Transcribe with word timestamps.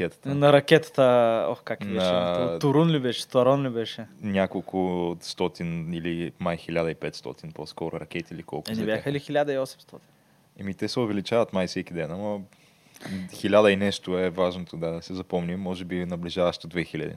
Ракетата. 0.00 0.34
На 0.34 0.52
ракетата, 0.52 1.46
ох 1.48 1.62
как 1.62 1.78
беше, 1.78 2.12
на... 2.12 2.58
Турун 2.58 2.90
ли 2.90 3.00
беше, 3.00 3.28
Тарон 3.28 3.66
ли 3.66 3.70
беше? 3.70 4.06
Няколко 4.22 5.16
стотин 5.20 5.94
или 5.94 6.32
май 6.38 6.56
1500 6.56 7.52
по-скоро 7.52 8.00
ракети 8.00 8.34
или 8.34 8.42
колко. 8.42 8.70
Е, 8.70 8.74
не 8.74 8.84
бяха 8.84 9.12
ли 9.12 9.20
1800? 9.20 9.94
Еми 10.58 10.74
те 10.74 10.88
се 10.88 11.00
увеличават 11.00 11.52
май 11.52 11.66
всеки 11.66 11.94
ден, 11.94 12.10
ама 12.10 12.40
хиляда 13.32 13.72
и 13.72 13.76
нещо 13.76 14.18
е 14.18 14.30
важното 14.30 14.76
да, 14.76 14.90
да 14.90 15.02
се 15.02 15.14
запомни, 15.14 15.56
може 15.56 15.84
би 15.84 16.04
наближаващо 16.06 16.68
2000. 16.68 17.12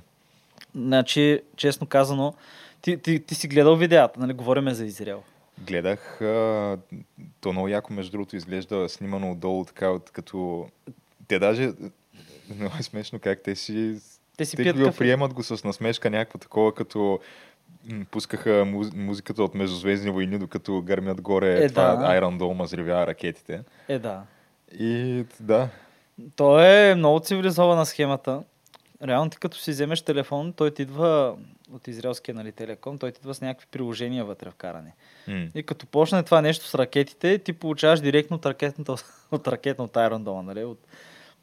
Значи, 0.76 1.42
честно 1.56 1.88
казано, 1.88 2.34
ти, 2.82 2.98
ти, 2.98 3.20
ти 3.20 3.36
си 3.36 3.48
гледал 3.48 3.76
видеята, 3.76 4.20
нали? 4.20 4.34
Говориме 4.34 4.74
за 4.74 4.86
Израел. 4.86 5.24
Гледах. 5.60 6.22
А, 6.22 6.78
то 7.42 7.52
много 7.52 7.68
яко, 7.68 7.94
между 7.94 8.12
другото, 8.12 8.36
изглежда 8.36 8.90
снимано 8.90 9.32
отдолу, 9.32 9.66
така, 9.66 9.92
като... 10.14 10.68
Те 11.28 11.40
даже 11.40 11.72
много 12.56 12.76
е 12.80 12.84
смешно 12.84 13.20
как 13.20 13.42
те 13.44 13.56
си... 13.56 14.00
Те 14.38 14.46
си 14.46 14.56
те 14.56 14.64
пият 14.64 14.80
го 14.80 14.92
приемат 14.92 15.34
го 15.34 15.44
с 15.44 15.64
насмешка, 15.64 16.10
някакво 16.10 16.38
такова, 16.38 16.76
като 16.76 17.20
пускаха 18.12 18.66
муз, 18.66 18.94
музиката 18.94 19.44
от 19.44 19.56
Междузвездни 19.56 20.12
войни, 20.12 20.40
докато 20.40 20.82
гърмят 20.82 21.22
горе 21.22 21.64
е, 21.64 21.70
това 21.70 21.96
да. 21.96 22.06
Iron 22.06 22.38
Dome 22.38 22.64
взривява 22.64 23.08
ракетите. 23.08 23.64
Е, 23.88 24.00
да. 24.00 24.24
И 24.80 25.26
да. 25.40 25.70
То 26.36 26.60
е 26.60 26.96
много 26.96 27.20
цивилизована 27.20 27.86
схемата. 27.86 28.44
Реално 29.04 29.30
ти 29.30 29.38
като 29.38 29.58
си 29.58 29.72
вземеш 29.72 30.02
телефон, 30.02 30.54
той 30.54 30.72
ти 30.72 30.82
идва 30.82 31.36
от 31.74 31.88
израелския 31.88 32.36
нали, 32.36 32.52
телеком, 32.52 32.98
той 32.98 33.12
ти 33.12 33.20
идва 33.20 33.34
с 33.34 33.42
някакви 33.42 33.68
приложения 33.72 34.26
вътре 34.26 34.52
вкаране. 34.52 34.94
М. 35.28 35.48
И 35.56 35.64
като 35.64 35.86
почне 35.86 36.24
това 36.24 36.42
нещо 36.42 36.66
с 36.68 36.76
ракетите, 36.76 37.38
ти 37.38 37.54
получаваш 37.54 38.00
директно 38.00 38.38
от 38.38 38.46
ракетната, 38.46 38.96
от 39.32 39.48
ракетната 39.48 40.00
Iron 40.00 40.24
Dome, 40.24 40.42
нали? 40.42 40.64
От, 40.64 40.80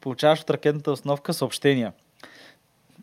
получаваш 0.01 0.41
от 0.41 0.49
ракетната 0.49 0.91
основка 0.91 1.33
съобщения. 1.33 1.93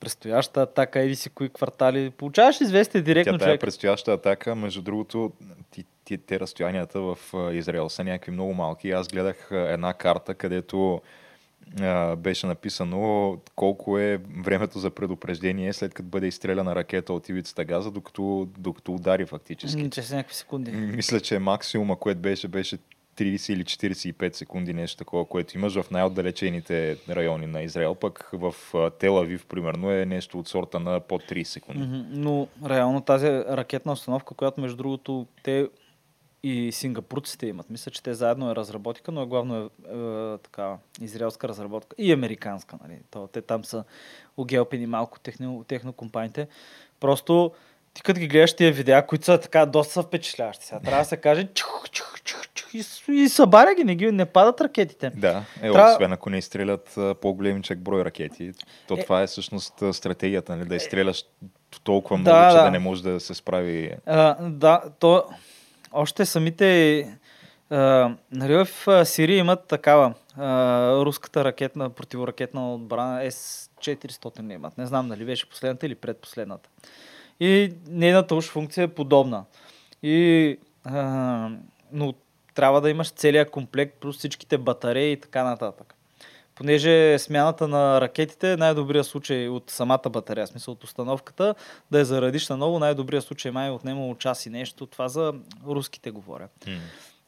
Предстояща 0.01 0.63
атака, 0.63 1.01
еди 1.01 1.17
си 1.17 1.31
кои 1.31 1.49
квартали. 1.49 2.11
Получаваш 2.11 2.61
известие 2.61 3.03
директно 3.03 3.39
Тя 3.39 3.45
тая 3.45 3.59
предстояща 3.59 4.13
атака, 4.13 4.55
между 4.55 4.83
другото, 4.83 5.33
ти, 5.71 5.85
ти, 6.05 6.19
те 6.19 6.41
разстоянията 6.41 7.01
в 7.01 7.19
Израел 7.53 7.89
са 7.89 8.05
някакви 8.05 8.31
много 8.31 8.55
малки. 8.55 8.91
Аз 8.91 9.09
гледах 9.09 9.49
една 9.51 9.95
карта, 9.95 10.35
където 10.35 11.01
а, 11.81 12.17
беше 12.17 12.47
написано 12.47 13.37
колко 13.55 13.99
е 13.99 14.21
времето 14.45 14.79
за 14.79 14.91
предупреждение 14.91 15.73
след 15.73 15.95
като 15.95 16.09
бъде 16.09 16.27
изстреляна 16.27 16.75
ракета 16.75 17.13
от 17.13 17.29
ивицата 17.29 17.65
газа, 17.65 17.91
докато, 17.91 18.49
докато 18.59 18.95
удари 18.95 19.27
фактически. 19.27 19.91
Че 19.91 20.03
са 20.03 20.17
някакви 20.17 20.35
секунди. 20.35 20.71
Мисля, 20.71 21.21
че 21.21 21.39
максимума, 21.39 21.97
което 21.97 22.21
беше, 22.21 22.49
беше 22.49 22.79
30 23.17 23.53
или 23.53 23.65
45 23.65 24.35
секунди, 24.35 24.73
нещо 24.73 24.97
такова, 24.97 25.25
което 25.25 25.59
имаш 25.59 25.81
в 25.81 25.91
най-отдалечените 25.91 26.97
райони 27.09 27.47
на 27.47 27.63
Израел, 27.63 27.95
пък 27.95 28.31
в 28.33 28.55
а, 28.75 28.91
Тел 28.91 29.19
Авив, 29.19 29.47
примерно, 29.47 29.91
е 29.91 30.07
нещо 30.07 30.39
от 30.39 30.49
сорта 30.49 30.81
на 30.81 31.01
под 31.01 31.23
30 31.23 31.43
секунди. 31.43 32.05
Но 32.11 32.49
реално 32.67 33.01
тази 33.01 33.29
ракетна 33.29 33.93
установка, 33.93 34.35
която 34.35 34.61
между 34.61 34.77
другото 34.77 35.27
те 35.43 35.69
и 36.43 36.73
сингапурците 36.73 37.47
имат. 37.47 37.71
Мисля, 37.71 37.91
че 37.91 38.03
те 38.03 38.15
заедно 38.15 38.49
я 38.49 38.57
разработиха, 38.57 39.13
но 39.13 39.23
е 39.23 39.27
главно 39.27 39.57
е, 39.57 39.65
е, 39.65 40.39
така, 40.39 40.77
израелска 41.01 41.49
разработка 41.49 41.97
и 41.99 42.13
американска. 42.13 42.79
Нали. 42.83 42.99
То, 43.11 43.27
те 43.27 43.43
там 43.43 43.65
са 43.65 43.85
огелпени 44.37 44.87
малко 44.87 45.21
техно, 45.21 45.65
технокомпаниите. 45.69 46.49
Просто 47.01 47.53
ти 47.97 48.03
като 48.03 48.21
ги 48.21 48.29
гледаш 48.29 48.55
тия 48.55 48.73
видеа, 48.73 49.07
които 49.07 49.25
са 49.25 49.39
така 49.41 49.67
доста 49.67 50.03
впечатляващи. 50.03 50.67
Сега 50.67 50.81
трябва 50.81 50.99
да 50.99 51.05
се 51.05 51.17
каже 51.17 51.45
чух, 51.55 51.91
чух, 51.91 52.23
чух, 52.23 52.49
чух, 52.55 52.75
и, 52.75 52.85
и 53.09 53.29
събаря 53.29 53.75
ги, 53.75 53.85
не, 53.85 53.95
ги, 53.95 54.13
не 54.13 54.25
падат 54.27 54.61
ракетите. 54.61 55.11
Да, 55.17 55.45
е, 55.63 55.73
Трябва- 55.73 55.93
освен 55.93 56.13
ако 56.13 56.31
не 56.31 56.39
изстрелят 56.39 56.95
а, 56.97 57.15
по-големи 57.15 57.63
чак 57.63 57.79
брой 57.79 58.05
ракети. 58.05 58.53
То 58.89 58.95
Е. 58.95 59.03
това 59.03 59.23
е 59.23 59.27
всъщност 59.27 59.83
стратегията, 59.93 60.57
нали, 60.57 60.69
да 60.69 60.77
изстреляш 60.77 61.25
толкова 61.85 62.17
много, 62.17 62.37
Да, 62.37 62.51
че 62.51 62.57
да. 62.57 62.63
да 62.63 62.71
не 62.71 62.79
може 62.79 63.03
да 63.03 63.21
се 63.21 63.35
справи. 63.35 63.93
А, 64.07 64.35
да, 64.43 64.83
то 64.99 65.25
още 65.93 66.27
самите 66.27 67.01
а, 67.71 68.11
нали, 68.33 68.55
в 68.55 68.69
Сирия 69.07 69.39
имат 69.39 69.67
такава 69.67 70.15
а, 70.37 70.51
руската 70.95 71.45
ракетна, 71.45 71.91
противоракетна 71.91 72.75
отбрана 72.75 73.31
С-400 73.31 74.41
не 74.41 74.55
имат. 74.55 74.79
Не 74.79 74.87
знам 74.87 75.09
дали 75.09 75.25
беше 75.25 75.49
последната 75.51 75.87
или 75.87 75.95
предпоследната. 75.95 76.69
И 77.41 77.73
нейната 77.89 78.35
уж 78.35 78.45
функция 78.45 78.85
е 78.85 78.89
подобна. 78.89 79.45
И, 80.03 80.59
а, 80.85 81.51
но 81.93 82.15
трябва 82.55 82.81
да 82.81 82.91
имаш 82.91 83.11
целият 83.11 83.51
комплект, 83.51 83.95
плюс 84.01 84.19
всичките 84.19 84.59
батареи 84.59 85.13
и 85.13 85.21
така 85.21 85.45
нататък. 85.45 85.95
Понеже 86.55 87.19
смяната 87.19 87.69
на 87.69 88.01
ракетите 88.01 88.53
е 88.53 88.57
най-добрият 88.57 89.07
случай 89.07 89.49
от 89.49 89.71
самата 89.71 90.11
батерия, 90.11 90.47
в 90.47 90.49
смисъл 90.49 90.73
от 90.73 90.85
установката, 90.85 91.55
да 91.91 91.99
я 91.99 92.05
зарадиш 92.05 92.49
на 92.49 92.57
ново, 92.57 92.79
най-добрият 92.79 93.25
случай 93.25 93.51
май 93.51 93.69
е 93.69 93.71
отнемало 93.71 94.15
час 94.15 94.47
и 94.47 94.51
нещо. 94.51 94.87
Това 94.87 95.09
за 95.09 95.35
руските 95.67 96.11
говоря. 96.11 96.49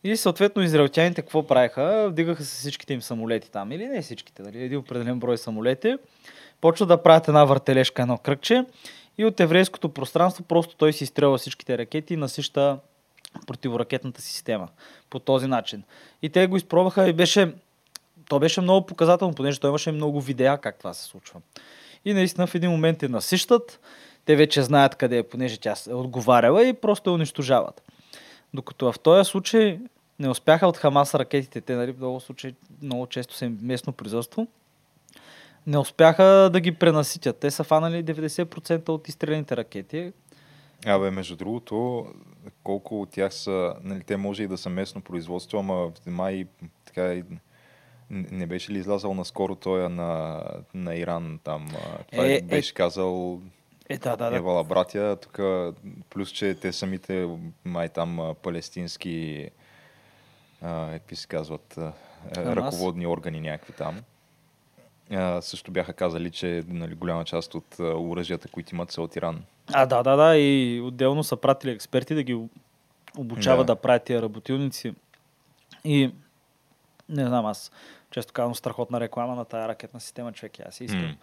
И 0.05 0.17
съответно 0.17 0.63
израелтяните 0.63 1.23
какво 1.23 1.47
правиха? 1.47 2.09
Вдигаха 2.11 2.45
се 2.45 2.57
всичките 2.57 2.95
им 2.95 3.03
самолети 3.03 3.51
там, 3.51 3.73
или 3.73 3.87
не 3.87 4.03
всичките, 4.03 4.43
нали? 4.43 4.63
един 4.63 4.79
определен 4.79 5.19
брой 5.19 5.39
самолети. 5.39 5.97
Почват 6.61 6.89
да 6.89 7.03
правят 7.03 7.29
една 7.29 7.45
въртележка, 7.45 8.03
едно 8.03 8.19
кръгче 8.19 8.65
и 9.19 9.25
от 9.25 9.41
еврейското 9.41 9.89
пространство 9.89 10.45
просто 10.45 10.77
той 10.77 10.93
си 10.93 11.05
изстрелва 11.05 11.39
всичките 11.39 11.79
ракети 11.79 12.15
и 12.15 12.17
насища 12.17 12.79
противоракетната 13.47 14.23
система 14.23 14.69
по 15.11 15.19
този 15.19 15.47
начин. 15.47 15.83
И 16.23 16.29
те 16.29 16.47
го 16.47 16.56
изпробваха 16.56 17.09
и 17.09 17.12
беше, 17.12 17.53
то 18.29 18.39
беше 18.39 18.61
много 18.61 18.87
показателно, 18.87 19.34
понеже 19.34 19.61
той 19.61 19.71
имаше 19.71 19.93
много 19.93 20.21
видеа 20.21 20.59
как 20.59 20.79
това 20.79 20.95
се 20.95 21.05
случва. 21.05 21.41
И 22.05 22.15
наистина 22.15 22.47
в 22.47 22.55
един 22.55 22.71
момент 22.71 23.03
я 23.03 23.09
насищат, 23.09 23.81
те 24.25 24.37
вече 24.37 24.62
знаят 24.62 24.95
къде 24.95 25.19
е, 25.19 25.23
понеже 25.23 25.61
тя 25.61 25.75
е 25.91 25.95
отговаряла 25.95 26.67
и 26.67 26.73
просто 26.73 27.11
я 27.11 27.15
унищожават. 27.15 27.83
Докато 28.55 28.93
в 28.93 28.99
този 28.99 29.31
случай 29.31 29.81
не 30.19 30.29
успяха 30.29 30.67
от 30.67 30.77
Хамас 30.77 31.15
ракетите, 31.15 31.61
те 31.61 31.75
нали, 31.75 31.93
в 31.93 31.99
много 31.99 32.21
случаи 32.21 32.55
много 32.83 33.06
често 33.06 33.35
са 33.35 33.50
местно 33.62 33.93
производство, 33.93 34.47
не 35.69 35.79
успяха 35.79 36.51
да 36.53 36.61
ги 36.61 36.73
пренаситят. 36.73 37.39
Те 37.39 37.51
са 37.51 37.65
фанали 37.65 38.05
90% 38.05 38.89
от 38.89 39.09
изстрелените 39.09 39.56
ракети. 39.56 40.12
Абе, 40.87 41.11
между 41.11 41.37
другото, 41.37 42.06
колко 42.62 43.03
от 43.03 43.11
тях 43.11 43.35
са, 43.35 43.75
нали, 43.82 44.03
те 44.03 44.17
може 44.17 44.43
и 44.43 44.47
да 44.47 44.59
са 44.59 44.70
местно 44.70 45.00
производство, 45.00 45.59
ама 45.59 45.93
май 46.06 46.47
така 46.85 47.15
и 47.15 47.25
не 48.11 48.47
беше 48.47 48.73
ли 48.73 48.79
излязал 48.79 49.15
наскоро 49.15 49.55
той 49.55 49.88
на, 49.88 50.43
на 50.75 50.97
Иран 50.97 51.41
там? 51.44 51.69
Това 52.12 52.26
Е, 52.26 52.32
е, 52.32 52.37
е. 52.37 52.43
беше 52.43 52.75
казал 52.75 53.41
Е, 53.88 53.99
да, 53.99 54.17
да, 54.17 54.31
да. 54.31 54.37
Евала 54.37 54.65
братя, 54.65 55.17
тук 55.23 55.41
плюс, 56.11 56.31
че 56.31 56.55
те 56.55 56.73
самите 56.73 57.29
май 57.65 57.88
там 57.88 58.35
палестински 58.43 59.49
а, 60.62 60.93
какви 60.93 61.17
се 61.17 61.26
казват 61.26 61.79
а, 61.79 61.93
ръководни 62.37 63.06
органи 63.06 63.41
някакви 63.41 63.73
там. 63.73 64.00
А, 65.12 65.43
също 65.43 65.70
бяха 65.70 65.93
казали, 65.93 66.31
че 66.31 66.62
нали, 66.69 66.94
голяма 66.94 67.25
част 67.25 67.55
от 67.55 67.64
оръжията, 67.78 68.49
които 68.49 68.75
имат 68.75 68.90
са 68.90 69.02
от 69.02 69.16
Иран. 69.16 69.43
А, 69.72 69.87
да, 69.87 70.02
да, 70.02 70.16
да. 70.16 70.37
И 70.37 70.81
отделно 70.81 71.25
са 71.25 71.37
пратили 71.37 71.70
експерти 71.70 72.14
да 72.14 72.22
ги 72.22 72.34
об- 72.34 72.52
обучават 73.19 73.58
да, 73.58 73.64
Да. 73.64 73.75
да 73.75 73.81
правят 73.81 74.02
тия 74.02 74.22
работилници. 74.22 74.94
И 75.84 76.10
не 77.08 77.26
знам, 77.26 77.46
аз 77.46 77.72
често 78.10 78.32
казвам 78.32 78.55
страхотна 78.55 79.00
реклама 79.00 79.34
на 79.34 79.44
тая 79.44 79.69
ракетна 79.69 80.00
система, 80.00 80.32
човек. 80.32 80.58
и 80.58 80.62
Аз 80.62 80.81
искам. 80.81 81.16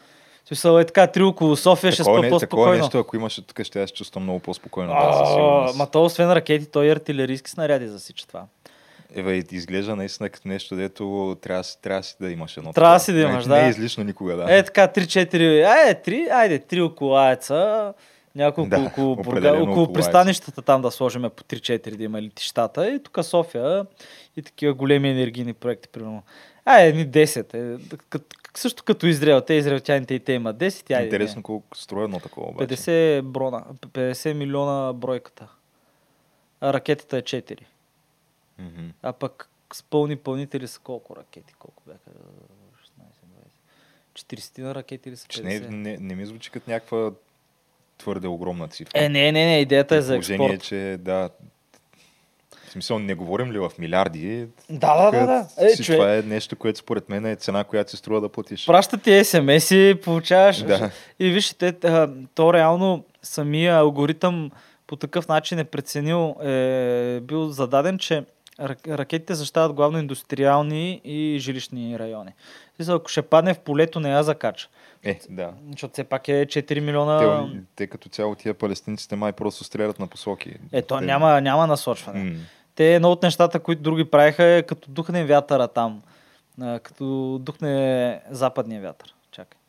В 0.43 0.47
смисъл 0.47 0.79
е 0.79 0.85
така, 0.85 1.07
три 1.07 1.23
около 1.23 1.55
София 1.55 1.91
ще 1.91 2.03
Такова, 2.03 2.17
спа 2.17 2.21
не, 2.23 2.29
такова 2.29 2.39
по-спокойно. 2.39 2.83
нещо, 2.83 2.99
ако 2.99 3.15
имаше 3.15 3.41
тук, 3.41 3.63
ще 3.63 3.83
аз 3.83 3.91
чувствам 3.91 4.23
много 4.23 4.39
по-спокойно. 4.39 4.89
Да, 4.89 4.97
А, 4.99 5.25
сигурност. 5.25 5.77
Ма 5.77 5.87
то 5.87 6.03
освен 6.05 6.31
ракети, 6.31 6.65
той 6.65 6.85
и 6.85 6.91
артилерийски 6.91 7.51
снаряди 7.51 7.87
засича 7.87 8.27
това. 8.27 8.45
Еве, 9.15 9.43
изглежда 9.51 9.95
наистина 9.95 10.29
като 10.29 10.47
нещо, 10.47 10.75
дето 10.75 11.37
трябва, 11.41 11.63
да 11.63 11.69
трябва 11.81 11.99
да 11.99 12.03
си 12.03 12.15
да 12.21 12.31
имаш 12.31 12.57
едно. 12.57 12.73
Трябва 12.73 12.99
си 12.99 13.13
да 13.13 13.19
имаш, 13.19 13.45
не, 13.45 13.55
Не 13.55 13.61
да. 13.61 13.67
е 13.67 13.69
излишно 13.69 14.03
никога, 14.03 14.35
да. 14.35 14.57
Е 14.57 14.63
така, 14.63 14.87
3-4, 14.87 15.65
айде, 15.67 16.01
3, 16.11 16.31
айде, 16.31 16.59
3 16.59 16.83
около 16.85 17.15
Аеца, 17.15 17.93
няколко 18.35 18.69
Да, 18.69 18.79
около, 18.81 19.15
Бурга, 19.15 19.51
около 19.51 19.71
около 19.71 19.93
пристанищата 19.93 20.61
там 20.61 20.81
да 20.81 20.91
сложим 20.91 21.21
по 21.21 21.43
3-4 21.43 21.95
да 21.95 22.03
има 22.03 22.21
летищата 22.21 22.91
и 22.91 23.03
тук 23.03 23.19
София 23.21 23.85
и 24.37 24.41
такива 24.41 24.73
големи 24.73 25.09
енергийни 25.09 25.53
проекти, 25.53 25.89
примерно. 25.89 26.23
Айде, 26.65 26.89
едни 26.89 27.07
10. 27.07 27.53
Е, 27.53 27.97
кът, 28.09 28.33
също 28.57 28.83
като 28.83 29.07
Израел. 29.07 29.41
Те 29.41 29.53
израелтяните 29.53 30.13
и 30.13 30.19
те 30.19 30.33
имат 30.33 30.57
10. 30.57 30.91
Айде, 30.91 31.03
Интересно 31.03 31.43
колко 31.43 31.77
струва 31.77 32.03
едно 32.03 32.19
такова 32.19 32.47
не. 32.47 32.51
обаче. 32.53 32.75
50, 32.75 33.21
брона, 33.21 33.63
50 33.73 34.33
милиона 34.33 34.93
бройката. 34.93 35.47
А 36.61 36.73
ракетата 36.73 37.17
е 37.17 37.21
4. 37.21 37.59
Мгм. 38.59 38.87
А 39.01 39.13
пък 39.13 39.49
с 39.73 39.83
пълни 39.83 40.15
пълнители 40.15 40.67
са 40.67 40.79
колко 40.79 41.15
ракети? 41.15 41.53
Колко 41.59 41.83
бяха? 41.87 42.09
16-20. 44.15 44.35
40 44.35 44.61
на 44.61 44.75
ракети 44.75 45.11
ли 45.11 45.17
са? 45.17 45.27
Че 45.27 45.43
не, 45.43 45.61
50? 45.61 45.69
не, 45.69 45.97
не 45.97 46.15
ми 46.15 46.25
звучи 46.25 46.51
като 46.51 46.69
някаква 46.71 47.11
твърде 47.97 48.27
огромна 48.27 48.67
цифра. 48.67 48.91
Е, 48.93 49.09
не, 49.09 49.31
не, 49.31 49.45
не, 49.45 49.59
идеята 49.59 49.95
е 49.95 50.01
за 50.01 50.15
експорт. 50.15 50.63
че 50.63 50.97
да. 50.99 51.29
В 52.67 52.71
смисъл, 52.71 52.99
не 52.99 53.15
говорим 53.15 53.51
ли 53.51 53.59
в 53.59 53.71
милиарди? 53.79 54.47
Да, 54.69 55.11
да, 55.11 55.19
да, 55.19 55.25
да. 55.25 55.47
Е, 55.65 55.75
човек, 55.75 55.99
Това 55.99 56.15
е 56.15 56.21
нещо, 56.21 56.55
което 56.55 56.79
според 56.79 57.09
мен 57.09 57.25
е 57.25 57.35
цена, 57.35 57.63
която 57.63 57.91
се 57.91 57.97
струва 57.97 58.21
да 58.21 58.29
платиш. 58.29 58.65
праща 58.65 58.97
ти 58.97 59.09
SMS-и, 59.09 60.01
получаваш. 60.01 60.63
Да. 60.63 60.91
И 61.19 61.29
вижте, 61.29 61.73
то 62.35 62.53
реално 62.53 63.05
самия 63.21 63.75
алгоритъм 63.75 64.51
по 64.87 64.95
такъв 64.95 65.27
начин 65.27 65.59
е 65.59 65.63
преценил, 65.63 66.35
е 66.43 67.19
бил 67.23 67.47
зададен, 67.47 67.97
че 67.99 68.23
ракетите 68.89 69.35
защитават 69.35 69.73
главно 69.73 69.99
индустриални 69.99 71.01
и 71.03 71.39
жилищни 71.39 71.99
райони. 71.99 72.31
Смисъл, 72.75 72.95
Ако 72.95 73.09
ще 73.09 73.21
падне 73.21 73.53
в 73.53 73.59
полето, 73.59 73.99
не 73.99 74.09
я 74.09 74.23
закача. 74.23 74.67
Е, 75.03 75.19
да. 75.29 75.53
Защото 75.71 75.93
все 75.93 76.03
пак 76.03 76.27
е 76.27 76.45
4 76.45 76.79
милиона... 76.79 77.47
Те, 77.51 77.59
те 77.75 77.87
като 77.87 78.09
цяло 78.09 78.35
тия 78.35 78.53
палестинците 78.53 79.15
май 79.15 79.31
просто 79.31 79.63
стрелят 79.63 79.99
на 79.99 80.07
посоки. 80.07 80.53
Е, 80.71 80.81
то 80.81 80.99
Те- 80.99 81.05
няма, 81.05 81.41
няма 81.41 81.67
насочване. 81.67 82.23
М. 82.23 82.35
Те 82.75 82.95
едно 82.95 83.11
от 83.11 83.23
нещата, 83.23 83.59
които 83.59 83.81
други 83.81 84.05
правиха 84.05 84.43
е 84.43 84.63
като 84.63 84.91
духне 84.91 85.25
вятъра 85.25 85.67
там. 85.67 86.01
Като 86.83 87.37
духне 87.41 88.21
западния 88.29 88.81
вятър. 88.81 89.13
Чакай. 89.31 89.59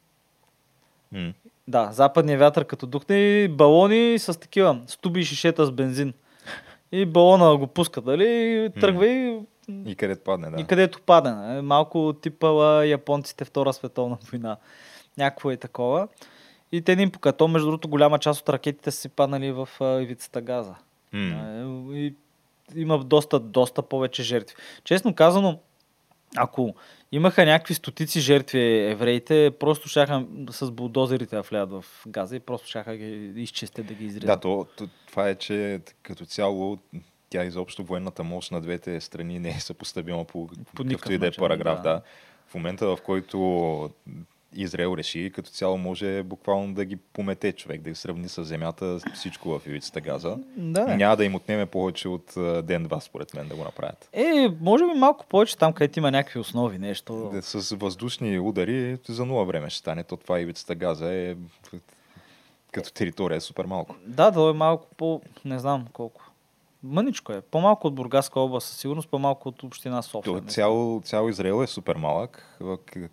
М. 1.12 1.33
Да, 1.69 1.88
западния 1.93 2.38
вятър 2.38 2.65
като 2.65 2.87
духне 2.87 3.17
и 3.17 3.49
балони 3.49 4.19
с 4.19 4.41
такива 4.41 4.81
стуби 4.87 5.21
и 5.21 5.25
шишета 5.25 5.67
с 5.67 5.71
бензин. 5.73 6.12
И 6.93 7.06
балона 7.06 7.56
го 7.56 7.67
пуска, 7.67 8.00
дали, 8.00 8.25
и 8.65 8.81
тръгва 8.81 9.06
и, 9.06 9.41
И 9.87 9.94
където 9.97 10.25
падне, 10.25 10.50
да. 10.50 10.61
и 10.61 10.65
където 10.65 11.00
падне. 11.00 11.62
Малко 11.62 12.15
типа 12.23 12.85
японците 12.85 13.44
Втора 13.44 13.73
световна 13.73 14.19
война. 14.31 14.56
Някакво 15.19 15.50
е 15.50 15.56
такова. 15.56 16.09
И 16.73 16.83
те 16.83 16.97
не 16.97 17.03
им 17.03 17.11
пука. 17.11 17.33
То, 17.33 17.49
между 17.49 17.67
другото, 17.67 17.88
голяма 17.88 18.19
част 18.19 18.41
от 18.41 18.49
ракетите 18.49 18.91
са 18.91 19.00
си 19.00 19.09
паднали 19.09 19.53
в 19.53 19.69
ивицата 19.81 20.41
газа. 20.41 20.75
А, 21.15 21.62
И 21.93 22.15
има 22.75 22.99
доста, 22.99 23.41
доста 23.41 23.83
повече 23.83 24.23
жертви. 24.23 24.56
Честно 24.85 25.15
казано, 25.15 25.59
ако 26.37 26.75
имаха 27.12 27.44
някакви 27.44 27.75
стотици 27.75 28.20
жертви 28.20 28.91
евреите, 28.91 29.53
просто 29.61 29.88
щяха 29.88 30.26
с 30.50 30.70
булдозерите 30.70 31.37
да 31.37 31.43
влядат 31.43 31.85
в 31.85 31.85
Газа 32.06 32.37
и 32.37 32.41
просто 32.41 32.69
щяха 32.69 32.97
ги 32.97 33.32
изчистят 33.43 33.87
да 33.87 33.94
ги 33.94 34.05
изрежат. 34.05 34.26
Да, 34.26 34.37
то, 34.41 34.67
то, 34.76 34.88
това 35.06 35.29
е, 35.29 35.35
че 35.35 35.81
като 36.03 36.26
цяло 36.26 36.79
тя 37.31 37.44
изобщо 37.44 37.85
военната 37.85 38.25
мощ 38.25 38.53
на 38.53 38.61
двете 38.61 39.00
страни 39.00 39.38
не 39.38 39.49
е 39.49 39.61
съпоставима 39.61 40.25
по, 40.25 40.49
по 40.75 40.85
какъвто 40.85 41.12
и 41.12 41.19
да 41.19 41.26
е 41.26 41.31
параграф. 41.31 41.82
да. 41.82 41.82
Да. 41.82 42.03
В 42.47 42.55
момента, 42.55 42.97
в 42.97 42.99
който 43.03 43.91
Израел 44.54 44.94
реши, 44.96 45.32
като 45.34 45.50
цяло 45.50 45.78
може 45.78 46.22
буквално 46.22 46.75
да 46.75 46.84
ги 46.84 46.96
помете 46.96 47.52
човек, 47.52 47.81
да 47.81 47.90
ги 47.90 47.96
сравни 47.96 48.28
с 48.28 48.44
земята, 48.44 48.98
всичко 49.14 49.58
в 49.58 49.66
ивицата 49.66 50.00
Газа. 50.00 50.37
да. 50.56 50.96
Няма 50.96 51.16
да 51.16 51.25
им 51.25 51.34
отнеме 51.34 51.66
повече 51.66 52.08
от 52.08 52.34
ден-два, 52.66 53.00
според 53.00 53.34
мен, 53.34 53.48
да 53.48 53.54
го 53.56 53.64
направят. 53.64 54.08
Е, 54.12 54.48
може 54.60 54.84
би 54.84 54.98
малко 54.98 55.26
повече 55.26 55.56
там, 55.56 55.72
където 55.72 55.98
има 55.98 56.10
някакви 56.10 56.38
основи, 56.38 56.78
нещо. 56.78 57.31
Да, 57.32 57.43
С 57.43 57.76
въздушни 57.76 58.38
удари 58.38 58.98
за 59.08 59.25
нула 59.25 59.44
време 59.44 59.70
ще 59.70 59.78
стане. 59.78 60.04
То 60.04 60.16
това 60.16 60.40
ивицата 60.40 60.75
Газа 60.75 61.12
е 61.12 61.37
като 62.72 62.92
територия 62.92 63.37
е 63.37 63.40
супер 63.40 63.64
малко. 63.64 63.96
Да, 64.06 64.31
да 64.31 64.50
е 64.50 64.52
малко 64.52 64.87
по... 64.96 65.20
не 65.44 65.58
знам 65.58 65.87
колко. 65.92 66.25
Мъничко 66.82 67.32
е. 67.32 67.40
По-малко 67.40 67.87
от 67.87 67.94
Бургаска 67.94 68.40
област, 68.40 68.69
със 68.69 68.76
сигурност, 68.76 69.08
по-малко 69.08 69.49
от 69.49 69.62
община 69.62 70.02
София. 70.02 70.23
То, 70.23 70.34
мисля. 70.34 70.49
цял, 70.49 71.00
цял 71.05 71.28
Израел 71.28 71.62
е 71.62 71.67
супер 71.67 71.96
малък, 71.96 72.58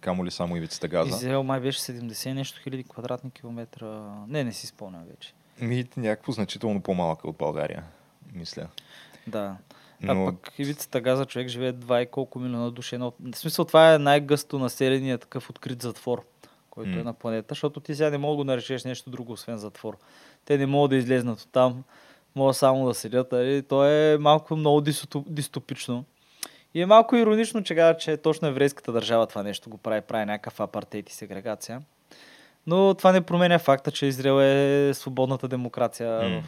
камо 0.01 0.25
ли 0.25 0.31
само 0.31 0.57
ивицата 0.57 0.87
Газа. 0.87 1.09
Израел 1.09 1.43
май 1.43 1.59
беше 1.59 1.79
70 1.79 2.29
и 2.29 2.33
нещо 2.33 2.61
хиляди 2.63 2.83
квадратни 2.83 3.31
километра. 3.31 4.15
Не, 4.27 4.43
не 4.43 4.53
си 4.53 4.67
спомням 4.67 5.03
вече. 5.09 5.33
Ми, 5.61 5.85
някакво 5.97 6.31
значително 6.31 6.81
по-малък 6.81 7.25
от 7.25 7.37
България, 7.37 7.83
мисля. 8.33 8.67
Да. 9.27 9.57
Но 10.01 10.25
А 10.25 10.25
пък 10.25 10.53
ивицата 10.59 11.01
Газа 11.01 11.25
човек 11.25 11.47
живее 11.47 11.73
2 11.73 12.03
и 12.03 12.05
колко 12.05 12.39
милиона 12.39 12.71
души. 12.71 12.95
Едно... 12.95 13.13
В 13.33 13.37
смисъл 13.37 13.65
това 13.65 13.93
е 13.93 13.97
най-гъсто 13.99 14.59
населения 14.59 15.17
такъв 15.17 15.49
открит 15.49 15.81
затвор, 15.81 16.23
който 16.69 16.89
М. 16.89 16.99
е 16.99 17.03
на 17.03 17.13
планета, 17.13 17.47
защото 17.49 17.79
ти 17.79 17.95
сега 17.95 18.09
не 18.09 18.17
мога 18.17 18.43
да 18.43 18.51
наречеш 18.51 18.83
нещо 18.83 19.09
друго, 19.09 19.31
освен 19.33 19.57
затвор. 19.57 19.97
Те 20.45 20.57
не 20.57 20.65
могат 20.65 20.89
да 20.89 20.95
излезнат 20.95 21.39
от 21.39 21.51
там, 21.51 21.83
могат 22.35 22.55
само 22.55 22.87
да 22.87 22.93
седят. 22.93 23.31
Нали? 23.31 23.61
То 23.61 23.85
е 23.85 24.17
малко 24.17 24.55
много 24.55 24.81
дисто- 24.81 25.23
дистопично. 25.27 26.05
И 26.73 26.81
е 26.81 26.85
малко 26.85 27.15
иронично, 27.15 27.63
че, 27.63 27.75
казва, 27.75 27.97
че 27.97 28.17
точно 28.17 28.47
еврейската 28.47 28.91
държава 28.91 29.27
това 29.27 29.43
нещо 29.43 29.69
го 29.69 29.77
прави, 29.77 30.01
прави 30.01 30.25
някакъв 30.25 30.59
апартейт 30.59 31.09
и 31.09 31.13
сегрегация. 31.13 31.81
Но 32.67 32.93
това 32.93 33.11
не 33.11 33.21
променя 33.21 33.59
факта, 33.59 33.91
че 33.91 34.05
Израел 34.05 34.41
е 34.41 34.93
свободната 34.93 35.47
демокрация. 35.47 36.09
В... 36.09 36.43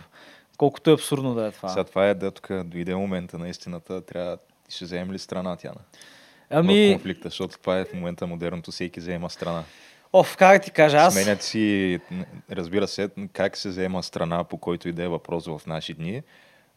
Колкото 0.57 0.89
е 0.89 0.93
абсурдно 0.93 1.33
да 1.33 1.47
е 1.47 1.51
това. 1.51 1.69
сега 1.69 1.83
това 1.83 2.07
е 2.07 2.13
да 2.13 2.31
тук 2.31 2.63
дойде 2.63 2.95
момента 2.95 3.37
на 3.37 3.49
истината, 3.49 4.01
трябва 4.01 4.37
ще 4.69 4.85
вземем 4.85 5.11
ли 5.11 5.19
страна 5.19 5.55
тя 5.55 5.69
на 5.69 5.75
в 6.51 6.57
Ами, 6.57 6.93
конфликта, 6.93 7.29
защото 7.29 7.57
това 7.57 7.79
е 7.79 7.85
в 7.85 7.93
момента 7.93 8.27
модерното, 8.27 8.71
всеки 8.71 8.99
взема 8.99 9.29
страна. 9.29 9.63
Оф, 10.19 10.37
как 10.37 10.63
ти 10.63 10.71
кажа, 10.71 10.97
аз... 10.97 11.13
Сменят 11.13 11.41
си, 11.41 11.99
разбира 12.51 12.87
се, 12.87 13.09
как 13.33 13.57
се 13.57 13.69
взема 13.69 14.03
страна, 14.03 14.43
по 14.43 14.57
който 14.57 14.89
и 14.89 14.91
да 14.93 15.03
е 15.03 15.07
въпрос 15.07 15.45
в 15.45 15.61
наши 15.67 15.93
дни. 15.93 16.21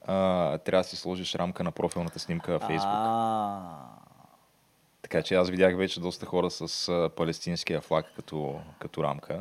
А, 0.07 0.59
трябва 0.59 0.83
да 0.83 0.89
си 0.89 0.97
сложиш 0.97 1.35
рамка 1.35 1.65
на 1.65 1.73
профилната 1.73 2.19
снимка 2.19 2.53
във 2.53 2.63
Фейсбук. 2.63 2.91
А, 2.93 3.59
Така 5.03 5.23
че 5.23 5.35
аз 5.35 5.51
видях 5.51 5.77
вече 5.77 6.01
доста 6.01 6.27
хора 6.27 6.51
с 6.51 6.89
а, 6.89 7.11
палестинския 7.17 7.81
флаг 7.81 8.07
като, 8.17 8.61
като 8.79 9.03
рамка. 9.03 9.41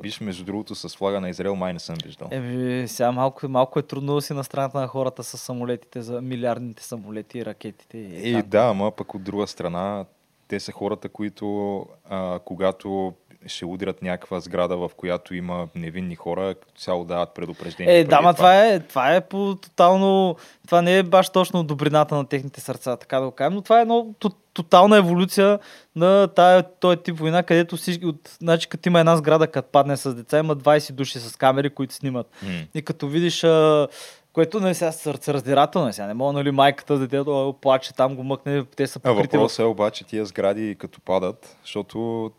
Виж, 0.00 0.20
между 0.20 0.44
другото, 0.44 0.74
с 0.74 0.96
флага 0.96 1.20
на 1.20 1.30
Израел 1.30 1.56
май 1.56 1.72
не 1.72 1.78
съм 1.78 1.96
виждал. 2.04 2.28
Еми, 2.30 2.88
сега 2.88 3.12
малко, 3.12 3.48
малко 3.48 3.78
е 3.78 3.82
трудно 3.82 4.14
да 4.14 4.22
си 4.22 4.32
на 4.32 4.44
страната 4.44 4.80
на 4.80 4.86
хората 4.86 5.24
с 5.24 5.38
самолетите, 5.38 6.02
за 6.02 6.20
милиардните 6.20 6.82
самолети 6.82 7.38
и 7.38 7.44
ракетите. 7.44 7.98
И 7.98 8.22
танковете. 8.22 8.48
да, 8.48 8.62
ама 8.62 8.90
пък 8.90 9.14
от 9.14 9.22
друга 9.22 9.46
страна, 9.46 10.04
те 10.48 10.60
са 10.60 10.72
хората, 10.72 11.08
които 11.08 11.78
а, 12.10 12.38
когато 12.44 13.14
ще 13.46 13.66
удрят 13.66 14.02
някаква 14.02 14.40
сграда, 14.40 14.76
в 14.76 14.90
която 14.96 15.34
има 15.34 15.68
невинни 15.74 16.14
хора, 16.14 16.54
като 16.54 16.80
цяло 16.80 17.04
дават 17.04 17.34
предупреждение. 17.34 17.98
Е, 17.98 18.04
да, 18.04 18.20
ма 18.20 18.34
това 18.34 18.66
е, 18.66 18.80
това 18.80 19.14
е 19.14 19.20
по 19.20 19.54
тотално... 19.62 20.36
Това 20.66 20.82
не 20.82 20.98
е 20.98 21.02
баш 21.02 21.28
точно 21.28 21.64
добрината 21.64 22.14
на 22.14 22.26
техните 22.26 22.60
сърца, 22.60 22.96
така 22.96 23.20
да 23.20 23.26
го 23.26 23.32
кажем, 23.32 23.54
но 23.54 23.62
това 23.62 23.78
е 23.78 23.82
едно 23.82 24.14
то- 24.18 24.30
тотална 24.54 24.96
еволюция 24.96 25.58
на 25.96 26.28
тая, 26.28 26.62
този 26.62 26.96
тип 26.96 27.18
война, 27.18 27.42
където 27.42 27.76
всички... 27.76 28.06
От, 28.06 28.36
значи, 28.40 28.68
като 28.68 28.88
има 28.88 29.00
една 29.00 29.16
сграда, 29.16 29.46
като 29.46 29.68
падне 29.72 29.96
с 29.96 30.14
деца, 30.14 30.38
има 30.38 30.56
20 30.56 30.92
души 30.92 31.20
с 31.20 31.36
камери, 31.36 31.70
които 31.70 31.94
снимат. 31.94 32.26
М. 32.42 32.50
И 32.74 32.82
като 32.82 33.08
видиш, 33.08 33.44
а, 33.44 33.88
което 34.34 34.60
не 34.60 34.70
е 34.70 34.74
сега 34.74 34.92
сърцераздирателно, 34.92 35.88
е 35.88 35.92
сега 35.92 36.06
не 36.06 36.14
мога, 36.14 36.32
нали, 36.32 36.50
майката, 36.50 36.98
детето 36.98 37.48
а, 37.48 37.60
плаче, 37.60 37.94
там 37.94 38.16
го 38.16 38.24
мъкне, 38.24 38.64
те 38.64 38.86
са 38.86 38.98
А 38.98 39.02
покрити 39.02 39.36
в 39.36 39.40
въпросът 39.40 39.58
е 39.58 39.64
обаче 39.64 40.04
тия 40.04 40.26
сгради 40.26 40.76
като 40.78 41.00
падат, 41.00 41.56
защото 41.62 42.30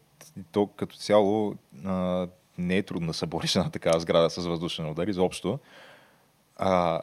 то 0.52 0.68
като 0.68 0.96
цяло 0.98 1.56
а, 1.86 2.28
не 2.58 2.78
е 2.78 2.84
трудно 2.84 3.08
да 3.08 3.14
събориш 3.14 3.56
една 3.56 3.70
такава 3.70 4.00
сграда 4.00 4.30
с 4.30 4.46
въздушен 4.46 4.90
удар 4.90 5.08
изобщо. 5.08 5.60
А, 6.58 7.02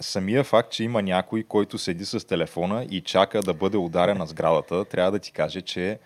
самия 0.00 0.44
факт, 0.44 0.72
че 0.72 0.84
има 0.84 1.02
някой, 1.02 1.42
който 1.42 1.78
седи 1.78 2.04
с 2.04 2.26
телефона 2.26 2.86
и 2.90 3.00
чака 3.00 3.42
да 3.42 3.54
бъде 3.54 3.76
ударен 3.76 4.18
на 4.18 4.26
сградата, 4.26 4.84
трябва 4.84 5.12
да 5.12 5.18
ти 5.18 5.32
каже, 5.32 5.60
че 5.60 5.98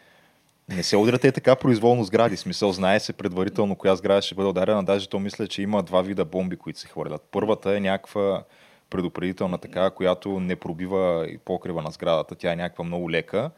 не 0.69 0.83
се 0.83 0.97
удрят 0.97 1.25
е 1.25 1.33
така 1.33 1.57
произволно 1.57 2.05
сгради. 2.05 2.37
Смисъл, 2.37 2.73
знае 2.73 3.01
се 3.01 3.13
предварително 3.13 3.77
коя 3.77 3.97
сграда 3.97 4.23
ще 4.23 4.35
бъде 4.35 4.49
ударена. 4.49 4.85
Даже 4.85 5.09
то 5.09 5.19
мисля, 5.19 5.49
че 5.49 5.63
има 5.63 5.83
два 5.83 6.03
вида 6.03 6.25
бомби, 6.25 6.57
които 6.57 6.79
се 6.79 6.89
хвърлят. 6.89 7.23
Първата 7.31 7.77
е 7.77 7.81
някаква 7.81 8.43
предупредителна 8.91 9.59
така, 9.59 9.91
която 9.91 10.41
не 10.41 10.57
пробива 10.57 11.27
и 11.29 11.39
покрива 11.39 11.83
на 11.83 11.91
сградата. 11.91 12.35
Тя 12.35 12.53
е 12.53 12.57
някаква 12.57 12.85
много 12.85 13.11
лека. 13.11 13.51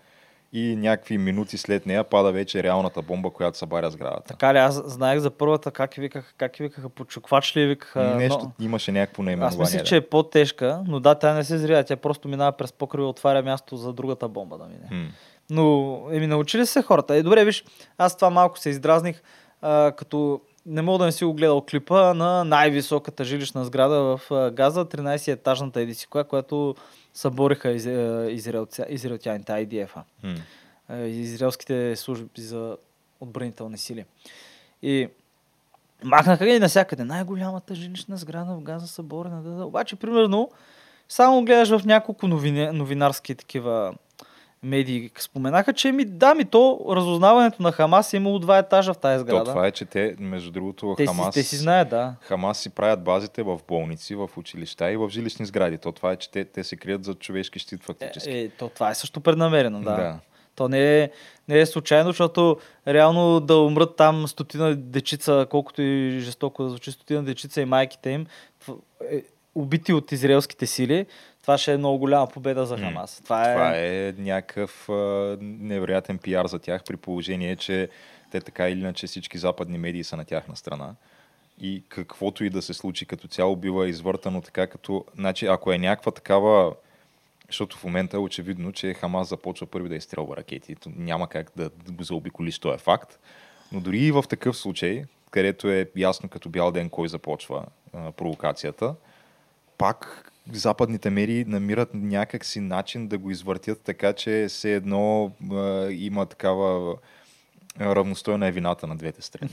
и 0.55 0.77
някакви 0.77 1.19
минути 1.19 1.59
след 1.59 1.87
нея 1.87 2.05
пада 2.05 2.33
вече 2.33 2.63
реалната 2.63 3.03
бомба, 3.03 3.31
която 3.31 3.59
събаря 3.59 3.91
сградата. 3.91 4.23
Така 4.29 4.55
ли, 4.55 4.59
аз 4.59 4.83
знаех 4.87 5.19
за 5.19 5.31
първата, 5.31 5.71
как 5.71 5.95
викаха, 5.95 6.35
как 6.37 6.57
викаха, 6.57 6.89
почуквач 6.89 7.57
ли 7.57 7.67
викаха? 7.67 8.15
Нещо, 8.17 8.39
но... 8.43 8.65
имаше 8.65 8.93
някакво 8.93 9.23
наименование. 9.23 9.63
Аз 9.63 9.73
мислих, 9.73 9.83
че 9.83 9.97
е 9.97 10.01
по-тежка, 10.01 10.83
но 10.87 11.01
да, 11.01 11.15
тя 11.15 11.35
не 11.35 11.45
се 11.45 11.59
зря, 11.59 11.85
тя 11.85 11.97
просто 11.97 12.29
минава 12.29 12.53
през 12.53 12.73
покрива 12.73 13.07
и 13.07 13.11
отваря 13.11 13.43
място 13.43 13.77
за 13.77 13.93
другата 13.93 14.29
бомба 14.29 14.59
да 14.59 14.65
мине. 14.65 14.89
Хм. 14.89 15.11
Но, 15.51 16.01
еми, 16.13 16.27
научили 16.27 16.67
се 16.67 16.83
хората. 16.83 17.17
Е, 17.17 17.23
добре, 17.23 17.45
виж, 17.45 17.65
аз 17.99 18.17
това 18.17 18.31
малко 18.31 18.59
се 18.59 18.71
издразних, 18.71 19.23
а, 19.63 19.93
като 19.93 20.41
не 20.67 20.83
мога 20.83 20.99
да 20.99 21.05
не 21.05 21.13
си 21.13 21.25
го 21.25 21.35
гледал 21.35 21.61
клипа 21.61 22.15
на 22.15 22.45
най-високата 22.45 23.25
жилищна 23.25 23.65
сграда 23.65 24.01
в 24.03 24.51
Газа, 24.53 24.85
13-етажната 24.85 25.77
едиси, 25.77 26.07
коя, 26.07 26.25
която 26.25 26.75
събориха 27.15 27.71
из, 27.71 27.87
а, 27.87 28.27
израелця, 28.31 28.87
израелтяните, 28.89 29.53
IDF-а, 29.53 30.03
а, 30.89 30.97
израелските 30.99 31.97
служби 31.97 32.41
за 32.41 32.77
отбранителни 33.21 33.79
сили. 33.79 34.05
И 34.83 35.09
махнаха 36.05 36.47
ги 36.47 36.59
навсякъде. 36.59 37.05
Най-голямата 37.05 37.75
жилищна 37.75 38.17
сграда 38.17 38.55
в 38.55 38.63
Газа 38.63 38.87
съборена. 38.87 39.43
Да, 39.43 39.51
да. 39.51 39.65
Обаче, 39.65 39.97
примерно, 39.97 40.51
само 41.09 41.45
гледаш 41.45 41.69
в 41.69 41.85
няколко 41.85 42.29
новини, 42.29 42.71
новинарски 42.73 43.35
такива 43.35 43.95
медии 44.65 45.11
споменаха, 45.19 45.73
че 45.73 45.93
ми, 45.93 46.05
да, 46.05 46.35
ми 46.35 46.45
то 46.45 46.87
разузнаването 46.91 47.63
на 47.63 47.73
Хамас 47.73 48.13
е 48.13 48.17
имало 48.17 48.39
два 48.39 48.59
етажа 48.59 48.95
в 48.95 48.99
тази 48.99 49.25
То, 49.25 49.27
сграда. 49.31 49.45
това 49.45 49.67
е, 49.67 49.71
че 49.71 49.85
те, 49.85 50.17
между 50.19 50.51
другото, 50.51 50.95
те, 50.97 51.07
Хамас, 51.07 51.35
си, 51.35 51.41
те 51.41 51.47
си 51.47 51.57
знаят, 51.57 51.89
да. 51.89 52.15
Хамас 52.21 52.59
си 52.59 52.71
правят 52.71 53.05
базите 53.05 53.43
в 53.43 53.61
болници, 53.69 54.15
в 54.15 54.31
училища 54.37 54.93
и 54.93 54.97
в 54.97 55.09
жилищни 55.09 55.47
сгради. 55.47 55.79
То 55.79 55.93
това 55.93 56.13
е, 56.13 56.17
че 56.17 56.31
те, 56.31 56.45
те 56.45 56.65
се 56.65 56.77
крият 56.77 57.05
за 57.05 57.15
човешки 57.15 57.59
щит 57.59 57.81
Е, 57.81 57.85
фактически. 57.85 58.31
е, 58.31 58.49
то, 58.49 58.69
това 58.69 58.91
е 58.91 58.95
също 58.95 59.21
преднамерено, 59.21 59.81
да. 59.81 59.97
Да. 59.97 60.19
То 60.57 60.69
не 60.69 61.03
е, 61.03 61.11
не 61.49 61.59
е 61.61 61.67
случайно, 61.67 62.11
защото 62.11 62.57
реално 62.89 63.41
да 63.41 63.57
умрат 63.57 63.97
там 63.97 64.29
стотина 64.29 64.77
дечица, 64.77 65.47
колкото 65.51 65.83
и 65.83 66.21
жестоко 66.21 66.63
да 66.63 66.69
звучи, 66.69 66.93
стотина 66.93 67.25
дечица 67.25 67.61
и 67.61 67.65
майките 67.65 68.11
им, 68.11 68.27
е, 69.11 69.23
убити 69.55 69.93
от 69.93 70.13
израелските 70.13 70.67
сили, 70.67 71.07
това 71.45 71.59
ще 71.59 71.73
е 71.73 71.77
много 71.77 71.99
голяма 71.99 72.27
победа 72.27 72.67
за. 72.67 72.79
Хамас. 72.79 73.21
Това 73.25 73.51
е, 73.51 73.55
Това 73.55 73.73
е 73.77 74.15
някакъв 74.19 74.89
а, 74.89 75.37
невероятен 75.41 76.19
пиар 76.19 76.47
за 76.47 76.59
тях, 76.59 76.85
при 76.85 76.97
положение, 76.97 77.57
че 77.57 77.89
те 78.31 78.41
така 78.41 78.69
или 78.69 78.81
иначе 78.81 79.07
всички 79.07 79.39
западни 79.39 79.79
медии 79.79 80.05
са 80.05 80.17
на 80.17 80.25
тяхна 80.25 80.57
страна. 80.57 80.95
И 81.61 81.83
каквото 81.89 82.45
и 82.45 82.51
да 82.51 82.63
се 82.63 82.75
случи 82.75 83.07
като 83.07 83.29
цяло 83.29 83.57
бива 83.57 83.89
извъртано 83.89 84.41
така, 84.41 84.67
като... 84.67 85.05
Значи, 85.15 85.47
ако 85.47 85.73
е 85.73 85.79
някаква 85.79 86.13
такава... 86.13 86.75
Защото 87.47 87.77
в 87.77 87.85
момента 87.85 88.17
е 88.17 88.21
очевидно, 88.21 88.73
че 88.73 88.95
Хамас 88.95 89.29
започва 89.29 89.67
първи 89.67 89.89
да 89.89 89.97
изстрелва 89.97 90.37
ракети. 90.37 90.77
Няма 90.97 91.29
как 91.29 91.53
да 91.57 91.71
го 91.91 92.03
заобиколиш, 92.03 92.59
то 92.59 92.75
е 92.75 92.79
факт. 92.79 93.19
Но 93.73 93.81
дори 93.81 93.99
и 93.99 94.13
в 94.13 94.25
такъв 94.29 94.57
случай, 94.57 95.05
където 95.31 95.69
е 95.69 95.91
ясно 95.97 96.29
като 96.29 96.49
бял 96.49 96.71
ден 96.71 96.91
кой 96.91 97.09
започва 97.09 97.65
а, 97.93 98.13
провокацията, 98.13 98.95
пак 99.79 100.31
западните 100.53 101.11
медии 101.11 101.45
намират 101.45 101.91
някакси 101.95 102.61
начин 102.61 103.09
да 103.09 103.19
го 103.19 103.31
извъртят 103.31 103.81
така, 103.81 104.13
че 104.13 104.47
все 104.49 104.75
едно 104.75 105.33
а, 105.53 105.89
има 105.91 106.27
такава 106.27 106.97
равностойна 107.81 108.47
е 108.47 108.53
вината 108.53 108.87
на 108.87 108.97
двете 108.97 109.23
страни. 109.23 109.51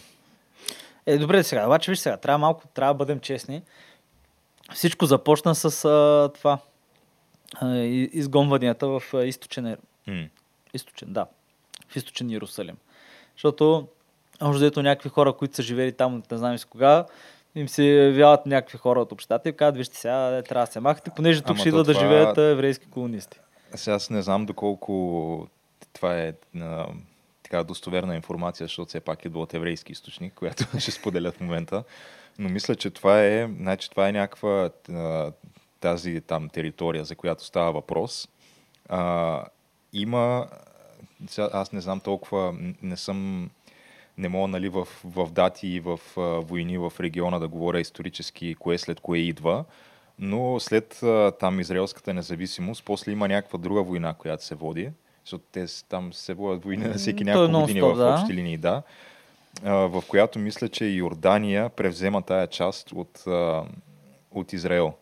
Е, 1.05 1.17
добре 1.17 1.43
сега, 1.43 1.65
обаче 1.65 1.91
виж 1.91 1.99
сега, 1.99 2.17
трябва 2.17 2.37
малко, 2.37 2.67
трябва 2.67 2.93
да 2.93 2.97
бъдем 2.97 3.19
честни. 3.19 3.61
Всичко 4.73 5.05
започна 5.05 5.55
с 5.55 5.85
а, 5.85 6.29
това. 6.33 6.59
А, 7.55 7.77
изгонванията 7.77 8.87
в 8.87 9.03
а, 9.13 9.25
източен, 9.25 9.77
М. 10.07 10.27
източен, 10.73 11.13
да, 11.13 11.25
в 11.89 11.95
източен 11.95 12.29
Иерусалим. 12.29 12.77
Защото, 13.35 13.87
дето 14.59 14.81
някакви 14.81 15.09
хора, 15.09 15.33
които 15.33 15.55
са 15.55 15.63
живели 15.63 15.91
там, 15.91 16.23
не 16.31 16.37
знам 16.37 16.57
си 16.57 16.65
кога, 16.65 17.05
им 17.55 17.69
се 17.69 17.83
явяват 17.85 18.45
някакви 18.45 18.77
хора 18.77 19.01
от 19.01 19.11
общата 19.11 19.49
и 19.49 19.53
казват, 19.53 19.77
вижте 19.77 19.97
сега, 19.97 20.27
е, 20.27 20.43
трябва 20.43 20.65
да 20.65 20.71
се 20.71 20.79
махате, 20.79 21.11
понеже 21.15 21.41
тук 21.41 21.49
Ама 21.49 21.59
ще 21.59 21.69
идват 21.69 21.85
да 21.85 21.93
това- 21.93 22.03
живеят 22.03 22.37
а, 22.37 22.41
еврейски 22.41 22.85
колонисти. 22.85 23.39
Сега 23.75 23.95
аз 23.95 24.09
не 24.09 24.21
знам 24.21 24.45
доколко 24.45 25.47
това 25.93 26.17
е 26.17 26.33
а, 26.59 26.85
така 27.43 27.63
достоверна 27.63 28.15
информация, 28.15 28.65
защото 28.65 28.89
все 28.89 28.99
пак 28.99 29.25
идва 29.25 29.39
от 29.41 29.53
еврейски 29.53 29.91
източник, 29.91 30.33
която 30.33 30.65
ще 30.79 30.91
споделя 30.91 31.31
в 31.31 31.39
момента. 31.39 31.83
Но 32.39 32.49
мисля, 32.49 32.75
че 32.75 32.89
това 32.89 33.23
е, 33.23 33.49
значи, 33.57 33.89
това 33.89 34.09
е 34.09 34.11
някаква 34.11 34.69
а, 34.89 35.31
тази 35.79 36.21
там 36.21 36.49
територия, 36.49 37.05
за 37.05 37.15
която 37.15 37.45
става 37.45 37.71
въпрос. 37.71 38.27
А, 38.89 39.43
има, 39.93 40.47
сега, 41.27 41.49
аз 41.53 41.71
не 41.71 41.81
знам 41.81 41.99
толкова, 41.99 42.55
не 42.81 42.97
съм, 42.97 43.49
не 44.21 44.29
мога 44.29 44.47
нали, 44.47 44.69
в, 44.69 44.87
в 45.03 45.31
дати 45.31 45.67
и 45.67 45.79
в 45.79 45.99
а, 46.17 46.21
войни 46.21 46.77
в 46.77 46.93
региона 46.99 47.39
да 47.39 47.47
говоря 47.47 47.79
исторически 47.79 48.55
кое 48.55 48.77
след 48.77 48.99
кое 48.99 49.17
идва, 49.17 49.65
но 50.19 50.59
след 50.59 51.03
а, 51.03 51.31
там 51.39 51.59
израелската 51.59 52.13
независимост, 52.13 52.85
после 52.85 53.11
има 53.11 53.27
някаква 53.27 53.59
друга 53.59 53.83
война, 53.83 54.13
която 54.13 54.45
се 54.45 54.55
води, 54.55 54.89
защото 55.25 55.43
те 55.51 55.65
там 55.89 56.13
се 56.13 56.33
водят 56.33 56.63
войни 56.63 56.83
на 56.83 56.93
всеки 56.93 57.25
то 57.25 57.31
е 57.31 57.33
няколко 57.33 57.61
години 57.61 57.81
в 57.81 57.95
да. 57.95 58.13
общи 58.13 58.33
линии, 58.33 58.57
да, 58.57 58.81
а, 59.63 59.73
в 59.73 60.03
която 60.07 60.39
мисля, 60.39 60.69
че 60.69 60.85
Йордания 60.85 61.69
превзема 61.69 62.21
тая 62.21 62.47
част 62.47 62.91
от, 62.91 63.23
а, 63.27 63.63
от 64.31 64.53
Израел 64.53 64.93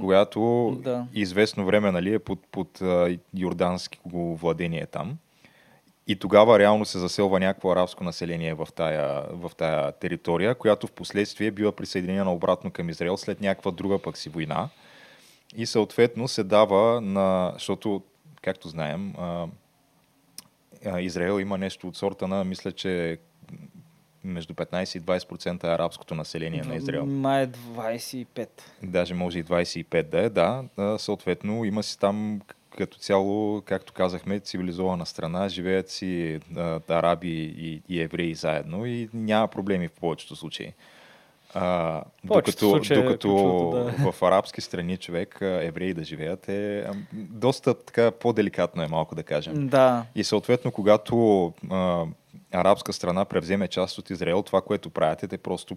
която 0.00 0.72
Да. 0.82 1.06
известно 1.14 1.66
време 1.66 1.92
нали, 1.92 2.14
е 2.14 2.18
под, 2.18 2.38
под 2.50 2.82
а, 2.82 3.18
йорданско 3.34 4.36
владение 4.36 4.86
там. 4.86 5.18
И 6.06 6.16
тогава 6.16 6.58
реално 6.58 6.84
се 6.84 6.98
заселва 6.98 7.40
някакво 7.40 7.72
арабско 7.72 8.04
население 8.04 8.54
в 8.54 8.68
тая, 8.74 9.24
в 9.30 9.50
тая 9.56 9.92
територия, 9.92 10.54
която 10.54 10.86
в 10.86 10.92
последствие 10.92 11.50
бива 11.50 11.72
присъединена 11.72 12.32
обратно 12.32 12.70
към 12.70 12.88
Израел 12.88 13.16
след 13.16 13.40
някаква 13.40 13.70
друга 13.70 13.98
пък 13.98 14.16
си 14.16 14.28
война. 14.28 14.68
И 15.56 15.66
съответно 15.66 16.28
се 16.28 16.44
дава 16.44 17.00
на... 17.00 17.50
Защото, 17.54 18.02
както 18.42 18.68
знаем, 18.68 19.14
Израел 20.98 21.40
има 21.40 21.58
нещо 21.58 21.88
от 21.88 21.96
сорта 21.96 22.28
на, 22.28 22.44
мисля, 22.44 22.72
че 22.72 23.18
между 24.24 24.54
15 24.54 24.98
и 24.98 25.02
20% 25.02 25.64
е 25.64 25.66
арабското 25.66 26.14
население 26.14 26.62
на 26.62 26.74
Израел. 26.74 27.06
Май 27.06 27.42
е 27.42 27.46
25. 27.48 28.48
Даже 28.82 29.14
може 29.14 29.38
и 29.38 29.44
25 29.44 30.02
да 30.02 30.20
е, 30.20 30.28
да. 30.28 30.64
Съответно, 30.98 31.64
има 31.64 31.82
си 31.82 31.98
там 31.98 32.40
като 32.78 32.98
цяло, 32.98 33.60
както 33.60 33.92
казахме, 33.92 34.40
цивилизована 34.40 35.06
страна, 35.06 35.48
живеят 35.48 35.90
си 35.90 36.40
а, 36.56 36.80
араби 36.88 37.54
и, 37.58 37.82
и 37.88 38.00
евреи 38.00 38.34
заедно 38.34 38.86
и 38.86 39.08
няма 39.14 39.48
проблеми 39.48 39.88
в 39.88 39.92
повечето 39.92 40.36
случаи. 40.36 40.72
А, 41.54 42.02
докато 42.24 42.58
случаи 42.58 42.98
е 42.98 43.02
докато 43.02 43.70
да. 43.74 44.12
в 44.12 44.22
арабски 44.22 44.60
страни 44.60 44.96
човек, 44.96 45.38
евреи 45.40 45.94
да 45.94 46.04
живеят 46.04 46.48
е 46.48 46.86
доста 47.12 47.74
така 47.74 48.10
по-деликатно 48.10 48.82
е 48.82 48.88
малко 48.88 49.14
да 49.14 49.22
кажем. 49.22 49.68
Да. 49.68 50.04
И 50.14 50.24
съответно, 50.24 50.70
когато 50.72 51.46
а, 51.70 52.04
арабска 52.52 52.92
страна 52.92 53.24
превземе 53.24 53.68
част 53.68 53.98
от 53.98 54.10
Израел, 54.10 54.42
това, 54.42 54.60
което 54.60 54.90
правят 54.90 55.22
е, 55.22 55.28
те 55.28 55.38
просто 55.38 55.76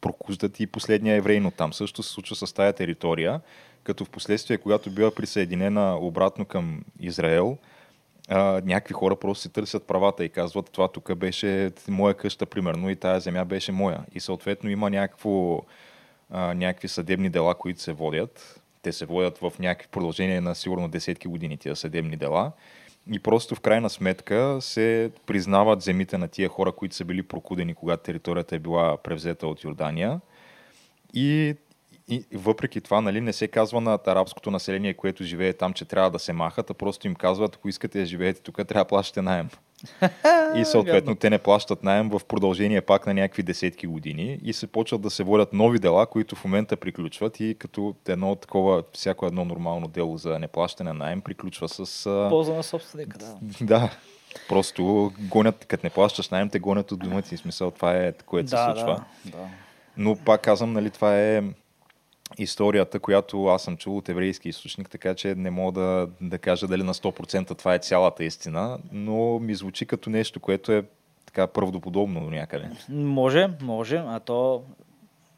прокуждат 0.00 0.60
и 0.60 0.66
последния 0.66 1.16
еврей, 1.16 1.40
но 1.40 1.50
там 1.50 1.72
също 1.72 2.02
се 2.02 2.12
случва 2.12 2.36
с 2.36 2.52
тая 2.52 2.72
територия, 2.72 3.40
като 3.86 4.04
в 4.04 4.10
последствие, 4.10 4.58
когато 4.58 4.90
бива 4.90 5.14
присъединена 5.14 5.98
обратно 6.00 6.44
към 6.44 6.84
Израел, 7.00 7.58
а, 8.28 8.62
някакви 8.64 8.94
хора 8.94 9.16
просто 9.16 9.42
си 9.42 9.52
търсят 9.52 9.86
правата 9.86 10.24
и 10.24 10.28
казват, 10.28 10.70
това 10.70 10.88
тук 10.88 11.14
беше 11.14 11.72
моя 11.88 12.14
къща, 12.14 12.46
примерно, 12.46 12.90
и 12.90 12.96
тая 12.96 13.20
земя 13.20 13.44
беше 13.44 13.72
моя. 13.72 14.00
И 14.14 14.20
съответно 14.20 14.70
има 14.70 14.90
някакво, 14.90 15.62
а, 16.30 16.54
някакви 16.54 16.88
съдебни 16.88 17.30
дела, 17.30 17.54
които 17.54 17.80
се 17.80 17.92
водят. 17.92 18.60
Те 18.82 18.92
се 18.92 19.06
водят 19.06 19.38
в 19.38 19.52
някакви 19.58 19.88
продължения 19.90 20.42
на 20.42 20.54
сигурно 20.54 20.88
десетки 20.88 21.28
години 21.28 21.56
тия 21.56 21.76
съдебни 21.76 22.16
дела. 22.16 22.52
И 23.12 23.18
просто 23.18 23.54
в 23.54 23.60
крайна 23.60 23.90
сметка 23.90 24.58
се 24.60 25.10
признават 25.26 25.82
земите 25.82 26.18
на 26.18 26.28
тия 26.28 26.48
хора, 26.48 26.72
които 26.72 26.94
са 26.94 27.04
били 27.04 27.22
прокудени, 27.22 27.74
когато 27.74 28.02
територията 28.02 28.56
е 28.56 28.58
била 28.58 28.96
превзета 28.96 29.46
от 29.46 29.64
Йордания. 29.64 30.20
И, 31.14 31.54
и 32.08 32.24
въпреки 32.34 32.80
това, 32.80 33.00
нали, 33.00 33.20
не 33.20 33.32
се 33.32 33.48
казва 33.48 33.80
на 33.80 33.98
арабското 34.06 34.50
население, 34.50 34.94
което 34.94 35.24
живее 35.24 35.52
там, 35.52 35.72
че 35.72 35.84
трябва 35.84 36.10
да 36.10 36.18
се 36.18 36.32
махат, 36.32 36.70
а 36.70 36.74
просто 36.74 37.06
им 37.06 37.14
казват, 37.14 37.54
ако 37.54 37.68
искате 37.68 37.98
да 37.98 38.06
живеете 38.06 38.42
тук, 38.42 38.56
трябва 38.56 38.84
да 38.84 38.88
плащате 38.88 39.22
найем. 39.22 39.48
И 40.56 40.64
съответно 40.64 41.14
те 41.14 41.30
не 41.30 41.38
плащат 41.38 41.82
найем 41.82 42.08
в 42.08 42.20
продължение 42.28 42.80
пак 42.80 43.06
на 43.06 43.14
някакви 43.14 43.42
десетки 43.42 43.86
години 43.86 44.38
и 44.42 44.52
се 44.52 44.66
почват 44.66 45.00
да 45.00 45.10
се 45.10 45.22
водят 45.22 45.52
нови 45.52 45.78
дела, 45.78 46.06
които 46.06 46.36
в 46.36 46.44
момента 46.44 46.76
приключват 46.76 47.40
и 47.40 47.56
като 47.58 47.94
едно 48.08 48.36
такова, 48.36 48.82
всяко 48.92 49.26
едно 49.26 49.44
нормално 49.44 49.88
дело 49.88 50.18
за 50.18 50.38
неплащане 50.38 50.92
на 50.92 50.98
найем 50.98 51.20
приключва 51.20 51.68
с... 51.68 52.04
Полза 52.28 52.52
на 52.54 52.62
собственика, 52.62 53.18
да. 53.18 53.36
Да, 53.60 53.90
просто 54.48 55.12
гонят, 55.18 55.64
като 55.64 55.86
не 55.86 55.90
плащаш 55.90 56.28
найем, 56.28 56.50
те 56.50 56.58
гонят 56.58 56.92
от 56.92 56.98
дома 56.98 57.22
ти. 57.22 57.36
В 57.36 57.40
Смисъл, 57.40 57.70
това 57.70 57.96
е 57.96 58.12
което 58.12 58.48
се 58.48 58.56
да, 58.56 58.64
случва. 58.64 59.04
да, 59.24 59.30
да. 59.30 59.48
Но 59.96 60.16
пак 60.16 60.40
казвам, 60.40 60.72
нали, 60.72 60.90
това 60.90 61.18
е 61.18 61.42
историята, 62.38 63.00
която 63.00 63.46
аз 63.46 63.62
съм 63.62 63.76
чул 63.76 63.96
от 63.96 64.08
еврейски 64.08 64.48
източник, 64.48 64.90
така 64.90 65.14
че 65.14 65.34
не 65.34 65.50
мога 65.50 65.80
да, 65.80 66.08
да 66.20 66.38
кажа 66.38 66.66
дали 66.66 66.82
на 66.82 66.94
100% 66.94 67.58
това 67.58 67.74
е 67.74 67.78
цялата 67.78 68.24
истина, 68.24 68.78
но 68.92 69.38
ми 69.38 69.54
звучи 69.54 69.86
като 69.86 70.10
нещо, 70.10 70.40
което 70.40 70.72
е 70.72 70.84
така 71.26 71.46
правдоподобно 71.46 72.20
до 72.20 72.30
някъде. 72.30 72.70
Може, 72.88 73.48
може, 73.62 73.96
а 73.96 74.20
то 74.20 74.62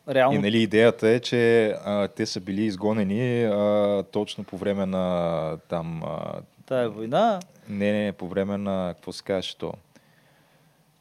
реално... 0.08 0.38
И 0.38 0.38
нали, 0.38 0.62
идеята 0.62 1.08
е, 1.08 1.20
че 1.20 1.66
а, 1.84 2.08
те 2.08 2.26
са 2.26 2.40
били 2.40 2.62
изгонени 2.62 3.44
а, 3.44 4.04
точно 4.12 4.44
по 4.44 4.56
време 4.56 4.86
на 4.86 5.56
там... 5.68 6.02
А, 6.04 6.40
Тая 6.66 6.90
война... 6.90 7.40
Не, 7.68 7.92
не, 7.92 8.12
по 8.12 8.28
време 8.28 8.58
на... 8.58 8.94
Какво 8.94 9.12
се 9.12 9.24
казваше 9.24 9.58
то? 9.58 9.72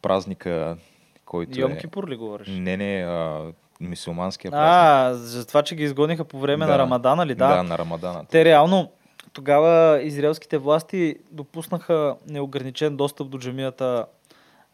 Празника, 0.01 0.77
който 1.25 1.60
Йом 1.60 1.72
е... 1.72 1.77
Кипур 1.77 2.10
ли 2.10 2.15
говориш? 2.15 2.48
Не, 2.48 2.77
не, 2.77 3.03
а, 3.03 3.51
мисулманския 3.79 4.51
празник. 4.51 4.72
А, 4.72 5.13
за 5.13 5.48
това, 5.48 5.63
че 5.63 5.75
ги 5.75 5.84
изгониха 5.84 6.25
по 6.25 6.39
време 6.39 6.65
Да. 6.65 6.72
на 6.72 6.77
Рамадана 6.77 7.25
ли? 7.25 7.36
Да. 7.36 7.48
да, 7.48 7.63
на 7.63 7.77
Рамадана. 7.77 8.25
Те 8.25 8.46
реално 8.46 8.91
тогава 9.34 10.01
израелските 10.01 10.57
власти 10.57 11.15
допуснаха 11.31 12.15
неограничен 12.27 12.98
достъп 12.98 13.29
до 13.29 13.38
джамията 13.38 14.05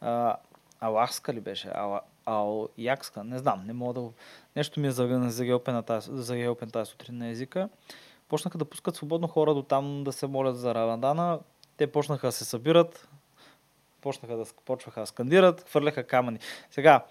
а, 0.01 0.35
Алахска 0.79 1.33
ли 1.33 1.39
беше? 1.39 1.69
Ала, 1.75 2.01
Ал-Якска? 2.25 3.23
Не 3.23 3.37
знам, 3.37 3.63
не 3.65 3.73
мога 3.73 3.93
да... 3.93 4.07
Нещо 4.55 4.79
ми 4.79 4.87
е 4.87 4.91
за- 4.91 5.25
загелпен 5.29 5.83
тази, 5.83 6.09
загелпен 6.13 6.69
тази 6.71 6.91
сутрин 6.91 7.17
на 7.17 7.27
езика. 7.27 7.69
Почнаха 8.29 8.57
да 8.57 8.65
пускат 8.65 8.95
свободно 8.95 9.27
хора 9.27 9.53
до 9.53 9.61
там 9.61 10.03
да 10.03 10.11
се 10.11 10.27
молят 10.27 10.57
за 10.57 10.75
Рамадана. 10.75 11.39
Те 11.77 11.87
почнаха 11.87 12.27
да 12.27 12.31
се 12.31 12.45
събират, 12.45 13.07
почнаха 14.01 14.37
да, 14.37 14.45
почваха 14.65 14.99
да 14.99 15.05
скандират, 15.05 15.65
хвърляха 15.69 16.03
камъни. 16.03 16.39
Сега, 16.71 17.03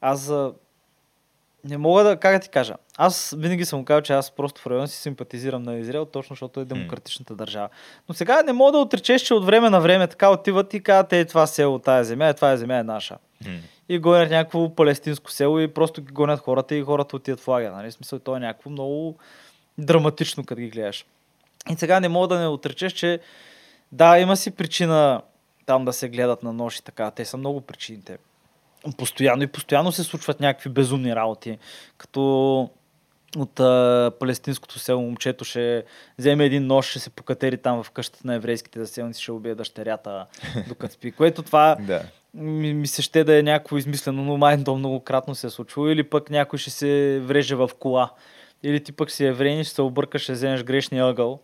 аз 0.00 0.32
не 1.64 1.78
мога 1.78 2.04
да, 2.04 2.16
как 2.16 2.32
да 2.32 2.40
ти 2.40 2.48
кажа. 2.48 2.74
Аз 2.96 3.34
винаги 3.38 3.64
съм 3.64 3.84
казал, 3.84 4.00
че 4.00 4.12
аз 4.12 4.30
просто 4.30 4.60
в 4.60 4.66
района 4.66 4.88
си 4.88 4.98
симпатизирам 4.98 5.62
на 5.62 5.76
Израел, 5.76 6.04
точно 6.04 6.34
защото 6.34 6.60
е 6.60 6.64
демократичната 6.64 7.34
държава. 7.34 7.68
Но 8.08 8.14
сега 8.14 8.42
не 8.42 8.52
мога 8.52 8.72
да 8.72 8.78
отречеш, 8.78 9.22
че 9.22 9.34
от 9.34 9.44
време 9.44 9.70
на 9.70 9.80
време 9.80 10.06
така 10.06 10.30
отиват 10.30 10.74
и 10.74 10.82
казват, 10.82 11.12
е, 11.12 11.24
това 11.24 11.46
село, 11.46 11.78
тая 11.78 12.04
земя, 12.04 12.28
е, 12.28 12.34
това 12.34 12.52
е 12.52 12.56
земя 12.56 12.78
е 12.78 12.82
наша. 12.82 13.18
М. 13.46 13.58
И 13.88 13.98
гонят 13.98 14.30
някакво 14.30 14.74
палестинско 14.74 15.30
село 15.30 15.60
и 15.60 15.68
просто 15.68 16.02
ги 16.02 16.12
гонят 16.12 16.40
хората 16.40 16.74
и 16.74 16.82
хората 16.82 17.16
отиват 17.16 17.40
в 17.40 17.48
лагер. 17.48 17.70
Нали? 17.70 17.90
В 17.90 17.94
смисъл, 17.94 18.18
то 18.18 18.36
е 18.36 18.40
някакво 18.40 18.70
много 18.70 19.16
драматично, 19.78 20.44
като 20.44 20.60
ги 20.60 20.70
гледаш. 20.70 21.06
И 21.70 21.74
сега 21.76 22.00
не 22.00 22.08
мога 22.08 22.28
да 22.28 22.40
не 22.40 22.46
отречеш, 22.46 22.92
че 22.92 23.20
да, 23.92 24.18
има 24.18 24.36
си 24.36 24.50
причина 24.50 25.22
там 25.66 25.84
да 25.84 25.92
се 25.92 26.08
гледат 26.08 26.42
на 26.42 26.52
нож 26.52 26.76
и 26.76 26.84
така. 26.84 27.10
Те 27.10 27.24
са 27.24 27.36
много 27.36 27.60
причините. 27.60 28.18
Постоянно 28.96 29.42
и 29.42 29.46
постоянно 29.46 29.92
се 29.92 30.04
случват 30.04 30.40
някакви 30.40 30.70
безумни 30.70 31.16
работи. 31.16 31.58
Като 31.98 32.70
от 33.36 33.60
а, 33.60 34.12
палестинското 34.20 34.78
село 34.78 35.02
момчето 35.02 35.44
ще 35.44 35.84
вземе 36.18 36.44
един 36.44 36.66
нож, 36.66 36.86
ще 36.86 36.98
се 36.98 37.10
покатери 37.10 37.56
там 37.56 37.82
в 37.82 37.90
къщата 37.90 38.26
на 38.26 38.34
еврейските 38.34 38.80
заселници, 38.80 39.22
ще 39.22 39.32
убие 39.32 39.54
дъщерята, 39.54 40.26
докато 40.68 40.94
спи. 40.94 41.12
Което 41.12 41.42
това 41.42 41.76
Да. 41.86 42.02
ми, 42.34 42.74
ми 42.74 42.86
се 42.86 43.02
ще 43.02 43.24
да 43.24 43.38
е 43.38 43.42
някакво 43.42 43.76
измислено, 43.76 44.24
но 44.24 44.36
май 44.36 44.64
то 44.64 44.76
многократно 44.76 45.34
се 45.34 45.46
е 45.46 45.50
случвало. 45.50 45.88
Или 45.88 46.02
пък 46.02 46.30
някой 46.30 46.58
ще 46.58 46.70
се 46.70 47.20
вреже 47.24 47.54
в 47.54 47.70
кола. 47.78 48.10
Или 48.62 48.84
ти 48.84 48.92
пък 48.92 49.10
си 49.10 49.24
еврейни, 49.24 49.64
ще 49.64 49.74
се 49.74 49.82
объркаш, 49.82 50.22
ще 50.22 50.32
вземеш 50.32 50.64
грешния 50.64 51.06
ъгъл. 51.06 51.40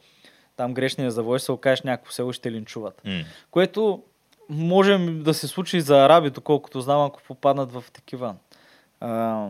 Там 0.56 0.74
грешния 0.74 1.10
завой, 1.10 1.38
ще 1.38 1.44
се 1.44 1.52
окажеш 1.52 1.82
някакво 1.82 2.12
село 2.12 2.32
ще 2.32 2.52
линчуват. 2.52 3.00
М. 3.04 3.20
Което 3.50 4.02
може 4.48 4.98
да 4.98 5.34
се 5.34 5.46
случи 5.46 5.80
за 5.80 5.96
араби, 5.96 6.30
доколкото 6.30 6.80
знам, 6.80 7.00
ако 7.02 7.22
попаднат 7.22 7.72
в 7.72 7.84
такива 7.92 8.34
а, 9.00 9.46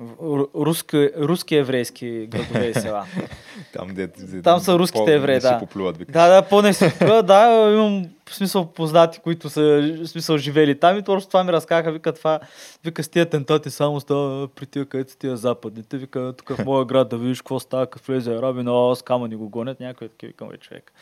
ру- 0.00 0.48
руски, 0.56 1.10
руски 1.18 1.54
еврейски 1.54 2.26
градове 2.26 2.66
и 2.66 2.74
села. 2.74 3.06
Там, 3.72 3.88
де, 3.88 4.06
де, 4.06 4.42
Там 4.42 4.60
са 4.60 4.78
руските 4.78 5.04
по- 5.04 5.10
евреи, 5.10 5.40
да. 5.40 5.58
поплюват. 5.58 5.98
Да, 5.98 6.28
да, 6.28 6.42
по-не. 6.42 6.72
Да, 7.00 7.22
да, 7.22 7.70
имам 7.70 8.04
в 8.28 8.34
смисъл 8.34 8.66
познати, 8.66 9.18
които 9.20 9.50
са 9.50 9.60
в 9.98 10.06
смисъл 10.06 10.38
живели 10.38 10.78
там 10.78 10.98
и 10.98 11.02
точно 11.02 11.28
това 11.28 11.44
ми 11.44 11.52
разказаха, 11.52 11.92
вика 11.92 12.12
това, 12.12 12.40
вика 12.84 13.02
с 13.02 13.08
тия 13.08 13.30
тентати 13.30 13.70
само 13.70 14.00
става 14.00 14.48
при 14.48 14.66
тия, 14.66 14.86
където 14.86 15.10
са 15.10 15.18
тия 15.18 15.36
западните, 15.36 15.96
вика 15.96 16.34
тук 16.38 16.48
в 16.50 16.64
моя 16.64 16.84
град 16.84 17.08
да 17.08 17.18
видиш 17.18 17.40
какво 17.40 17.60
става, 17.60 17.86
като 17.86 18.04
влезе 18.06 18.32
араби, 18.32 18.62
но 18.62 18.94
с 18.94 19.02
камъни 19.02 19.36
го 19.36 19.48
гонят, 19.48 19.80
някой 19.80 20.08
такива, 20.08 20.28
викам, 20.28 20.48
бе, 20.48 20.56
човек. 20.56 20.92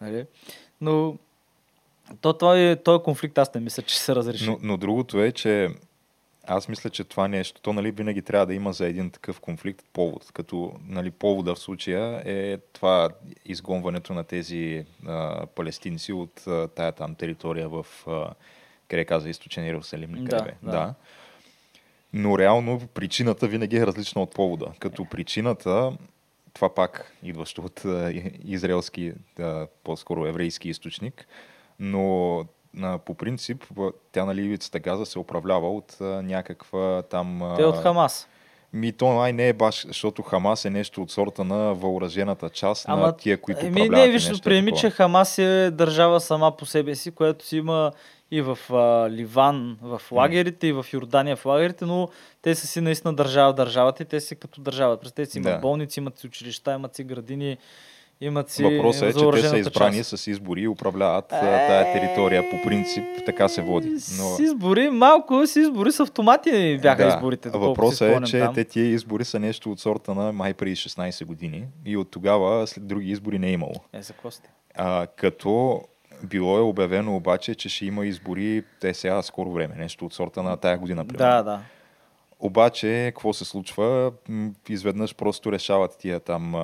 Нали? 0.00 0.26
Но 0.80 1.14
то, 2.20 2.32
този, 2.32 2.76
този 2.84 3.02
конфликт 3.02 3.38
аз 3.38 3.54
не 3.54 3.60
мисля, 3.60 3.82
че 3.82 3.98
се 3.98 4.14
разреши. 4.14 4.46
Но, 4.46 4.58
но 4.62 4.76
другото 4.76 5.22
е, 5.22 5.32
че 5.32 5.68
аз 6.46 6.68
мисля, 6.68 6.90
че 6.90 7.04
това 7.04 7.28
нещо, 7.28 7.60
то 7.60 7.72
нали, 7.72 7.90
винаги 7.90 8.22
трябва 8.22 8.46
да 8.46 8.54
има 8.54 8.72
за 8.72 8.86
един 8.86 9.10
такъв 9.10 9.40
конфликт 9.40 9.84
повод. 9.92 10.30
Като 10.32 10.72
нали, 10.88 11.10
повода 11.10 11.54
в 11.54 11.58
случая 11.58 12.22
е 12.24 12.58
това 12.72 13.08
изгонването 13.44 14.14
на 14.14 14.24
тези 14.24 14.84
а, 15.06 15.46
палестинци 15.46 16.12
от 16.12 16.46
а, 16.46 16.68
тая 16.68 16.92
там 16.92 17.14
територия 17.14 17.68
в, 17.68 17.86
а, 18.06 18.30
къде 18.88 19.04
каза, 19.04 19.28
източен 19.28 19.64
Иерусалим. 19.64 20.14
ли, 20.14 20.20
Да, 20.20 20.36
къде 20.36 20.50
бе? 20.50 20.56
да. 20.62 20.70
да. 20.70 20.94
Но 22.12 22.38
реално 22.38 22.80
причината 22.94 23.48
винаги 23.48 23.76
е 23.76 23.86
различна 23.86 24.22
от 24.22 24.34
повода. 24.34 24.66
Като 24.78 25.04
причината, 25.04 25.92
това 26.54 26.74
пак 26.74 27.12
идващо 27.22 27.62
от 27.62 27.84
а, 27.84 28.12
израелски, 28.44 29.12
а, 29.38 29.66
по-скоро 29.84 30.26
еврейски 30.26 30.68
източник, 30.68 31.26
но 31.78 32.44
по 33.04 33.14
принцип 33.14 33.64
тя 34.12 34.24
нали 34.24 34.42
ивицата 34.44 34.78
Газа 34.78 35.06
се 35.06 35.18
управлява 35.18 35.76
от 35.76 35.96
някаква 36.00 37.02
там... 37.02 37.54
Те 37.56 37.64
от 37.64 37.76
Хамас. 37.76 38.28
Ми 38.72 38.92
то 38.92 39.06
май 39.06 39.32
не 39.32 39.48
е 39.48 39.52
баш, 39.52 39.86
защото 39.86 40.22
Хамас 40.22 40.64
е 40.64 40.70
нещо 40.70 41.02
от 41.02 41.10
сорта 41.10 41.44
на 41.44 41.74
въоръжената 41.74 42.50
част 42.50 42.88
на 42.88 42.94
Ама, 42.94 43.16
тия, 43.16 43.40
които 43.40 43.60
Еми, 43.60 43.70
управляват. 43.70 43.98
не, 43.98 44.04
и 44.04 44.12
виж, 44.12 44.42
приеми, 44.42 44.72
че 44.72 44.90
Хамас 44.90 45.38
е 45.38 45.70
държава 45.70 46.20
сама 46.20 46.56
по 46.56 46.66
себе 46.66 46.94
си, 46.94 47.10
която 47.10 47.46
си 47.46 47.56
има 47.56 47.92
и 48.30 48.42
в 48.42 48.58
а, 48.72 49.10
Ливан 49.10 49.78
в 49.82 50.02
лагерите, 50.12 50.66
и 50.66 50.72
в 50.72 50.86
Йордания 50.92 51.36
в 51.36 51.46
лагерите, 51.46 51.84
но 51.84 52.08
те 52.42 52.54
са 52.54 52.66
си 52.66 52.80
наистина 52.80 53.14
държава 53.14 53.52
в 53.52 53.56
държавата 53.56 54.02
и 54.02 54.06
те 54.06 54.20
си 54.20 54.36
като 54.36 54.60
държава. 54.60 54.96
Представете 54.96 55.32
си, 55.32 55.38
имат 55.38 55.52
Да. 55.52 55.58
болници, 55.58 56.00
имат 56.00 56.18
си 56.18 56.26
училища, 56.26 56.74
имат 56.74 56.94
си 56.94 57.04
градини, 57.04 57.58
имат 58.20 58.50
си 58.50 58.62
Въпросът 58.62 59.02
е, 59.02 59.18
че 59.18 59.30
те 59.30 59.48
са 59.48 59.58
избрани 59.58 59.96
част. 59.96 60.18
с 60.18 60.26
избори 60.26 60.60
и 60.60 60.68
управляват 60.68 61.24
а, 61.32 61.40
тая 61.40 61.92
територия. 61.92 62.50
По 62.50 62.62
принцип 62.62 63.04
така 63.26 63.48
се 63.48 63.62
води. 63.62 63.90
Но... 63.90 63.96
С 63.98 64.38
избори, 64.38 64.90
малко 64.90 65.46
с 65.46 65.56
избори 65.56 65.92
с 65.92 66.00
автомати 66.00 66.78
бяха 66.82 67.02
да. 67.02 67.08
изборите. 67.08 67.50
Въпросът 67.50 68.08
е, 68.08 68.24
че 68.26 68.38
там. 68.38 68.54
те 68.54 68.64
тия 68.64 68.86
избори 68.86 69.24
са 69.24 69.40
нещо 69.40 69.70
от 69.70 69.80
сорта 69.80 70.14
на 70.14 70.32
май 70.32 70.54
преди 70.54 70.76
16 70.76 71.24
години 71.24 71.64
и 71.86 71.96
от 71.96 72.10
тогава 72.10 72.66
след 72.66 72.86
други 72.86 73.10
избори 73.10 73.38
не 73.38 73.48
е 73.48 73.52
имало. 73.52 73.74
Е, 73.92 74.02
за 74.02 74.12
какво 74.12 74.30
сте? 74.30 74.50
А, 74.74 75.06
като 75.06 75.82
било 76.22 76.58
е 76.58 76.60
обявено 76.60 77.16
обаче, 77.16 77.54
че 77.54 77.68
ще 77.68 77.86
има 77.86 78.06
избори 78.06 78.62
те 78.80 78.94
сега 78.94 79.22
скоро 79.22 79.52
време, 79.52 79.74
нещо 79.78 80.06
от 80.06 80.14
сорта 80.14 80.42
на 80.42 80.56
тая 80.56 80.78
година. 80.78 81.04
примерно. 81.06 81.30
Да, 81.30 81.42
да. 81.42 81.60
Обаче, 82.44 83.12
какво 83.14 83.32
се 83.32 83.44
случва? 83.44 84.12
Изведнъж 84.68 85.14
просто 85.14 85.52
решават 85.52 85.98
тия 85.98 86.20
там 86.20 86.54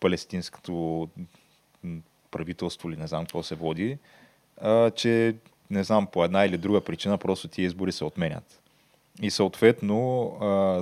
палестинското 0.00 1.08
правителство 2.30 2.90
или 2.90 2.96
не 2.96 3.06
знам 3.06 3.24
какво 3.24 3.42
се 3.42 3.54
води, 3.54 3.98
че 4.94 5.36
не 5.70 5.84
знам, 5.84 6.06
по 6.06 6.24
една 6.24 6.44
или 6.44 6.58
друга 6.58 6.80
причина 6.80 7.18
просто 7.18 7.48
тия 7.48 7.66
избори 7.66 7.92
се 7.92 8.04
отменят. 8.04 8.62
И 9.22 9.30
съответно, 9.30 10.32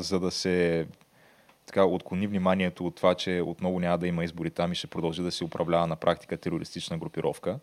за 0.01 0.21
да 0.21 0.31
се 0.31 0.87
така, 1.67 1.85
отклони 1.85 2.27
вниманието 2.27 2.87
от 2.87 2.95
това, 2.97 3.15
че 3.15 3.43
отново 3.47 3.81
няма 3.81 3.99
да 3.99 4.07
има 4.07 4.25
избори 4.25 4.51
там 4.51 4.73
и 4.73 4.75
ще 4.75 4.87
продължи 4.87 5.23
да 5.23 5.31
се 5.31 5.45
управлява 5.45 5.87
на 5.87 5.97
практика 5.97 6.37
терористична 6.37 6.99
групировка, 6.99 7.59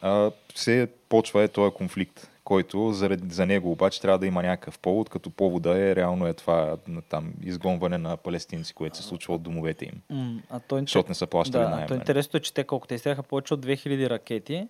а, 0.00 0.30
се 0.54 0.88
почва 1.08 1.42
е 1.42 1.48
този 1.48 1.74
конфликт, 1.74 2.30
който 2.44 2.92
заради, 2.92 3.34
за 3.34 3.46
него 3.46 3.72
обаче 3.72 4.00
трябва 4.00 4.18
да 4.18 4.26
има 4.26 4.42
някакъв 4.42 4.78
повод, 4.78 5.08
като 5.08 5.30
повода 5.30 5.78
е 5.78 5.96
реално 5.96 6.26
е 6.26 6.34
това 6.34 6.76
там 7.08 7.32
изгонване 7.42 7.98
на 7.98 8.16
палестинци, 8.16 8.74
което 8.74 8.96
се 8.96 9.02
случва 9.02 9.34
от 9.34 9.42
домовете 9.42 9.84
им. 9.84 10.02
А 10.50 10.60
то 10.60 10.78
Защото 10.78 11.08
не 11.08 11.14
са 11.14 11.26
плащали 11.26 11.62
да, 11.62 11.70
то 11.70 11.76
нали? 11.76 11.94
интересното 11.94 12.36
е, 12.36 12.40
че 12.40 12.54
те 12.54 12.64
колко 12.64 12.86
те 12.86 12.94
изстреляха 12.94 13.22
повече 13.22 13.54
от 13.54 13.66
2000 13.66 14.10
ракети, 14.10 14.68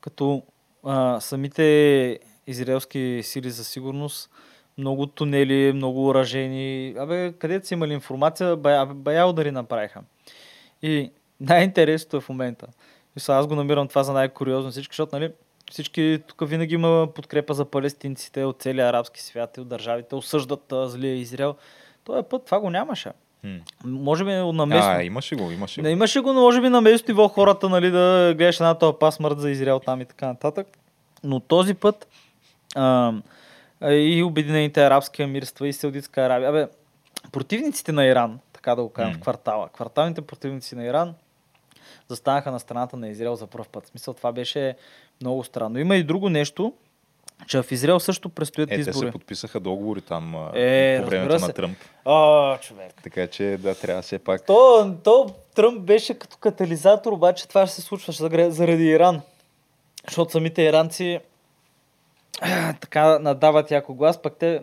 като 0.00 0.42
а, 0.84 1.20
самите 1.20 2.18
израелски 2.46 3.20
сили 3.22 3.50
за 3.50 3.64
сигурност 3.64 4.30
много 4.78 5.06
тунели, 5.06 5.72
много 5.72 6.08
уражени. 6.08 6.94
Абе, 6.98 7.32
където 7.32 7.66
са 7.66 7.74
имали 7.74 7.92
информация, 7.92 8.56
бая, 8.56 8.86
бая 8.86 9.26
удари 9.26 9.50
направиха. 9.50 10.00
И 10.82 11.10
най-интересното 11.40 12.16
е 12.16 12.20
в 12.20 12.28
момента. 12.28 12.66
Мисля, 13.16 13.34
аз 13.34 13.46
го 13.46 13.54
намирам 13.54 13.88
това 13.88 14.02
за 14.02 14.12
най-куриозно 14.12 14.70
всички, 14.70 14.92
защото 14.92 15.16
нали, 15.16 15.32
всички 15.70 16.22
тук 16.26 16.48
винаги 16.48 16.74
има 16.74 17.08
подкрепа 17.14 17.54
за 17.54 17.64
палестинците 17.64 18.44
от 18.44 18.62
целия 18.62 18.88
арабски 18.88 19.22
свят 19.22 19.56
и 19.56 19.60
от 19.60 19.68
държавите, 19.68 20.14
осъждат 20.14 20.72
а, 20.72 20.88
злия 20.88 21.14
Израел. 21.14 21.54
Този 22.04 22.22
път 22.30 22.44
това 22.44 22.60
го 22.60 22.70
нямаше. 22.70 23.10
М. 23.44 23.58
Може 23.84 24.24
би 24.24 24.30
на 24.30 24.66
местно. 24.66 24.92
А, 24.92 25.02
имаше 25.02 25.36
го, 25.36 25.50
имаше 25.50 25.80
го. 25.80 25.86
Не 25.86 25.90
имаше 25.90 26.20
го, 26.20 26.32
но 26.32 26.40
може 26.40 26.60
би 26.60 26.68
на 26.68 26.80
местно 26.80 27.06
ниво 27.08 27.28
хората, 27.28 27.68
нали, 27.68 27.90
да 27.90 28.34
гледаш 28.36 28.56
една 28.56 28.74
този 28.74 28.96
пас 29.00 29.14
смърт 29.14 29.40
за 29.40 29.50
Израел 29.50 29.80
там 29.80 30.00
и 30.00 30.04
така 30.04 30.26
нататък. 30.26 30.66
Но 31.24 31.40
този 31.40 31.74
път 31.74 32.08
а, 32.74 33.12
и 33.90 34.22
Обединените 34.22 34.86
арабски 34.86 35.22
емирства 35.22 35.68
и 35.68 35.72
Саудитска 35.72 36.22
Арабия. 36.22 36.48
Абе, 36.48 36.68
противниците 37.32 37.92
на 37.92 38.06
Иран, 38.06 38.38
така 38.52 38.74
да 38.74 38.82
го 38.82 38.88
кажем, 38.88 39.14
в 39.14 39.20
квартала, 39.20 39.68
кварталните 39.68 40.20
противници 40.20 40.74
на 40.74 40.84
Иран 40.84 41.14
застанаха 42.08 42.50
на 42.50 42.60
страната 42.60 42.96
на 42.96 43.08
Израел 43.08 43.34
за 43.34 43.46
първ 43.46 43.64
път. 43.72 43.84
В 43.84 43.88
смисъл, 43.88 44.14
това 44.14 44.32
беше 44.32 44.76
много 45.20 45.44
странно. 45.44 45.78
Има 45.78 45.96
и 45.96 46.02
друго 46.02 46.28
нещо, 46.28 46.72
че 47.46 47.62
в 47.62 47.72
Израел 47.72 48.00
също 48.00 48.28
предстоят 48.28 48.70
Е, 48.70 48.74
те 48.74 48.80
избори. 48.80 49.06
се 49.06 49.12
подписаха 49.12 49.60
договори 49.60 50.00
там 50.00 50.34
Е, 50.54 51.00
по 51.02 51.06
времето 51.06 51.28
разбира 51.30 51.32
на 51.32 51.46
се. 51.46 51.52
Тръмп. 51.52 51.78
О, 52.04 52.56
човек. 52.58 52.94
Така 53.02 53.26
че 53.26 53.58
да, 53.60 53.74
трябва 53.74 54.02
все 54.02 54.18
пак. 54.18 54.46
То, 54.46 54.94
то 55.04 55.34
Тръмп 55.54 55.80
беше 55.80 56.14
като 56.18 56.36
катализатор, 56.36 57.12
обаче 57.12 57.48
това 57.48 57.66
ще 57.66 57.74
се 57.76 57.82
случва 57.82 58.12
заради- 58.12 58.84
Иран. 58.84 59.20
Защото 60.08 60.32
самите 60.32 60.62
иранци 60.62 61.20
така 62.80 63.18
надават 63.18 63.70
яко 63.70 63.94
глас, 63.94 64.22
пък 64.22 64.36
те... 64.36 64.62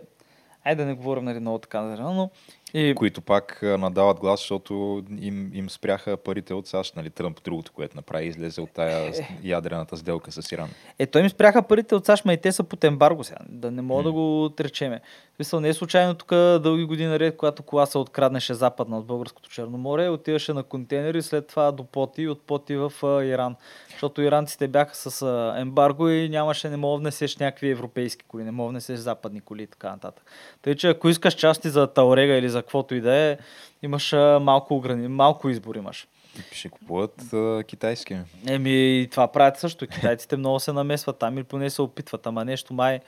Айде 0.64 0.82
да 0.82 0.88
не 0.88 0.94
говорим 0.94 1.24
нали, 1.24 1.40
много 1.40 1.58
така 1.58 1.80
но... 1.80 2.30
И... 2.74 2.94
които 2.94 3.20
пак 3.20 3.58
надават 3.62 4.20
глас, 4.20 4.40
защото 4.40 5.02
им, 5.18 5.50
им 5.54 5.70
спряха 5.70 6.16
парите 6.16 6.54
от 6.54 6.66
САЩ, 6.66 6.96
нали, 6.96 7.10
Тръмп, 7.10 7.42
другото, 7.44 7.72
което 7.72 7.96
направи, 7.96 8.26
излезе 8.26 8.60
от 8.60 8.70
тая 8.70 9.14
с- 9.14 9.20
ядрената 9.42 9.96
сделка 9.96 10.32
с 10.32 10.52
Иран. 10.52 10.68
Е, 10.98 11.06
той 11.06 11.22
им 11.22 11.30
спряха 11.30 11.62
парите 11.62 11.94
от 11.94 12.06
САЩ, 12.06 12.24
ма 12.24 12.32
и 12.32 12.36
те 12.36 12.52
са 12.52 12.64
под 12.64 12.84
ембарго 12.84 13.24
сега. 13.24 13.38
Да 13.48 13.70
не 13.70 13.82
мога 13.82 14.02
да 14.02 14.08
М. 14.08 14.12
го 14.12 14.44
отречеме. 14.44 15.00
В 15.32 15.36
Смисъл, 15.36 15.60
не 15.60 15.68
е 15.68 15.74
случайно 15.74 16.14
тук 16.14 16.28
дълги 16.30 16.84
години 16.84 17.08
наред, 17.08 17.36
когато 17.36 17.62
кола 17.62 17.86
се 17.86 17.98
откраднеше 17.98 18.54
западна 18.54 18.98
от 18.98 19.06
българското 19.06 19.50
Черноморие, 19.50 20.08
отиваше 20.08 20.52
на 20.52 20.62
контейнери, 20.62 21.22
след 21.22 21.46
това 21.46 21.72
до 21.72 21.84
поти 21.84 22.28
от 22.28 22.42
поти 22.42 22.76
в 22.76 22.92
Иран. 23.24 23.56
Защото 24.00 24.22
иранците 24.22 24.68
бяха 24.68 24.94
с 24.94 25.22
а, 25.22 25.54
ембарго 25.60 26.08
и 26.08 26.28
нямаше, 26.28 26.68
не 26.68 26.76
мога 26.76 26.98
да 26.98 27.00
внесеш 27.00 27.36
някакви 27.36 27.70
европейски 27.70 28.24
коли, 28.28 28.44
не 28.44 28.50
мога 28.50 28.68
да 28.68 28.70
внесеш 28.70 28.98
западни 28.98 29.40
коли 29.40 29.62
и 29.62 29.66
така 29.66 29.90
нататък. 29.90 30.24
Тъй, 30.62 30.74
че 30.74 30.88
ако 30.88 31.08
искаш 31.08 31.34
части 31.34 31.70
за 31.70 31.86
Таурега 31.86 32.34
или 32.34 32.48
за 32.48 32.62
каквото 32.62 32.94
и 32.94 33.00
да 33.00 33.14
е, 33.14 33.38
имаш 33.82 34.12
а, 34.12 34.38
малко, 34.42 34.76
ограни... 34.76 35.08
малко 35.08 35.48
избор 35.48 35.74
имаш. 35.74 36.08
И 36.38 36.54
ще 36.54 36.68
купуват 36.68 37.32
а, 37.32 37.62
китайски. 37.66 38.16
Еми, 38.48 39.00
и 39.00 39.08
това 39.10 39.28
правят 39.28 39.58
също. 39.58 39.86
Китайците 39.86 40.36
много 40.36 40.60
се 40.60 40.72
намесват 40.72 41.18
там 41.18 41.38
или 41.38 41.44
поне 41.44 41.70
се 41.70 41.82
опитват. 41.82 42.26
Ама 42.26 42.44
нещо 42.44 42.74
май, 42.74 43.00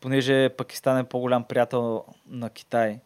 понеже 0.00 0.48
Пакистан 0.48 0.98
е 0.98 1.04
по-голям 1.04 1.44
приятел 1.44 2.04
на 2.30 2.50
Китай. 2.50 2.98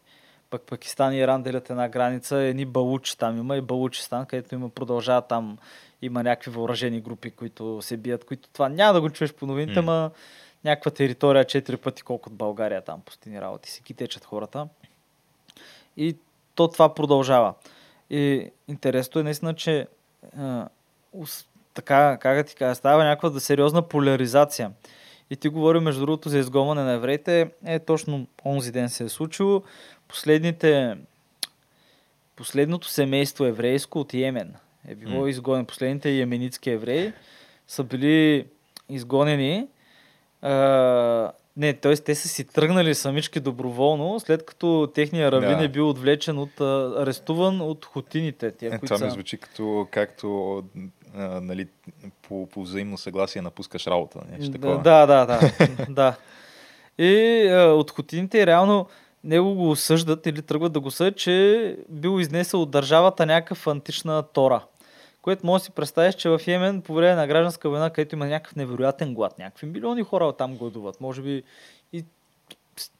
Пък 0.51 0.61
Пакистан 0.61 1.13
и 1.13 1.17
Иран 1.17 1.43
делят 1.43 1.69
една 1.69 1.89
граница, 1.89 2.37
едни 2.37 2.65
балучи 2.65 3.17
там 3.17 3.37
има 3.37 3.57
и 3.57 3.61
Балучистан, 3.61 4.25
където 4.25 4.55
има 4.55 4.69
продължава 4.69 5.21
там, 5.21 5.57
има 6.01 6.23
някакви 6.23 6.51
въоръжени 6.51 7.01
групи, 7.01 7.31
които 7.31 7.81
се 7.81 7.97
бият, 7.97 8.25
които 8.25 8.49
това 8.49 8.69
няма 8.69 8.93
да 8.93 9.01
го 9.01 9.09
чуеш 9.09 9.33
по 9.33 9.45
новините, 9.45 9.81
М. 9.81 9.91
ма 9.91 10.11
някаква 10.63 10.91
територия 10.91 11.45
четири 11.45 11.77
пъти 11.77 12.03
колко 12.03 12.29
от 12.29 12.35
България 12.35 12.81
там 12.81 13.01
пустини 13.01 13.41
работи 13.41 13.71
си 13.71 13.83
китечат 13.83 14.25
хората. 14.25 14.67
И 15.97 16.15
то 16.55 16.67
това 16.67 16.93
продължава. 16.93 17.53
И 18.09 18.51
интересно 18.67 19.21
е 19.21 19.23
наистина, 19.23 19.53
че 19.53 19.87
а, 20.37 20.67
така, 21.73 22.17
как 22.21 22.37
да 22.37 22.43
ти 22.43 22.55
кажа, 22.55 22.75
става 22.75 23.03
някаква 23.03 23.29
да 23.29 23.39
сериозна 23.39 23.81
поляризация. 23.81 24.71
И 25.29 25.35
ти 25.35 25.49
говори, 25.49 25.79
между 25.79 26.01
другото, 26.01 26.29
за 26.29 26.39
изгонване 26.39 26.83
на 26.83 26.91
евреите. 26.91 27.51
Е, 27.65 27.79
точно 27.79 28.27
онзи 28.45 28.71
ден 28.71 28.89
се 28.89 29.03
е 29.03 29.09
случило. 29.09 29.63
Последните, 30.11 30.97
последното 32.35 32.87
семейство 32.87 33.45
еврейско 33.45 33.99
от 33.99 34.13
Йемен 34.13 34.53
е 34.87 34.95
било 34.95 35.21
М. 35.21 35.29
изгонено. 35.29 35.65
Последните 35.65 36.09
йеменитски 36.09 36.69
евреи 36.69 37.13
са 37.67 37.83
били 37.83 38.45
изгонени. 38.89 39.67
А, 40.41 40.51
не, 41.57 41.73
т.е. 41.73 41.95
те 41.95 42.15
са 42.15 42.27
си 42.27 42.43
тръгнали 42.43 42.95
самички 42.95 43.39
доброволно, 43.39 44.19
след 44.19 44.45
като 44.45 44.91
техния 44.95 45.31
равин 45.31 45.57
Да. 45.57 45.63
е 45.63 45.67
бил 45.67 45.89
отвлечен 45.89 46.37
от, 46.37 46.61
арестуван 46.97 47.61
от 47.61 47.85
хотините. 47.85 48.51
Тия, 48.51 48.67
Е, 48.67 48.79
които 48.79 48.93
това 48.93 49.05
ми 49.05 49.09
са... 49.09 49.13
звучи 49.13 49.37
като, 49.37 49.87
както 49.91 50.57
а, 51.15 51.41
нали, 51.41 51.67
по, 52.21 52.47
по 52.47 52.61
взаимно 52.63 52.97
съгласие 52.97 53.41
напускаш 53.41 53.87
работа. 53.87 54.19
Нещо 54.31 54.45
Да, 54.47 54.51
такова. 54.51 54.81
да, 54.81 55.05
да, 55.05 55.25
да, 55.25 55.39
да. 55.89 56.15
И 57.05 57.13
а, 57.47 57.61
от 57.63 57.91
хотините 57.91 58.45
реално 58.45 58.87
него 59.23 59.55
го 59.55 59.71
осъждат 59.71 60.25
или 60.25 60.41
тръгват 60.41 60.73
да 60.73 60.79
го 60.79 60.91
съдят, 60.91 61.17
че 61.17 61.77
бил 61.89 62.19
изнесъл 62.19 62.61
от 62.61 62.71
държавата 62.71 63.25
някакъв 63.25 63.67
антична 63.67 64.23
тора. 64.23 64.63
Което 65.21 65.45
може 65.45 65.61
да 65.61 65.65
си 65.65 65.71
представиш, 65.71 66.15
че 66.15 66.29
в 66.29 66.41
Йемен 66.47 66.81
по 66.81 66.93
време 66.93 67.15
на 67.15 67.27
гражданска 67.27 67.69
война, 67.69 67.89
където 67.89 68.15
има 68.15 68.27
някакъв 68.27 68.55
невероятен 68.55 69.13
глад, 69.13 69.39
някакви 69.39 69.67
милиони 69.67 70.03
хора 70.03 70.33
там 70.33 70.57
гладуват, 70.57 71.01
може 71.01 71.21
би 71.21 71.43
и 71.93 72.05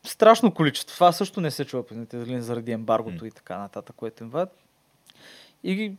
страшно 0.03 0.53
количество. 0.53 0.95
Това 0.95 1.11
също 1.11 1.41
не 1.41 1.51
се 1.51 1.65
чува 1.65 1.83
дали 1.91 2.41
заради 2.41 2.71
ембаргото 2.71 3.23
М. 3.23 3.27
и 3.27 3.31
така 3.31 3.57
нататък, 3.57 3.95
което 3.95 4.23
им 4.23 4.29
вадят. 4.29 4.57
И 5.63 5.93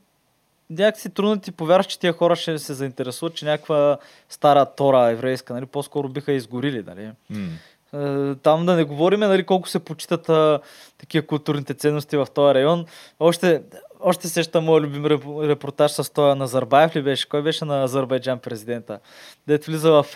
някакси 0.70 1.10
трудно 1.10 1.40
ти 1.40 1.52
повярваш, 1.52 1.86
че 1.86 1.98
тия 1.98 2.12
хора 2.12 2.36
ще 2.36 2.58
се 2.58 2.74
заинтересуват, 2.74 3.34
че 3.34 3.44
някаква 3.44 3.98
стара 4.28 4.66
тора 4.66 5.10
еврейска, 5.10 5.54
нали, 5.54 5.66
по-скоро 5.66 6.08
биха 6.08 6.32
изгорили, 6.32 6.82
нали. 6.82 7.10
М. 7.30 7.48
Е, 7.94 8.34
Там 8.34 8.66
да 8.66 8.76
не 8.76 8.84
говорим 8.84 9.20
нали, 9.20 9.46
колко 9.46 9.68
се 9.68 9.78
почитат 9.78 10.28
а, 10.28 10.60
такива 10.98 11.26
културните 11.26 11.74
ценности 11.74 12.16
в 12.16 12.26
този 12.34 12.54
район. 12.54 12.84
Още, 13.20 13.62
още 14.00 14.28
сеща 14.28 14.60
моят 14.60 14.84
любим 14.84 15.04
реп- 15.04 15.48
репортаж 15.48 15.90
с 15.90 16.12
този 16.12 16.38
Назарбаев 16.38 16.96
ли 16.96 17.02
беше? 17.02 17.28
Кой 17.28 17.42
беше 17.42 17.64
на 17.64 17.82
Азербайджан 17.84 18.38
президента? 18.38 18.98
Дет 19.46 19.64
влиза 19.64 19.90
в, 19.90 20.06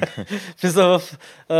влиза 0.62 0.84
в, 0.84 1.02
а, 1.48 1.56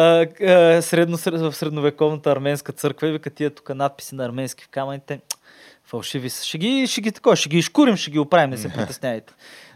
а, 0.47 0.83
средно, 0.83 1.17
сред- 1.17 1.41
в 1.41 1.53
средновековната 1.53 2.31
арменска 2.31 2.73
църква 2.73 3.09
и 3.09 3.13
вика 3.13 3.31
тия 3.31 3.51
тук 3.51 3.75
надписи 3.75 4.15
на 4.15 4.25
арменски 4.25 4.65
в 4.65 4.69
камъните. 4.69 5.21
Фалшиви 5.85 6.31
са. 6.31 6.45
Ще 6.45 6.59
ги, 6.59 6.87
ще 6.87 7.01
ги, 7.01 7.13
такова, 7.13 7.37
ще 7.37 7.49
ги 7.49 7.59
изкурим, 7.59 7.97
ще 7.97 8.11
ги 8.11 8.19
оправим, 8.19 8.51
не 8.51 8.57
се 8.57 8.69
притесняйте. 8.73 9.33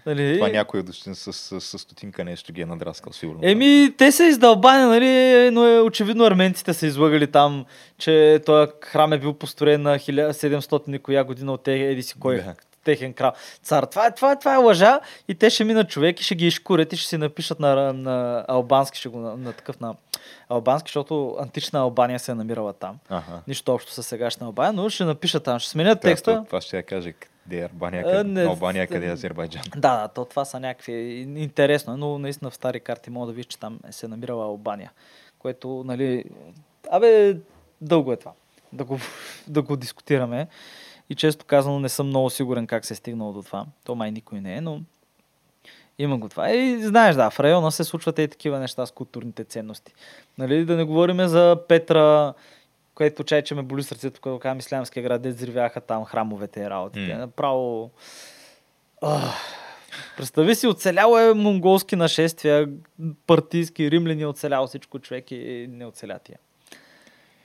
Нали? 0.06 0.34
Това 0.34 0.48
някой 0.48 0.82
с, 0.92 1.14
с, 1.14 1.32
с, 1.32 1.60
с 1.60 1.78
стотинка 1.78 2.24
нещо 2.24 2.52
ги 2.52 2.60
е 2.60 2.66
надраскал, 2.66 3.12
сигурно. 3.12 3.40
Еми, 3.42 3.94
те 3.98 4.12
са 4.12 4.24
издълбани, 4.24 4.84
нали, 4.84 5.10
но 5.50 5.66
е, 5.66 5.80
очевидно 5.80 6.24
арменците 6.24 6.74
са 6.74 6.86
излагали 6.86 7.26
там, 7.26 7.64
че 7.98 8.42
този 8.46 8.70
храм 8.82 9.12
е 9.12 9.18
бил 9.18 9.32
построен 9.34 9.82
на 9.82 9.98
1700 9.98 10.96
и 10.96 10.98
коя 10.98 11.24
година 11.24 11.52
от 11.52 11.62
те, 11.62 11.74
еди 11.74 12.02
си 12.02 12.14
кой 12.20 12.36
Да. 12.36 12.54
техен 12.84 13.12
крал. 13.12 13.32
Цар. 13.62 13.84
Това 13.84 14.06
е, 14.06 14.14
това, 14.14 14.32
е, 14.32 14.38
това 14.38 14.54
е 14.54 14.58
лъжа 14.58 15.00
и 15.28 15.34
те 15.34 15.50
ще 15.50 15.64
минат 15.64 15.88
човек 15.88 16.20
и 16.20 16.24
ще 16.24 16.34
ги 16.34 16.46
изкурят 16.46 16.92
и 16.92 16.96
ще 16.96 17.08
си 17.08 17.16
напишат 17.16 17.60
на, 17.60 17.92
на 17.92 18.44
албански, 18.48 18.98
ще 18.98 19.08
го 19.08 19.18
на, 19.18 19.36
на 19.36 19.52
такъв 19.52 19.80
на 19.80 19.94
албански, 20.48 20.88
защото 20.88 21.36
антична 21.40 21.80
Албания 21.80 22.18
се 22.18 22.32
е 22.32 22.34
намирала 22.34 22.72
там. 22.72 22.96
Ага. 23.08 23.40
Нищо 23.48 23.74
общо 23.74 23.92
с 23.92 24.02
сегашна 24.02 24.46
Албания, 24.46 24.72
но 24.72 24.88
ще 24.88 25.04
напишат 25.04 25.44
там, 25.44 25.58
ще 25.58 25.70
сменят 25.70 25.98
Да, 25.98 26.00
текста. 26.00 26.36
то- 26.36 26.44
Това 26.44 26.60
ще 26.60 26.76
я 26.76 26.82
каже 26.82 27.12
къде 27.50 27.62
е 27.62 27.68
Албания, 27.72 28.04
А, 28.06 28.10
къде, 28.10 28.24
не, 28.24 28.44
Албания, 28.44 28.86
къде 28.86 29.06
е 29.06 29.12
Азербайджан. 29.12 29.62
Да, 29.76 30.00
да, 30.00 30.08
то 30.08 30.24
това 30.24 30.44
са 30.44 30.60
някакви... 30.60 30.92
Интересно, 31.36 31.94
е, 31.94 31.96
но 31.96 32.18
наистина 32.18 32.50
в 32.50 32.54
стари 32.54 32.80
карти 32.80 33.10
мога 33.10 33.26
да 33.26 33.32
видиш, 33.32 33.46
че 33.46 33.58
там 33.58 33.78
се 33.90 34.06
е 34.06 34.08
намирала 34.08 34.44
Албания. 34.44 34.92
Което, 35.38 35.82
нали... 35.86 36.24
Абе, 36.90 37.36
дълго 37.80 38.12
е 38.12 38.16
това. 38.16 38.32
Да 38.72 38.84
го, 38.84 38.98
да 39.48 39.62
го 39.62 39.76
дискутираме. 39.76 40.46
И 41.10 41.14
често 41.14 41.44
казано 41.44 41.80
не 41.80 41.88
съм 41.88 42.06
много 42.06 42.30
сигурен 42.30 42.66
как 42.66 42.84
се 42.84 42.94
е 42.94 42.96
стигнало 42.96 43.32
до 43.32 43.42
това. 43.42 43.66
То 43.84 43.94
май 43.94 44.10
никой 44.10 44.40
не 44.40 44.56
е, 44.56 44.60
но 44.60 44.80
има 45.98 46.18
го 46.18 46.28
това. 46.28 46.50
И 46.50 46.82
знаеш, 46.82 47.16
да, 47.16 47.30
в 47.30 47.40
района 47.40 47.72
се 47.72 47.84
случват 47.84 48.18
и 48.18 48.28
такива 48.28 48.58
неща 48.58 48.86
с 48.86 48.90
културните 48.90 49.44
ценности. 49.44 49.92
Нали, 50.38 50.64
да 50.64 50.76
не 50.76 50.84
говорим 50.84 51.26
за 51.26 51.56
Петра, 51.68 52.34
което 53.00 53.24
чай, 53.24 53.42
че 53.42 53.54
ме 53.54 53.62
боли 53.62 53.82
сърцето, 53.82 54.20
когато 54.20 54.40
казвам 54.40 54.58
Ислямския 54.58 55.02
град, 55.02 55.22
де 55.22 55.28
взривяха 55.28 55.80
там 55.80 56.04
храмовете 56.04 56.60
и 56.60 56.70
работите. 56.70 57.14
М. 57.14 57.18
Направо... 57.18 57.90
Ах, 59.02 59.34
Представи 60.16 60.54
си, 60.54 60.66
оцеляло 60.66 61.18
е 61.18 61.34
монголски 61.34 61.96
нашествия, 61.96 62.68
партийски, 63.26 63.90
римляни, 63.90 64.26
оцеляло 64.26 64.66
всичко 64.66 64.98
човек 64.98 65.30
и 65.30 65.66
не 65.70 65.86
оцеля 65.86 66.18
тия. 66.24 66.38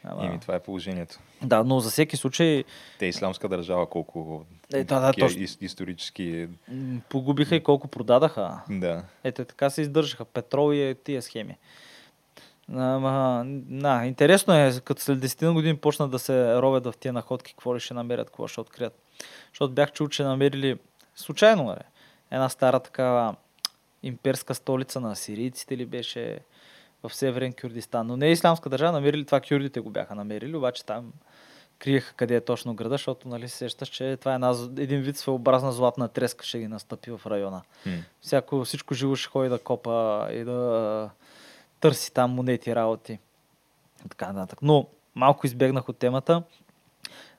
Ама... 0.04 0.26
Ими, 0.26 0.40
това 0.40 0.56
е 0.56 0.60
положението. 0.60 1.20
Да, 1.44 1.64
но 1.64 1.80
за 1.80 1.90
всеки 1.90 2.18
случай 2.18 2.64
Те 3.00 3.06
исламска 3.06 3.50
държава 3.50 3.90
колко 3.90 4.46
Е, 4.74 4.84
да, 4.84 5.00
да, 5.00 5.14
точно. 5.14 5.42
ис- 5.42 5.58
исторически... 5.62 6.48
м, 6.68 7.02
погубиха 7.10 7.56
и 7.56 7.64
колко 7.64 7.88
продадаха. 7.88 8.62
Да. 8.70 9.04
Ето 9.24 9.42
е, 9.42 9.46
така 9.46 9.70
се 9.70 9.82
издържаха. 9.82 10.26
Петрол 10.26 10.74
и 10.74 10.96
тия 11.04 11.22
схеми. 11.22 11.58
Ама, 12.74 13.44
на, 13.70 14.06
интересно 14.06 14.54
е, 14.54 14.74
като 14.84 15.02
след 15.02 15.20
10 15.20 15.54
години 15.54 15.78
почнат 15.78 16.12
да 16.12 16.20
се 16.20 16.56
ровят 16.56 16.86
в 16.86 16.94
тия 17.00 17.14
находки, 17.14 17.54
какво 17.54 17.76
ли 17.76 17.80
ще 17.80 17.94
намерят, 17.94 18.28
какво 18.28 18.48
ще 18.48 18.62
открият. 18.62 19.00
Защото 19.50 19.74
бях 19.74 19.92
чул, 19.92 20.08
че 20.08 20.24
намерили, 20.24 20.80
случайно, 21.16 21.64
нали, 21.64 21.80
една 22.32 22.50
стара 22.50 22.80
такава 22.80 23.36
имперска 24.04 24.56
столица 24.56 25.00
на 25.00 25.16
сирийците 25.16 25.78
ли 25.78 25.86
беше 25.86 26.40
в 27.04 27.16
Северен 27.16 27.54
Кюрдистан. 27.54 28.08
Но 28.08 28.18
не 28.18 28.28
е 28.28 28.32
исламска 28.32 28.70
държава, 28.70 28.92
намерили 28.92 29.26
това, 29.26 29.42
кюрдите 29.42 29.80
го 29.80 29.90
бяха 29.90 30.16
намерили, 30.16 30.56
обаче 30.56 30.86
там 30.86 31.14
криеха 31.80 32.14
къде 32.14 32.36
е 32.36 32.42
точно 32.42 32.74
града, 32.74 32.94
защото 32.94 33.28
нали, 33.28 33.50
се 33.50 33.58
сещаш, 33.58 33.90
че 33.90 34.18
това 34.18 34.32
е 34.32 34.36
една, 34.36 34.56
един 34.78 35.02
вид 35.02 35.18
своеобразна 35.18 35.72
златна 35.72 36.08
треска 36.08 36.46
ще 36.46 36.60
ги 36.60 36.68
настъпи 36.68 37.12
в 37.12 37.22
района. 37.26 37.62
Всяко, 38.22 38.64
всичко 38.64 38.94
живо 38.94 39.16
ще 39.16 39.30
ходи 39.30 39.50
да 39.50 39.60
копа 39.60 40.28
и 40.32 40.44
да 40.44 41.10
търси 41.90 42.14
там 42.14 42.32
монети, 42.32 42.76
работи. 42.76 43.20
Така 44.10 44.32
нататък. 44.32 44.60
Но 44.62 44.88
малко 45.16 45.48
избегнах 45.48 45.90
от 45.90 45.98
темата. 45.98 46.44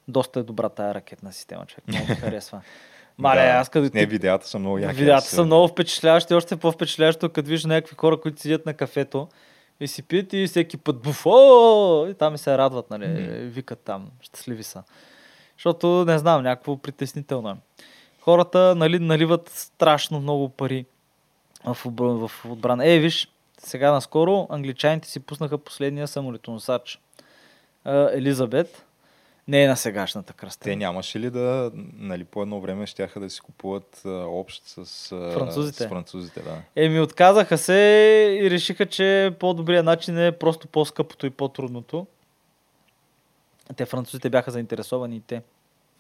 Доста 0.09 0.40
е 0.40 0.42
добра 0.42 0.68
тая 0.68 0.94
ракетна 0.94 1.32
система, 1.32 1.66
човек. 1.66 1.88
Много 1.88 2.06
ми 2.09 2.14
харесва. 2.14 2.61
Мале, 3.18 3.40
аз 3.40 3.68
като 3.68 3.90
Не, 3.94 4.06
видеята 4.06 4.48
са 4.48 4.59
много 4.59 4.78
яки. 4.78 4.96
Видеята 4.96 5.26
са 5.26 5.44
много 5.44 5.68
впечатляващи, 5.68 6.35
още 6.35 6.56
по-впечатляващо, 6.56 7.28
като 7.28 7.48
виждаш 7.48 7.64
някакви 7.64 7.96
хора, 7.96 8.20
които 8.20 8.40
седят 8.40 8.66
на 8.66 8.74
кафето 8.74 9.28
и 9.80 9.88
си 9.88 10.02
пият 10.02 10.32
и 10.32 10.46
всеки 10.46 10.76
път 10.76 11.02
буфо, 11.02 12.06
и 12.11 12.14
там 12.14 12.35
и 12.35 12.38
се 12.38 12.59
радват, 12.59 12.90
нали, 12.90 13.09
Мгм. 13.09 13.48
викат 13.48 13.80
там, 13.80 14.11
щастливи 14.20 14.62
са. 14.62 14.82
Защото, 15.56 16.04
не 16.04 16.18
знам, 16.18 16.42
някакво 16.42 16.76
притеснително 16.76 17.50
е. 17.50 17.56
Хората 18.20 18.74
нали, 18.74 18.98
наливат 18.98 19.48
страшно 19.48 20.20
много 20.20 20.48
пари 20.48 20.87
в, 21.64 21.76
в 22.28 22.30
отбрана. 22.50 22.87
Е, 22.87 22.98
виж, 22.98 23.28
сега 23.58 23.92
наскоро 23.92 24.46
англичаните 24.50 25.08
си 25.08 25.20
пуснаха 25.20 25.58
последния 25.58 26.08
самолетоносач. 26.08 27.00
Елизабет. 27.86 28.86
Не 29.48 29.64
е 29.64 29.68
на 29.68 29.76
сегашната 29.76 30.32
кръста. 30.32 30.64
Те 30.64 30.76
нямаше 30.76 31.20
ли 31.20 31.30
да, 31.30 31.70
нали, 31.96 32.24
по 32.24 32.42
едно 32.42 32.60
време 32.60 32.86
щяха 32.86 33.20
да 33.20 33.30
си 33.30 33.40
купуват 33.40 34.02
а, 34.04 34.10
общ 34.10 34.62
с, 34.66 34.78
а, 35.12 35.32
Французите. 35.32 35.84
с 35.84 35.88
французите, 35.88 36.42
да. 36.42 36.56
Еми, 36.76 37.00
отказаха 37.00 37.58
се 37.58 37.74
и 38.42 38.50
решиха, 38.50 38.86
че 38.86 39.34
по-добрият 39.38 39.84
начин 39.84 40.18
е 40.18 40.32
просто 40.32 40.68
по-скъпото 40.68 41.26
и 41.26 41.30
по-трудното. 41.30 42.06
Те 43.76 43.86
французите 43.86 44.30
бяха 44.30 44.50
заинтересовани 44.50 45.16
и 45.16 45.20
те. 45.20 45.42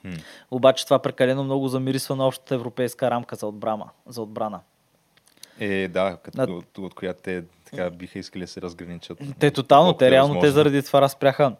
Хм. 0.02 0.12
Обаче 0.50 0.84
това 0.84 0.98
прекалено 0.98 1.44
много 1.44 1.68
замирисва 1.68 2.16
на 2.16 2.26
общата 2.26 2.54
европейска 2.54 3.10
рамка 3.10 3.36
за 3.36 3.46
отбрана. 3.46 3.88
За 4.06 4.22
отбрана. 4.22 4.60
Е, 5.60 5.88
да, 5.88 6.18
като, 6.22 6.38
На- 6.38 6.54
от, 6.54 6.78
от 6.78 6.94
която 6.94 7.20
те 7.22 7.44
така 7.70 7.90
биха 7.90 8.18
искали 8.18 8.42
да 8.42 8.48
се 8.48 8.62
разграничат. 8.62 9.18
Те 9.38 9.50
тотално, 9.50 9.92
те 9.92 10.06
е 10.06 10.10
реално, 10.10 10.34
те 10.34 10.38
възможно. 10.38 10.54
заради 10.54 10.82
това 10.82 11.00
разпряха 11.00 11.52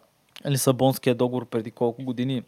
Лисабонския 0.47 1.15
договор 1.15 1.45
преди 1.45 1.71
колко 1.71 2.03
години. 2.03 2.43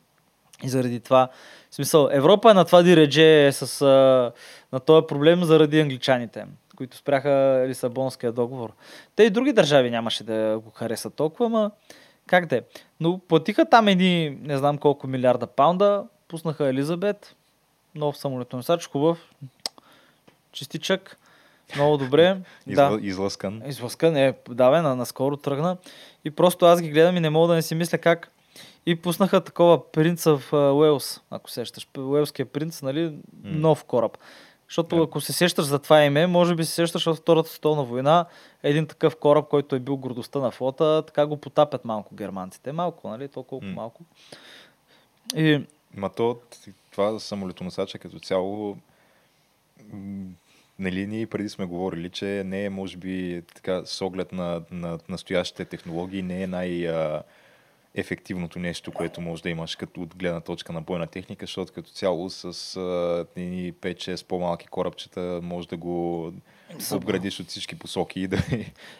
И 0.63 0.69
заради 0.69 0.99
това, 0.99 1.29
в 1.69 1.75
смисъл, 1.75 2.09
Европа 2.12 2.51
е 2.51 2.53
на 2.53 2.65
това 2.65 2.81
диредже 2.81 3.51
с, 3.51 3.81
а, 3.81 4.31
на 4.71 4.79
този 4.79 5.07
проблем 5.07 5.43
заради 5.43 5.79
англичаните, 5.81 6.45
които 6.75 6.97
спряха 6.97 7.65
Лисабонския 7.67 8.31
договор. 8.31 8.73
Те 9.15 9.23
и 9.23 9.29
други 9.29 9.53
държави 9.53 9.91
нямаше 9.91 10.23
да 10.23 10.59
го 10.63 10.69
харесат 10.69 11.13
толкова, 11.13 11.45
ама 11.45 11.71
как 12.27 12.45
да 12.45 12.55
е. 12.55 12.62
Но 12.99 13.19
платиха 13.19 13.65
там 13.65 13.88
едни, 13.88 14.38
не 14.41 14.57
знам 14.57 14.77
колко 14.77 15.07
милиарда 15.07 15.47
паунда, 15.47 16.03
пуснаха 16.27 16.67
Елизабет, 16.67 17.35
нов 17.95 18.17
самолетоносач, 18.17 18.88
хубав, 18.88 19.17
чистичък, 20.51 21.17
много 21.75 21.97
добре. 21.97 22.38
Изла, 22.67 22.99
Излъскан. 23.01 23.62
Излъска, 23.65 24.12
не, 24.12 24.34
да, 24.49 24.71
бе, 24.71 24.82
на, 24.82 24.95
наскоро 24.95 25.38
тръгна. 25.38 25.77
И 26.25 26.32
просто 26.32 26.65
аз 26.65 26.82
ги 26.82 26.89
гледам 26.89 27.17
и 27.17 27.19
не 27.19 27.29
мога 27.29 27.47
да 27.47 27.53
не 27.53 27.62
си 27.62 27.75
мисля 27.75 27.97
как. 27.97 28.32
И 28.86 28.95
пуснаха 28.95 29.43
такова 29.43 29.91
принца 29.91 30.38
в 30.38 30.53
Уелс, 30.53 31.21
ако 31.29 31.49
сещаш. 31.49 31.88
Уелския 31.97 32.45
принц, 32.45 32.82
нали, 32.82 33.17
нов 33.43 33.84
кораб. 33.84 34.17
Защото 34.67 34.95
Да. 34.95 35.03
ако 35.03 35.21
се 35.21 35.34
сещаш 35.34 35.65
за 35.65 35.79
това 35.79 36.03
име, 36.03 36.27
може 36.27 36.55
би 36.55 36.65
се 36.65 36.71
сещаш 36.71 37.08
от 37.08 37.17
Втората 37.17 37.49
световна 37.49 37.84
война, 37.84 38.25
един 38.63 38.88
такъв 38.88 39.15
кораб, 39.15 39.47
който 39.47 39.75
е 39.75 39.79
бил 39.79 39.97
гордостта 39.97 40.39
на 40.39 40.51
флота, 40.51 41.03
така 41.08 41.25
го 41.25 41.38
потапят 41.38 41.86
малко 41.86 42.15
германците. 42.15 42.71
Малко, 42.71 43.10
нали, 43.10 43.27
толкова 43.27 43.67
М. 43.67 43.73
малко. 43.73 44.01
И 45.36 45.62
Ма 45.93 46.10
то, 46.10 46.38
това 46.91 47.19
самолетоносача 47.19 47.99
като 47.99 48.19
цяло, 48.19 48.77
нали, 50.80 51.08
ние 51.08 51.28
преди 51.28 51.50
сме 51.50 51.65
говорили, 51.65 52.10
че 52.10 52.44
не 52.46 52.65
е, 52.65 52.70
може 52.70 52.98
би, 52.98 53.42
така, 53.56 53.82
с 53.86 54.02
оглед 54.02 54.32
на, 54.32 54.62
на 54.72 55.00
настоящите 55.10 55.65
технологии, 55.65 56.22
не 56.22 56.42
е 56.42 56.48
най- 56.48 56.88
а, 56.88 57.24
ефективното 57.96 58.60
нещо, 58.60 58.92
което 58.92 59.22
може 59.22 59.44
да 59.44 59.50
имаш 59.50 59.76
като 59.76 60.02
от 60.02 60.15
гледна 60.15 60.42
точка 60.42 60.74
на 60.74 60.82
бойна 60.82 61.08
техника, 61.08 61.46
защото 61.46 61.74
като 61.74 61.89
цяло 61.89 62.30
с 62.30 62.44
а, 62.78 63.26
едни 63.36 63.74
5-6 63.74 64.26
по-малки 64.26 64.68
корабчета 64.68 65.39
може 65.44 65.68
да 65.68 65.78
го 65.78 66.26
обградиш 66.94 67.39
от 67.39 67.48
всички 67.48 67.80
посоки 67.80 68.22
и 68.22 68.28
да, 68.28 68.38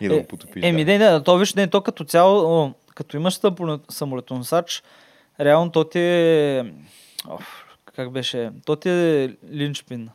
и 0.02 0.08
да 0.08 0.15
Е, 0.15 0.20
го 0.20 0.28
потопиш. 0.28 0.63
Еми, 0.63 0.86
да. 0.86 0.92
не, 0.92 1.12
не, 1.12 1.24
то 1.24 1.38
виж, 1.38 1.54
не, 1.54 1.68
то 1.68 1.82
като 1.82 2.04
цяло, 2.04 2.74
като 2.96 3.18
имаш 3.18 3.34
самолет- 3.36 3.92
самолетоносач, 3.92 4.84
реално 5.39 5.72
то 5.72 5.84
ти 5.84 6.00
е... 6.00 6.74
Оф, 7.28 7.65
как 7.86 8.12
беше? 8.12 8.52
То 8.65 8.76
ти 8.76 8.89
е 8.89 9.30
линчпин. 9.52 10.10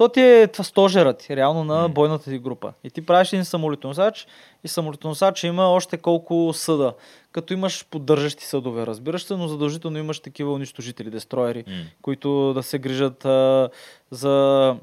То 0.00 0.08
ти 0.08 0.20
е 0.20 0.46
това 0.46 0.64
стожерът 0.64 1.18
ти, 1.18 1.36
реално 1.36 1.64
на 1.64 1.88
бойната 1.88 2.30
ти 2.30 2.38
група. 2.38 2.72
И 2.84 2.90
ти 2.90 3.06
правиш 3.06 3.32
един 3.32 3.44
самолетоносач 3.44 4.26
и 4.64 4.68
самолетоносач 4.68 5.44
има 5.44 5.68
още 5.68 5.96
колко 5.96 6.52
съда. 6.54 6.94
Като 7.32 7.52
имаш 7.52 7.86
поддържащи 7.90 8.44
съдове, 8.44 8.86
разбираш 8.86 9.22
се, 9.22 9.36
но 9.36 9.48
задължително 9.48 9.98
имаш 9.98 10.20
такива 10.20 10.52
унищожители, 10.52 11.10
дестроери 11.10 11.64
М. 11.66 11.74
които 12.02 12.52
да 12.54 12.62
се 12.62 12.78
грижат 12.78 13.24
а, 13.24 13.68
за, 14.10 14.76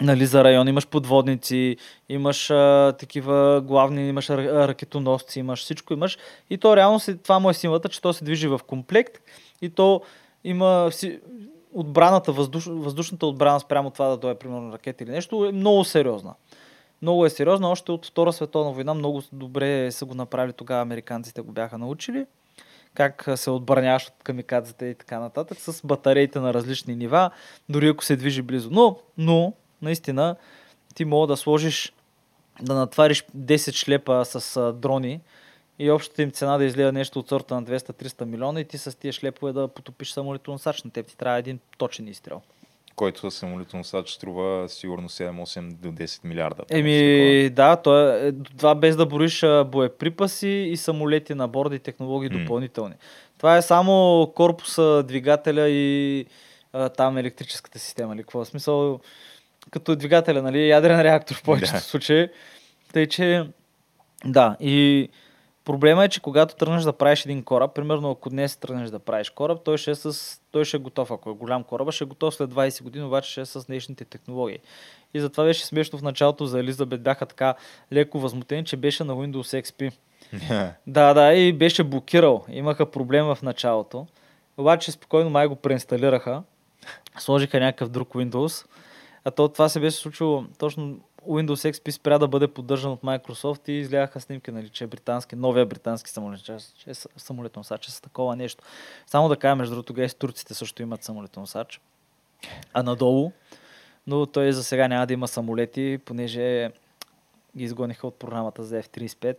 нали, 0.00 0.26
за 0.26 0.44
район. 0.44 0.68
Имаш 0.68 0.86
подводници, 0.86 1.76
имаш 2.08 2.50
а, 2.50 2.92
такива 2.98 3.60
главни, 3.60 4.08
имаш 4.08 4.26
ра- 4.28 4.68
ракетоносци, 4.68 5.38
имаш 5.38 5.60
всичко 5.60 5.92
имаш. 5.92 6.18
И 6.50 6.58
то 6.58 6.76
реално 6.76 7.00
си, 7.00 7.18
това 7.18 7.38
му 7.38 7.50
е 7.50 7.54
силата, 7.54 7.88
че 7.88 8.00
то 8.00 8.12
се 8.12 8.24
движи 8.24 8.48
в 8.48 8.60
комплект 8.66 9.22
и 9.62 9.70
то 9.70 10.02
има 10.44 10.90
отбраната, 11.74 12.32
въздуш, 12.32 12.66
въздушната 12.66 13.26
отбрана 13.26 13.60
спрямо 13.60 13.90
това 13.90 14.08
да 14.08 14.16
дойде, 14.16 14.38
примерно, 14.38 14.72
ракета 14.72 15.04
или 15.04 15.10
нещо, 15.10 15.44
е 15.44 15.52
много 15.52 15.84
сериозна. 15.84 16.34
Много 17.02 17.26
е 17.26 17.30
сериозна. 17.30 17.70
Още 17.70 17.92
от 17.92 18.06
Втора 18.06 18.32
световна 18.32 18.72
война 18.72 18.94
много 18.94 19.22
добре 19.32 19.92
са 19.92 20.04
го 20.04 20.14
направили 20.14 20.52
тогава. 20.52 20.82
Американците 20.82 21.40
го 21.40 21.52
бяха 21.52 21.78
научили 21.78 22.26
как 22.94 23.28
се 23.34 23.50
отбраняваш 23.50 24.06
от 24.06 24.14
камикадзите 24.22 24.86
и 24.86 24.94
така 24.94 25.18
нататък, 25.18 25.58
с 25.60 25.86
батареите 25.86 26.40
на 26.40 26.54
различни 26.54 26.96
нива, 26.96 27.30
дори 27.68 27.88
ако 27.88 28.04
се 28.04 28.16
движи 28.16 28.42
близо. 28.42 28.68
Но, 28.72 28.96
но, 29.18 29.52
наистина, 29.82 30.36
ти 30.94 31.04
мога 31.04 31.26
да 31.26 31.36
сложиш, 31.36 31.92
да 32.62 32.74
натвариш 32.74 33.24
10 33.36 33.72
шлепа 33.72 34.24
с 34.24 34.72
дрони 34.72 35.20
и 35.80 35.90
общата 35.90 36.22
им 36.22 36.30
цена 36.30 36.58
да 36.58 36.64
излезе 36.64 36.92
нещо 36.92 37.18
от 37.18 37.28
сорта 37.28 37.54
на 37.54 37.62
200-300 37.64 38.24
милиона 38.24 38.60
и 38.60 38.64
ти 38.64 38.78
с 38.78 38.98
тия 38.98 39.12
шлепове 39.12 39.52
да 39.52 39.68
потопиш 39.68 40.10
самолетоносач 40.10 40.82
на 40.82 40.90
теб. 40.90 41.06
Ти 41.06 41.16
трябва 41.16 41.38
един 41.38 41.58
точен 41.78 42.08
изстрел. 42.08 42.40
Който 42.96 43.30
самолетоносач 43.30 44.10
струва 44.10 44.68
сигурно 44.68 45.08
7-8 45.08 45.72
до 45.72 45.88
10 45.88 46.24
милиарда. 46.24 46.62
Еми, 46.70 47.50
да, 47.50 47.76
то 47.76 48.08
е, 48.08 48.32
това 48.58 48.74
без 48.74 48.96
да 48.96 49.06
броиш 49.06 49.42
а, 49.42 49.64
боеприпаси 49.64 50.48
и 50.48 50.76
самолети 50.76 51.34
на 51.34 51.48
борда 51.48 51.76
и 51.76 51.78
технологии 51.78 52.28
допълнителни. 52.28 52.94
Това 53.38 53.56
е 53.56 53.62
само 53.62 54.26
корпуса, 54.34 55.02
двигателя 55.08 55.68
и 55.68 56.26
а, 56.72 56.88
там 56.88 57.18
електрическата 57.18 57.78
система. 57.78 58.14
Или 58.14 58.22
какво? 58.22 58.44
Смисъл, 58.44 59.00
като 59.70 59.96
двигателя, 59.96 60.42
нали, 60.42 60.68
ядрен 60.68 61.00
реактор 61.00 61.34
в 61.34 61.42
повечето 61.42 61.72
Да. 61.72 61.80
случаи. 61.80 62.28
Тъй, 62.92 63.06
че 63.06 63.44
да, 64.24 64.56
и 64.60 65.08
проблема 65.64 66.04
е, 66.04 66.08
че 66.08 66.20
когато 66.20 66.56
тръгнеш 66.56 66.82
да 66.82 66.92
правиш 66.92 67.24
един 67.24 67.42
кораб, 67.42 67.74
примерно 67.74 68.10
ако 68.10 68.30
днес 68.30 68.56
тръгнеш 68.56 68.90
да 68.90 68.98
правиш 68.98 69.30
кораб, 69.30 69.60
той 69.64 69.78
ще 69.78 69.90
е, 69.90 69.94
с, 69.94 70.40
той 70.50 70.64
ще 70.64 70.76
е 70.76 70.80
готов, 70.80 71.10
ако 71.10 71.30
е 71.30 71.34
голям 71.34 71.64
кораб, 71.64 71.90
ще 71.90 72.04
е 72.04 72.06
готов 72.06 72.34
след 72.34 72.50
20 72.50 72.82
години, 72.82 73.04
обаче 73.04 73.30
ще 73.30 73.40
е 73.40 73.46
с 73.46 73.66
днешните 73.66 74.04
технологии. 74.04 74.58
И 75.14 75.20
затова 75.20 75.44
беше 75.44 75.66
смешно 75.66 75.98
в 75.98 76.02
началото 76.02 76.46
за 76.46 76.60
Елизабет 76.60 77.02
бяха 77.02 77.26
така 77.26 77.54
леко 77.92 78.20
възмутени, 78.20 78.64
че 78.64 78.76
беше 78.76 79.04
на 79.04 79.14
Windows 79.14 79.62
XP. 79.62 79.92
Да, 80.86 81.14
да, 81.14 81.34
и 81.34 81.52
беше 81.52 81.84
блокирал. 81.84 82.44
Имаха 82.48 82.90
проблем 82.90 83.26
в 83.26 83.38
началото. 83.42 84.06
Обаче 84.56 84.92
спокойно 84.92 85.30
май 85.30 85.46
го 85.46 85.56
преинсталираха. 85.56 86.42
Сложиха 87.18 87.60
някакъв 87.60 87.88
друг 87.88 88.08
Windows. 88.08 88.66
А 89.24 89.30
то 89.30 89.48
това 89.48 89.68
се 89.68 89.80
беше 89.80 89.96
случило 89.96 90.44
точно 90.58 90.98
Windows 91.20 91.72
XP 91.72 91.90
спря 91.90 92.18
да 92.18 92.28
бъде 92.28 92.48
поддържан 92.48 92.92
от 92.92 93.02
Microsoft 93.02 93.68
и 93.68 93.72
изляха 93.72 94.20
снимки, 94.20 94.50
нали, 94.50 94.68
че 94.68 94.84
е 94.84 94.88
британски, 94.88 95.36
новия 95.36 95.66
британски 95.66 96.10
самолетоносач, 96.10 96.72
че 96.74 96.90
е 96.90 96.94
с- 96.94 97.08
самолетоносач 97.16 97.88
е 97.88 97.90
с 97.90 98.00
такова 98.00 98.36
нещо. 98.36 98.64
Само 99.06 99.28
да 99.28 99.36
кажа, 99.36 99.56
между 99.56 99.74
другото, 99.74 99.94
гейс, 99.94 100.14
турците 100.14 100.54
също 100.54 100.82
имат 100.82 101.04
самолетоносач. 101.04 101.80
А 102.72 102.82
надолу, 102.82 103.32
но 104.06 104.26
той 104.26 104.52
за 104.52 104.64
сега 104.64 104.88
няма 104.88 105.06
да 105.06 105.12
има 105.12 105.28
самолети, 105.28 105.98
понеже 106.04 106.70
ги 107.56 107.64
изгониха 107.64 108.06
от 108.06 108.14
програмата 108.14 108.64
за 108.64 108.76
F-35. 108.76 109.36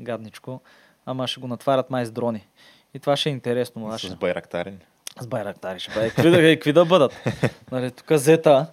Гадничко. 0.00 0.60
Ама 1.06 1.28
ще 1.28 1.40
го 1.40 1.48
натварят 1.48 1.90
май 1.90 2.04
с 2.04 2.10
дрони. 2.10 2.46
И 2.94 2.98
това 2.98 3.16
ще 3.16 3.28
е 3.28 3.32
интересно. 3.32 3.82
ма, 3.82 3.98
ще- 3.98 4.08
С 4.08 4.14
байрактарен. 4.14 4.80
с 5.20 5.26
байрактари 5.26 5.80
ще 5.80 5.92
бъде. 5.92 6.10
Какви 6.10 6.30
да, 6.30 6.36
какви 6.36 6.72
да 6.72 6.84
бъдат? 6.84 7.12
Нали, 7.72 7.90
тук 7.90 8.12
зета, 8.12 8.66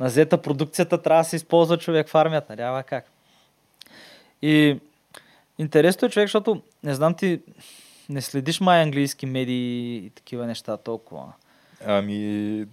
на 0.00 0.08
зета 0.08 0.42
продукцията 0.42 1.02
трябва 1.02 1.22
да 1.22 1.28
се 1.28 1.36
използва 1.36 1.78
човек 1.78 2.08
в 2.08 2.14
армията. 2.14 2.56
Няма 2.56 2.82
как. 2.82 3.10
И 4.42 4.80
интересно 5.58 6.06
е 6.06 6.10
човек, 6.10 6.26
защото 6.26 6.62
не 6.82 6.94
знам 6.94 7.14
ти, 7.14 7.40
не 8.08 8.22
следиш 8.22 8.60
май 8.60 8.82
английски 8.82 9.26
медии 9.26 9.96
и 9.96 10.10
такива 10.10 10.46
неща 10.46 10.76
толкова. 10.76 11.32
Ами, 11.86 12.66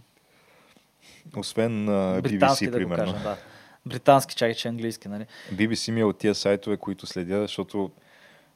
освен 1.37 1.85
Британски 2.21 2.67
BBC, 2.67 2.71
да 2.71 2.77
примерно. 2.77 3.03
кажем, 3.05 3.23
да. 3.23 3.37
Британски, 3.85 4.35
чакай, 4.35 4.53
че 4.55 4.67
е 4.67 4.69
английски, 4.69 5.07
нали? 5.07 5.25
BBC 5.53 5.91
ми 5.91 5.99
е 5.99 6.05
от 6.05 6.17
тия 6.17 6.35
сайтове, 6.35 6.77
които 6.77 7.07
следя, 7.07 7.41
защото 7.41 7.91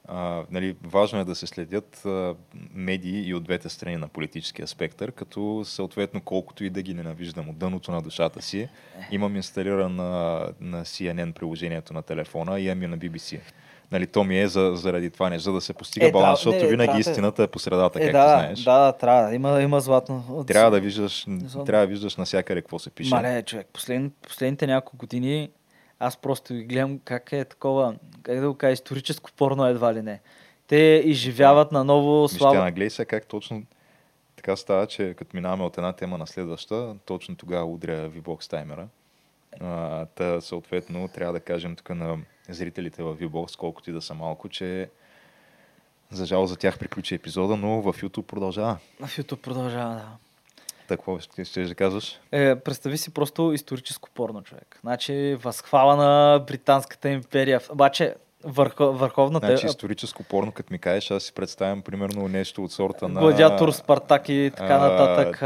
А, 0.08 0.42
нали, 0.50 0.76
важно 0.84 1.20
е 1.20 1.24
да 1.24 1.34
се 1.34 1.46
следят 1.46 2.02
а, 2.06 2.34
медии 2.74 3.28
и 3.28 3.34
от 3.34 3.44
двете 3.44 3.68
страни 3.68 3.96
на 3.96 4.08
политическия 4.08 4.66
спектър, 4.66 5.12
като 5.12 5.62
съответно 5.64 6.20
колкото 6.20 6.64
и 6.64 6.70
да 6.70 6.82
ги 6.82 6.94
ненавиждам 6.94 7.48
от 7.48 7.58
дъното 7.58 7.92
на 7.92 8.02
душата 8.02 8.42
си, 8.42 8.68
имам 9.10 9.36
инсталиран 9.36 9.96
на, 9.96 10.46
на 10.60 10.84
CNN 10.84 11.32
приложението 11.32 11.94
на 11.94 12.02
телефона 12.02 12.60
и 12.60 12.64
имам 12.64 12.82
и 12.82 12.86
на 12.86 12.98
BBC. 12.98 13.40
Нали, 13.92 14.06
то 14.06 14.24
ми 14.24 14.40
е 14.40 14.48
за, 14.48 14.72
заради 14.74 15.10
това 15.10 15.30
не, 15.30 15.38
за 15.38 15.52
да 15.52 15.60
се 15.60 15.72
постига 15.72 16.06
Е, 16.06 16.12
баланс, 16.12 16.30
да, 16.30 16.36
защото 16.36 16.64
не, 16.64 16.70
винаги 16.70 16.86
трябва 16.86 17.02
да- 17.02 17.10
истината 17.10 17.42
е 17.42 17.46
по 17.46 17.58
средата, 17.58 17.98
Е, 17.98 18.02
както 18.02 18.12
да, 18.12 18.28
знаеш. 18.28 18.62
да, 18.62 18.92
трябва. 18.92 19.34
Има, 19.34 19.62
има 19.62 19.80
златно. 19.80 20.44
Трябва 20.46 20.70
да 20.70 20.80
виждаш, 20.80 21.24
Знам. 21.24 21.66
трябва 21.66 21.86
да 21.86 21.90
виждаш 21.90 22.16
навсякъде 22.16 22.60
какво 22.62 22.78
се 22.78 22.90
пише. 22.90 23.14
Мале, 23.14 23.42
човек, 23.42 23.66
послед, 23.72 24.12
последните 24.22 24.66
няколко 24.66 24.96
години 24.96 25.50
аз 26.02 26.16
просто 26.16 26.54
ги 26.54 26.64
гледам 26.64 26.98
как 26.98 27.32
е 27.32 27.44
такова, 27.44 27.96
как 28.22 28.40
да 28.40 28.48
го 28.48 28.54
кажа, 28.54 28.72
историческо 28.72 29.30
порно 29.36 29.66
едва 29.66 29.94
ли 29.94 30.02
не. 30.02 30.20
Те 30.66 31.02
изживяват 31.04 31.72
наново 31.72 32.22
Вижте, 32.22 32.38
слава. 32.38 32.64
наглей 32.64 32.90
се 32.90 33.04
как 33.04 33.26
точно 33.26 33.62
така 34.36 34.56
става, 34.56 34.86
че 34.86 35.14
като 35.14 35.36
минаваме 35.36 35.64
от 35.64 35.78
една 35.78 35.92
тема 35.92 36.18
на 36.18 36.26
следваща, 36.26 36.96
точно 37.06 37.36
тогава 37.36 37.64
удря 37.64 38.10
VBOX 38.10 38.50
таймера. 38.50 38.88
А, 39.60 40.06
та, 40.06 40.40
съответно, 40.40 41.08
трябва 41.08 41.32
да 41.32 41.40
кажем 41.40 41.76
тук 41.76 41.90
на 41.90 42.18
зрителите 42.48 43.02
в 43.02 43.16
VBOX, 43.16 43.56
колкото 43.56 43.90
и 43.90 43.92
да 43.92 44.02
са 44.02 44.14
малко, 44.14 44.48
че 44.48 44.90
за 46.10 46.26
жал 46.26 46.46
за 46.46 46.56
тях 46.56 46.78
приключи 46.78 47.14
епизода, 47.14 47.56
но 47.56 47.82
в 47.82 47.92
YouTube 47.92 48.22
продължава. 48.22 48.78
В 49.00 49.08
YouTube 49.08 49.40
продължава, 49.40 49.94
да. 49.94 50.16
Какво 50.96 51.18
ще, 51.18 51.44
ще 51.44 51.62
да 51.62 51.74
казваш? 51.74 52.20
Е, 52.32 52.56
представи 52.56 52.98
си 52.98 53.14
просто 53.14 53.52
историческо 53.52 54.08
порно, 54.14 54.42
човек. 54.42 54.78
Значи, 54.80 55.36
възхвала 55.42 55.96
на 55.96 56.38
Британската 56.46 57.08
империя. 57.08 57.60
Обаче, 57.70 58.14
върхо, 58.44 58.92
върховната... 58.92 59.46
Значи, 59.46 59.66
историческо 59.66 60.22
порно, 60.22 60.52
като 60.52 60.72
ми 60.72 60.78
кажеш, 60.78 61.10
аз 61.10 61.22
си 61.22 61.32
представям 61.32 61.82
примерно 61.82 62.28
нещо 62.28 62.64
от 62.64 62.72
сорта 62.72 63.08
на 63.08 63.20
Гладиатор, 63.20 63.70
Спартак 63.72 64.28
и 64.28 64.52
така 64.56 64.78
нататък. 64.78 65.40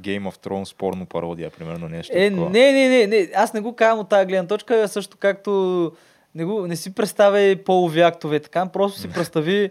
Game 0.00 0.30
of 0.30 0.46
Thrones 0.46 0.76
порно 0.76 1.06
пародия, 1.06 1.50
примерно 1.50 1.88
нещо 1.88 2.12
Е, 2.16 2.30
такова. 2.30 2.50
не, 2.50 2.72
не, 2.72 2.88
не, 2.88 3.06
не, 3.06 3.28
аз 3.34 3.52
не 3.52 3.60
го 3.60 3.76
казвам 3.76 3.98
от 3.98 4.08
тази 4.08 4.26
гледна 4.26 4.46
точка, 4.48 4.88
също 4.88 5.16
както 5.16 5.92
не, 6.34 6.44
го, 6.44 6.66
не 6.66 6.76
си 6.76 6.94
представяй 6.94 7.56
полови 7.56 8.00
актове, 8.00 8.40
така, 8.40 8.66
просто 8.66 9.00
си 9.00 9.08
представи 9.10 9.70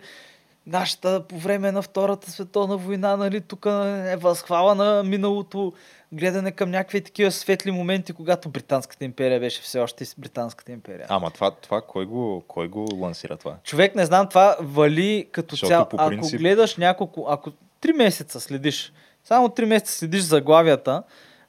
нашата 0.67 1.23
по 1.29 1.37
време 1.37 1.71
на 1.71 1.81
Втората 1.81 2.31
световна 2.31 2.77
война, 2.77 3.17
нали, 3.17 3.41
тук 3.41 3.65
е 4.05 4.15
възхвала 4.15 4.75
на 4.75 5.03
миналото, 5.03 5.73
гледане 6.11 6.51
към 6.51 6.71
някакви 6.71 7.01
такива 7.01 7.31
светли 7.31 7.71
моменти, 7.71 8.13
когато 8.13 8.49
Британската 8.49 9.05
империя 9.05 9.39
беше 9.39 9.61
все 9.61 9.79
още 9.79 10.05
Британската 10.17 10.71
империя. 10.71 11.05
Ама 11.09 11.31
това, 11.31 11.51
това 11.51 11.81
кой, 11.81 12.05
го, 12.05 12.43
кой 12.47 12.67
го 12.67 12.87
лансира 12.93 13.37
това? 13.37 13.55
Човек, 13.63 13.95
не 13.95 14.05
знам, 14.05 14.29
това 14.29 14.57
вали 14.61 15.27
като 15.31 15.57
цяло. 15.57 15.89
по 15.89 15.95
Ако 15.99 16.09
принцип- 16.09 16.39
гледаш 16.39 16.77
няколко, 16.77 17.25
ако 17.29 17.51
три 17.81 17.93
месеца 17.93 18.39
следиш, 18.39 18.93
само 19.23 19.49
три 19.49 19.65
месеца 19.65 19.93
следиш 19.93 20.21
заглавията 20.21 21.03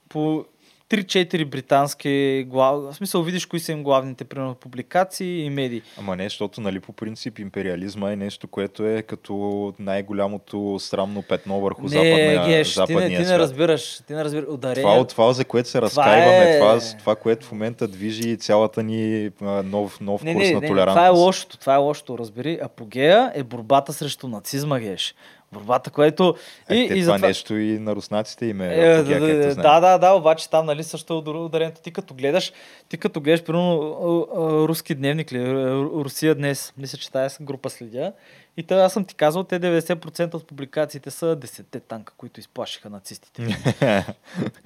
по 0.08 0.44
3-4 0.90 1.44
британски 1.44 2.44
глав... 2.48 2.82
в 2.82 2.94
смисъл 2.94 3.22
видиш 3.22 3.46
кои 3.46 3.60
са 3.60 3.72
им 3.72 3.82
главните 3.82 4.24
примерно 4.24 4.54
публикации 4.54 5.40
и 5.44 5.50
медии. 5.50 5.82
Ама 5.98 6.16
не, 6.16 6.24
защото 6.24 6.60
нали, 6.60 6.80
по 6.80 6.92
принцип 6.92 7.38
империализма 7.38 8.12
е 8.12 8.16
нещо, 8.16 8.48
което 8.48 8.86
е 8.86 9.02
като 9.02 9.74
най-голямото 9.78 10.78
срамно 10.78 11.22
петно 11.22 11.60
върху 11.60 11.82
не, 11.82 11.88
западния, 11.88 12.46
Геш, 12.46 12.74
ти 12.74 12.80
не, 12.80 12.86
западния 12.86 13.08
ти 13.08 13.18
не 13.18 13.24
свят. 13.24 13.38
разбираш, 13.40 14.00
ти 14.06 14.12
не 14.12 14.24
разбираш. 14.24 14.46
Ударение. 14.48 14.82
Това, 14.82 15.06
това, 15.06 15.32
за 15.32 15.44
което 15.44 15.68
се 15.68 15.78
Това 15.78 15.86
разкаиваме, 15.86 16.50
е- 16.50 16.58
това, 16.58 16.80
това, 16.98 17.16
което 17.16 17.46
в 17.46 17.52
момента 17.52 17.88
движи 17.88 18.36
цялата 18.38 18.82
ни 18.82 19.30
нов, 19.64 20.00
нов 20.00 20.22
не, 20.22 20.34
курс 20.34 20.44
не, 20.44 20.54
на 20.54 20.60
не, 20.60 20.68
толерантност. 20.68 20.94
това 20.96 21.06
е 21.06 21.10
лошото, 21.10 21.58
това 21.58 21.74
е 21.74 21.78
лошото, 21.78 22.18
разбери. 22.18 22.58
Апогея 22.62 23.32
е 23.34 23.42
борбата 23.42 23.92
срещу 23.92 24.28
нацизма, 24.28 24.80
Геш. 24.80 25.14
Борбата, 25.52 25.90
което... 25.90 26.34
Е, 26.68 26.74
и, 26.74 26.88
те, 26.88 26.94
и 26.94 27.02
това 27.02 27.12
затова... 27.12 27.28
нещо 27.28 27.56
и 27.56 27.78
на 27.78 27.96
руснаците 27.96 28.46
им 28.46 28.60
е. 28.60 28.74
Е, 28.74 28.96
да, 28.96 29.20
да, 29.20 29.54
да, 29.54 29.80
да, 29.80 29.98
да, 29.98 30.12
обаче 30.12 30.50
там 30.50 30.66
нали 30.66 30.84
също 30.84 31.14
е 31.14 31.16
удар- 31.16 31.46
ударението. 31.46 31.80
Ти 31.80 31.90
като 31.90 32.14
гледаш, 32.14 32.52
ти 32.88 32.98
като 32.98 33.20
гледаш, 33.20 33.42
примерно, 33.42 33.80
а, 33.82 34.40
а, 34.40 34.68
руски 34.68 34.94
дневник 34.94 35.32
ли, 35.32 35.38
Ру- 35.38 36.04
Русия 36.04 36.34
днес, 36.34 36.72
мисля, 36.78 36.98
че 36.98 37.10
тази 37.12 37.36
група 37.40 37.70
следя. 37.70 38.12
И 38.56 38.62
те, 38.62 38.74
аз 38.74 38.92
съм 38.92 39.04
ти 39.04 39.14
казал, 39.14 39.44
те 39.44 39.60
90% 39.60 40.34
от 40.34 40.46
публикациите 40.46 41.10
са 41.10 41.36
10 41.36 41.82
танка, 41.88 42.12
които 42.16 42.40
изплашиха 42.40 42.90
нацистите. 42.90 43.56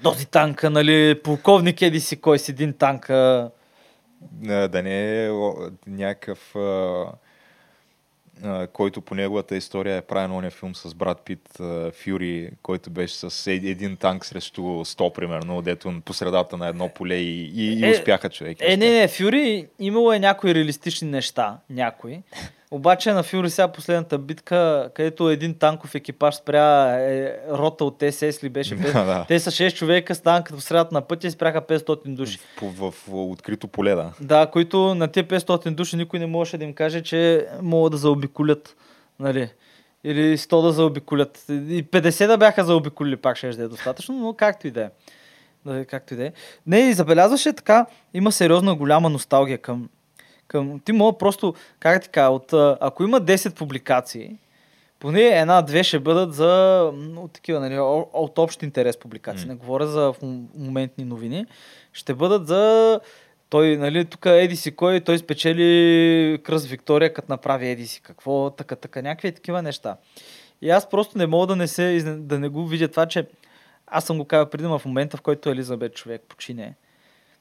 Този 0.03 0.27
танка, 0.27 0.71
нали, 0.71 1.21
полковник 1.23 1.83
еди 1.83 2.01
си 2.01 2.21
кой 2.21 2.38
си 2.38 2.51
един 2.51 2.73
танк. 2.73 3.11
а, 3.11 3.51
А, 4.49 4.68
да 4.68 4.83
не 4.83 5.27
е 5.27 5.31
някакъв, 5.87 6.57
а, 6.57 6.59
а, 6.59 7.07
който 8.73 9.01
по 9.01 9.14
неговата 9.14 9.57
история 9.57 9.97
е 9.97 10.03
правен 10.03 10.33
оня 10.33 10.51
филм 10.51 10.75
с 10.75 10.95
Брат 10.95 11.21
Пит, 11.25 11.49
Фюри, 12.05 12.51
който 12.62 12.90
беше 12.90 13.14
с 13.14 13.47
е- 13.47 13.55
един 13.55 13.97
танк 13.97 14.25
срещу 14.27 14.62
100, 14.62 15.12
примерно, 15.12 15.62
дето 15.62 16.01
по 16.05 16.12
средата 16.12 16.57
на 16.57 16.68
едно 16.68 16.88
поле 16.88 17.14
и, 17.14 17.53
и, 17.55 17.73
и 17.73 17.85
Е, 17.85 17.90
успяха 17.90 18.31
човек. 18.31 18.59
Е, 18.61 18.77
не, 18.77 18.90
не, 18.90 19.09
Фюри 19.09 19.66
имало 19.79 20.12
е 20.12 20.18
някои 20.18 20.55
реалистични 20.55 21.09
неща, 21.11 21.59
някои. 21.71 22.23
Обаче 22.73 23.13
на 23.13 23.23
Фюри 23.23 23.51
сега 23.51 23.69
последната 23.69 24.19
битка, 24.19 24.91
където 24.95 25.29
един 25.29 25.55
танков 25.55 25.95
екипаж 25.95 26.35
спря 26.35 26.97
е, 27.01 27.37
рота 27.51 27.85
от 27.85 28.03
СС 28.11 28.39
ли 28.45 28.49
беше? 28.49 28.75
Да, 28.93 29.05
да. 29.05 29.25
Те 29.29 29.41
са 29.41 29.51
6 29.51 29.75
човека 29.75 30.15
с 30.15 30.21
танк 30.21 30.49
в 30.49 30.61
средата 30.61 30.95
на 30.95 31.01
пътя 31.01 31.27
и 31.27 31.31
спряха 31.31 31.63
500 31.63 32.09
души. 32.09 32.39
В, 32.63 32.71
в, 32.71 32.91
в, 32.91 33.15
открито 33.15 33.69
поле, 33.69 33.95
да. 33.95 34.13
Да, 34.21 34.47
които 34.47 34.95
на 34.95 35.09
тези 35.09 35.27
500 35.27 35.71
души 35.71 35.97
никой 35.97 36.19
не 36.19 36.27
можеше 36.27 36.59
да 36.59 36.65
им 36.65 36.75
каже, 36.75 37.03
че 37.03 37.47
могат 37.63 37.93
да 37.93 37.99
заобиколят. 37.99 38.77
Нали? 39.21 39.51
Или 40.05 40.39
100 40.39 40.63
да 40.63 40.73
заобиколят. 40.73 41.45
И 41.49 41.85
50 41.85 42.27
да 42.27 42.39
бяха 42.39 42.65
заобиколили, 42.65 43.17
пак 43.17 43.37
ще 43.37 43.49
е 43.49 43.69
достатъчно, 43.69 44.15
но 44.15 44.35
както 44.35 44.67
и 44.67 44.71
да 44.71 44.83
е. 44.83 44.91
Да, 45.67 45.85
както 45.85 46.15
и 46.15 46.17
да 46.17 46.27
е. 46.27 46.33
Не, 46.67 46.81
и 46.81 46.93
забелязваше 46.93 47.53
така, 47.53 47.87
има 48.15 48.33
сериозна 48.33 48.75
голяма 48.75 49.11
носталгия 49.11 49.59
към, 49.59 49.89
към... 50.53 50.81
Ти 50.81 50.93
мога 50.93 51.19
просто, 51.19 51.55
как 51.81 52.03
ти 52.03 52.09
кажа, 52.09 52.31
от, 52.31 52.53
ако 52.81 53.05
има 53.05 53.21
10 53.21 53.55
публикации, 53.55 54.37
поне 54.99 55.23
една-две 55.23 55.85
ще 55.85 55.99
бъдат 55.99 56.35
за 56.35 56.83
от 57.17 57.33
такива, 57.33 57.61
нали, 57.61 57.79
от 58.12 58.38
общ 58.38 58.62
интерес 58.62 58.99
публикации. 58.99 59.47
М. 59.47 59.53
Не 59.53 59.59
говоря 59.59 59.87
за 59.87 60.15
моментни 60.59 61.05
новини. 61.05 61.47
Ще 61.93 62.15
бъдат 62.15 62.47
за 62.47 63.01
той, 63.51 63.77
нали, 63.77 64.05
тук 64.05 64.27
еди 64.27 64.57
си 64.57 64.77
кой, 64.77 65.01
той 65.01 65.19
спечели 65.19 66.38
кръст 66.43 66.67
Виктория, 66.67 67.12
като 67.12 67.33
направи 67.33 67.69
еди 67.69 67.87
си 67.87 68.01
какво, 68.03 68.51
така, 68.51 68.77
така, 68.77 69.03
някакви 69.03 69.33
такива 69.33 69.62
неща. 69.62 69.97
И 70.62 70.71
аз 70.71 70.88
просто 70.88 71.19
не 71.19 71.27
мога 71.27 71.47
да 71.47 71.57
не, 71.57 71.69
се, 71.69 72.03
да 72.19 72.38
не 72.38 72.49
го 72.49 72.67
видя 72.67 72.88
това, 72.88 73.07
че 73.07 73.27
аз 73.87 74.05
съм 74.05 74.19
го 74.19 74.25
казал 74.25 74.51
преди, 74.51 74.65
в 74.65 74.83
момента, 74.85 75.17
в 75.17 75.21
който 75.21 75.51
Елизабет 75.51 75.95
човек 75.95 76.23
почине, 76.29 76.75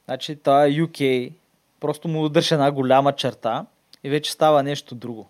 значи 0.05 0.35
това 0.35 0.67
UK 0.67 1.31
просто 1.81 2.07
му 2.07 2.23
удържа 2.23 2.55
една 2.55 2.71
голяма 2.71 3.13
черта 3.13 3.65
и 4.03 4.09
вече 4.09 4.31
става 4.31 4.63
нещо 4.63 4.95
друго. 4.95 5.29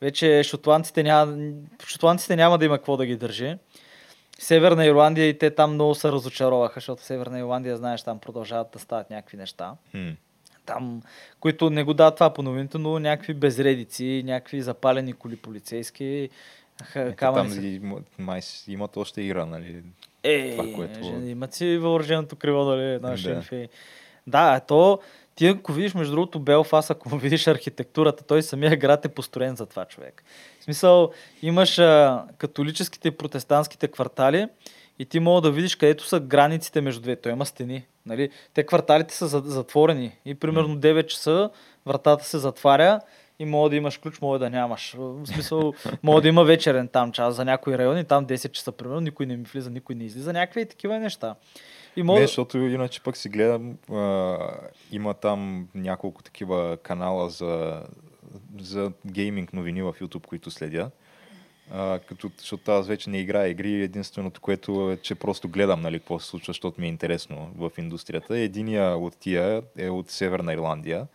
Вече 0.00 0.42
шотландците 0.42 1.02
няма, 1.02 1.52
шотландците 1.80 2.36
няма 2.36 2.58
да 2.58 2.64
има 2.64 2.78
какво 2.78 2.96
да 2.96 3.06
ги 3.06 3.16
държи. 3.16 3.56
Северна 4.38 4.86
Ирландия 4.86 5.28
и 5.28 5.38
те 5.38 5.50
там 5.50 5.74
много 5.74 5.94
се 5.94 6.08
разочароваха, 6.08 6.74
защото 6.74 7.02
в 7.02 7.06
Северна 7.06 7.38
Ирландия, 7.38 7.76
знаеш, 7.76 8.02
там 8.02 8.18
продължават 8.18 8.68
да 8.72 8.78
стават 8.78 9.10
някакви 9.10 9.36
неща. 9.36 9.74
Там, 10.66 11.02
които 11.40 11.70
не 11.70 11.84
го 11.84 11.94
дават 11.94 12.14
това 12.14 12.30
по 12.30 12.42
новините, 12.42 12.78
но 12.78 12.98
някакви 12.98 13.34
безредици, 13.34 14.22
някакви 14.26 14.62
запалени 14.62 15.12
коли 15.12 15.36
полицейски, 15.36 16.28
Ето 16.94 17.16
там 17.16 17.48
са- 17.50 17.60
и, 17.60 17.78
м- 17.78 17.96
май 18.18 18.40
имат 18.68 18.96
още 18.96 19.22
ира, 19.22 19.46
нали? 19.46 19.82
Е, 20.22 20.50
това, 20.50 20.74
което- 20.74 21.00
имат 21.24 21.54
си 21.54 21.78
въоръженото 21.78 22.36
крило, 22.36 22.64
нали, 22.64 22.82
на 22.82 22.98
Да. 23.00 23.16
шерифи. 23.16 23.68
Да, 24.26 24.60
то 24.60 24.98
ти 25.36 25.46
ако 25.46 25.72
видиш, 25.72 25.94
между 25.94 26.12
другото, 26.14 26.40
Белфас, 26.40 26.90
ако 26.90 27.08
видиш 27.16 27.46
архитектурата, 27.46 28.24
той 28.24 28.42
самия 28.42 28.76
град 28.76 29.04
е 29.04 29.08
построен 29.08 29.56
за 29.56 29.66
това 29.66 29.84
човек. 29.84 30.24
В 30.60 30.64
смисъл, 30.64 31.10
имаш 31.42 31.78
а, 31.78 32.24
католическите 32.38 33.08
и 33.08 33.10
протестантските 33.10 33.88
квартали 33.88 34.48
и 34.98 35.04
ти 35.04 35.20
мога 35.20 35.40
да 35.40 35.50
видиш 35.50 35.76
където 35.76 36.04
са 36.04 36.20
границите 36.20 36.80
между 36.80 37.00
двете. 37.00 37.22
Той 37.22 37.32
има 37.32 37.46
стени. 37.46 37.86
Нали? 38.06 38.30
Те 38.54 38.66
кварталите 38.66 39.14
са 39.14 39.26
за- 39.26 39.42
затворени 39.44 40.18
и 40.24 40.34
примерно 40.34 40.76
9 40.76 41.06
часа 41.06 41.50
вратата 41.86 42.24
се 42.24 42.38
затваря 42.38 43.00
и 43.38 43.44
мога 43.44 43.70
да 43.70 43.76
имаш 43.76 43.98
ключ, 43.98 44.20
мога 44.20 44.38
да 44.38 44.50
нямаш. 44.50 44.94
В 44.98 45.26
смисъл, 45.26 45.74
мога 46.02 46.20
да 46.20 46.28
има 46.28 46.44
вечерен 46.44 46.88
там 46.88 47.12
час 47.12 47.34
за 47.34 47.44
някои 47.44 47.78
райони, 47.78 48.04
там 48.04 48.26
10 48.26 48.50
часа 48.50 48.72
примерно, 48.72 49.00
никой 49.00 49.26
не 49.26 49.36
ми 49.36 49.44
влиза, 49.44 49.70
никой 49.70 49.94
не 49.94 50.04
излиза, 50.04 50.32
някакви 50.32 50.66
такива 50.66 50.98
неща. 50.98 51.34
И 51.96 52.02
мога... 52.02 52.20
Не, 52.20 52.26
защото 52.26 52.58
иначе 52.58 53.02
пък 53.02 53.16
си 53.16 53.28
гледам, 53.28 53.76
а, 53.92 54.38
има 54.92 55.14
там 55.14 55.68
няколко 55.74 56.22
такива 56.22 56.76
канала 56.82 57.30
за, 57.30 57.82
за 58.60 58.92
гейминг 59.06 59.52
новини 59.52 59.82
в 59.82 59.94
YouTube, 60.00 60.26
които 60.26 60.50
следя. 60.50 60.90
А, 61.70 61.98
като, 61.98 62.30
защото 62.38 62.72
аз 62.72 62.86
вече 62.86 63.10
не 63.10 63.18
играя 63.18 63.48
игри, 63.48 63.82
единственото, 63.82 64.40
което 64.40 64.90
е, 64.92 64.96
че 64.96 65.14
просто 65.14 65.48
гледам 65.48 65.80
нали, 65.80 65.98
какво 65.98 66.18
се 66.18 66.26
случва, 66.26 66.50
защото 66.50 66.80
ми 66.80 66.86
е 66.86 66.90
интересно 66.90 67.50
в 67.56 67.70
индустрията. 67.78 68.38
Единия 68.38 68.96
от 68.96 69.16
тия 69.16 69.62
е 69.78 69.90
от 69.90 70.10
Северна 70.10 70.52
Ирландия 70.54 71.06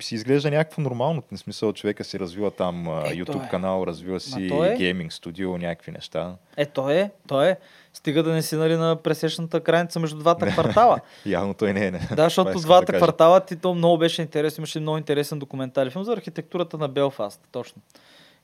си 0.00 0.14
изглежда 0.14 0.50
някакво 0.50 0.82
нормално. 0.82 1.22
В 1.32 1.38
смисъл, 1.38 1.72
човека 1.72 2.04
си 2.04 2.18
развива 2.18 2.50
там 2.50 2.88
а, 2.88 3.02
Ето 3.06 3.32
YouTube 3.32 3.46
е. 3.46 3.48
канал, 3.48 3.84
развива 3.86 4.20
си 4.20 4.50
е. 4.64 4.74
гейминг 4.78 5.12
студио, 5.12 5.58
някакви 5.58 5.92
неща. 5.92 6.34
Е, 6.56 6.66
то 6.66 6.90
е, 6.90 7.10
то 7.28 7.42
е. 7.42 7.58
Стига 7.94 8.22
да 8.22 8.32
не 8.32 8.42
си 8.42 8.56
нали, 8.56 8.76
на 8.76 8.96
пресечната 8.96 9.60
граница 9.60 10.00
между 10.00 10.18
двата 10.18 10.46
квартала. 10.46 11.00
Явно 11.26 11.54
той 11.54 11.72
не 11.72 11.86
е. 11.86 11.90
Не. 11.90 12.08
Да, 12.16 12.24
защото 12.24 12.60
двата 12.60 12.92
да 12.92 12.98
квартала 12.98 13.40
ти 13.40 13.56
то 13.56 13.74
много 13.74 13.98
беше 13.98 14.22
интересно. 14.22 14.60
Имаше 14.60 14.80
много 14.80 14.98
интересен 14.98 15.38
документален 15.38 15.90
филм 15.90 16.04
за 16.04 16.12
архитектурата 16.12 16.78
на 16.78 16.88
Белфаст. 16.88 17.40
Точно. 17.52 17.82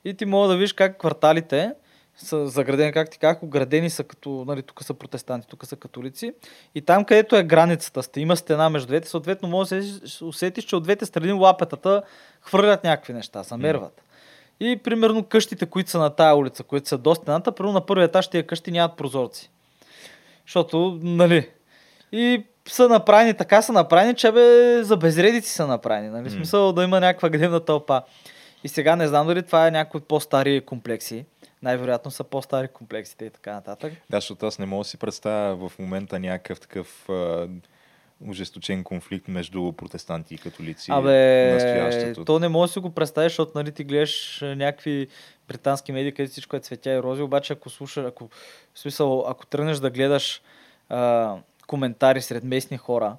И 0.05 0.14
ти 0.14 0.24
мога 0.24 0.49
да 0.49 0.57
видиш 0.57 0.72
как 0.72 0.99
кварталите 0.99 1.72
са 2.19 2.47
заградени, 2.47 2.93
как 2.93 3.11
ти 3.11 3.19
казах, 3.19 3.43
оградени 3.43 3.91
са 3.91 4.05
като, 4.05 4.45
нали, 4.47 4.62
тук 4.62 4.85
са 4.85 4.95
протестанти, 4.95 5.49
тук 5.49 5.66
са 5.66 5.77
католици. 5.77 6.33
И 6.75 6.81
там, 6.81 7.05
където 7.05 7.37
е 7.37 7.43
границата, 7.43 8.03
сте, 8.03 8.21
има 8.21 8.37
стена 8.37 8.71
между 8.71 8.87
двете, 8.87 9.09
съответно 9.09 9.49
може 9.49 9.81
да 9.81 10.09
се 10.09 10.25
усетиш, 10.25 10.64
че 10.64 10.77
от 10.77 10.83
двете 10.83 11.07
страни 11.07 11.33
лапетата 11.33 12.03
хвърлят 12.43 12.85
някакви 12.85 13.12
неща, 13.12 13.43
замерват. 13.43 14.03
И 14.61 14.77
примерно 14.85 15.25
къщите, 15.25 15.66
които 15.66 15.91
са 15.91 15.99
на 15.99 16.11
тая 16.11 16.37
улица, 16.37 16.62
които 16.62 16.89
са 16.89 16.99
до 16.99 17.14
стената, 17.14 17.53
първо 17.53 17.73
на 17.73 17.87
първия 17.87 18.05
етаж 18.05 18.29
тия 18.29 18.47
къщи 18.47 18.71
нямат 18.71 18.97
прозорци. 18.97 19.51
Защото, 20.47 20.99
нали, 21.03 21.49
и 22.12 22.45
са 22.69 22.89
направени, 22.89 23.35
така 23.35 23.62
са 23.62 23.73
направени, 23.73 24.14
че 24.14 24.33
бе, 24.33 24.79
за 24.85 24.97
безредици 24.97 25.51
са 25.51 25.66
направени. 25.66 26.09
Нали? 26.09 26.29
В 26.29 26.33
смисъл 26.33 26.73
да 26.73 26.85
има 26.85 27.01
някаква 27.01 27.29
гневна 27.29 27.61
тълпа. 27.61 28.03
И 28.64 28.69
сега 28.69 28.97
не 28.97 29.09
знам 29.09 29.27
дали 29.27 29.43
това 29.43 29.66
е 29.66 29.71
някои 29.71 30.01
по-стари 30.01 30.61
комплекси. 30.61 31.25
Най-вероятно 31.63 32.11
са 32.11 32.25
по-стари 32.25 32.69
комплексите 32.69 33.25
и 33.25 33.31
така 33.31 33.53
нататък. 33.53 33.93
Да, 34.11 34.17
защото 34.17 34.47
аз 34.47 34.59
не 34.59 34.67
мога 34.67 34.85
да 34.85 34.89
си 34.89 34.97
представя 34.97 35.69
в 35.69 35.79
момента 35.79 36.19
някакъв 36.19 36.61
такъв 36.61 37.09
а, 37.09 37.49
ужесточен 38.29 38.85
конфликт 38.85 39.29
между 39.29 39.73
протестанти 39.73 40.35
и 40.35 40.39
католици. 40.39 40.91
Абе, 40.91 42.15
то 42.27 42.39
не 42.39 42.49
може 42.49 42.69
да 42.69 42.73
си 42.73 42.79
го 42.79 42.91
представиш, 42.91 43.33
защото 43.33 43.53
нали, 43.55 43.73
ти 43.73 43.85
гледаш 43.85 44.41
някакви 44.43 45.09
британски 45.49 45.93
медии, 45.93 46.13
където 46.13 46.33
всичко 46.33 46.57
е 46.57 46.61
цветя 46.61 46.91
и 46.91 47.03
рози, 47.03 47.23
обаче 47.23 47.53
ако 47.53 47.71
слушаш, 47.71 48.05
ако, 48.05 48.29
в 48.75 48.79
смисъл, 48.79 49.25
ако 49.29 49.47
тръгнеш 49.47 49.79
да 49.79 49.91
гледаш 49.91 50.43
а, 50.89 51.37
коментари 51.67 52.23
сред 52.23 52.45
местни 52.45 52.77
хора 52.77 53.17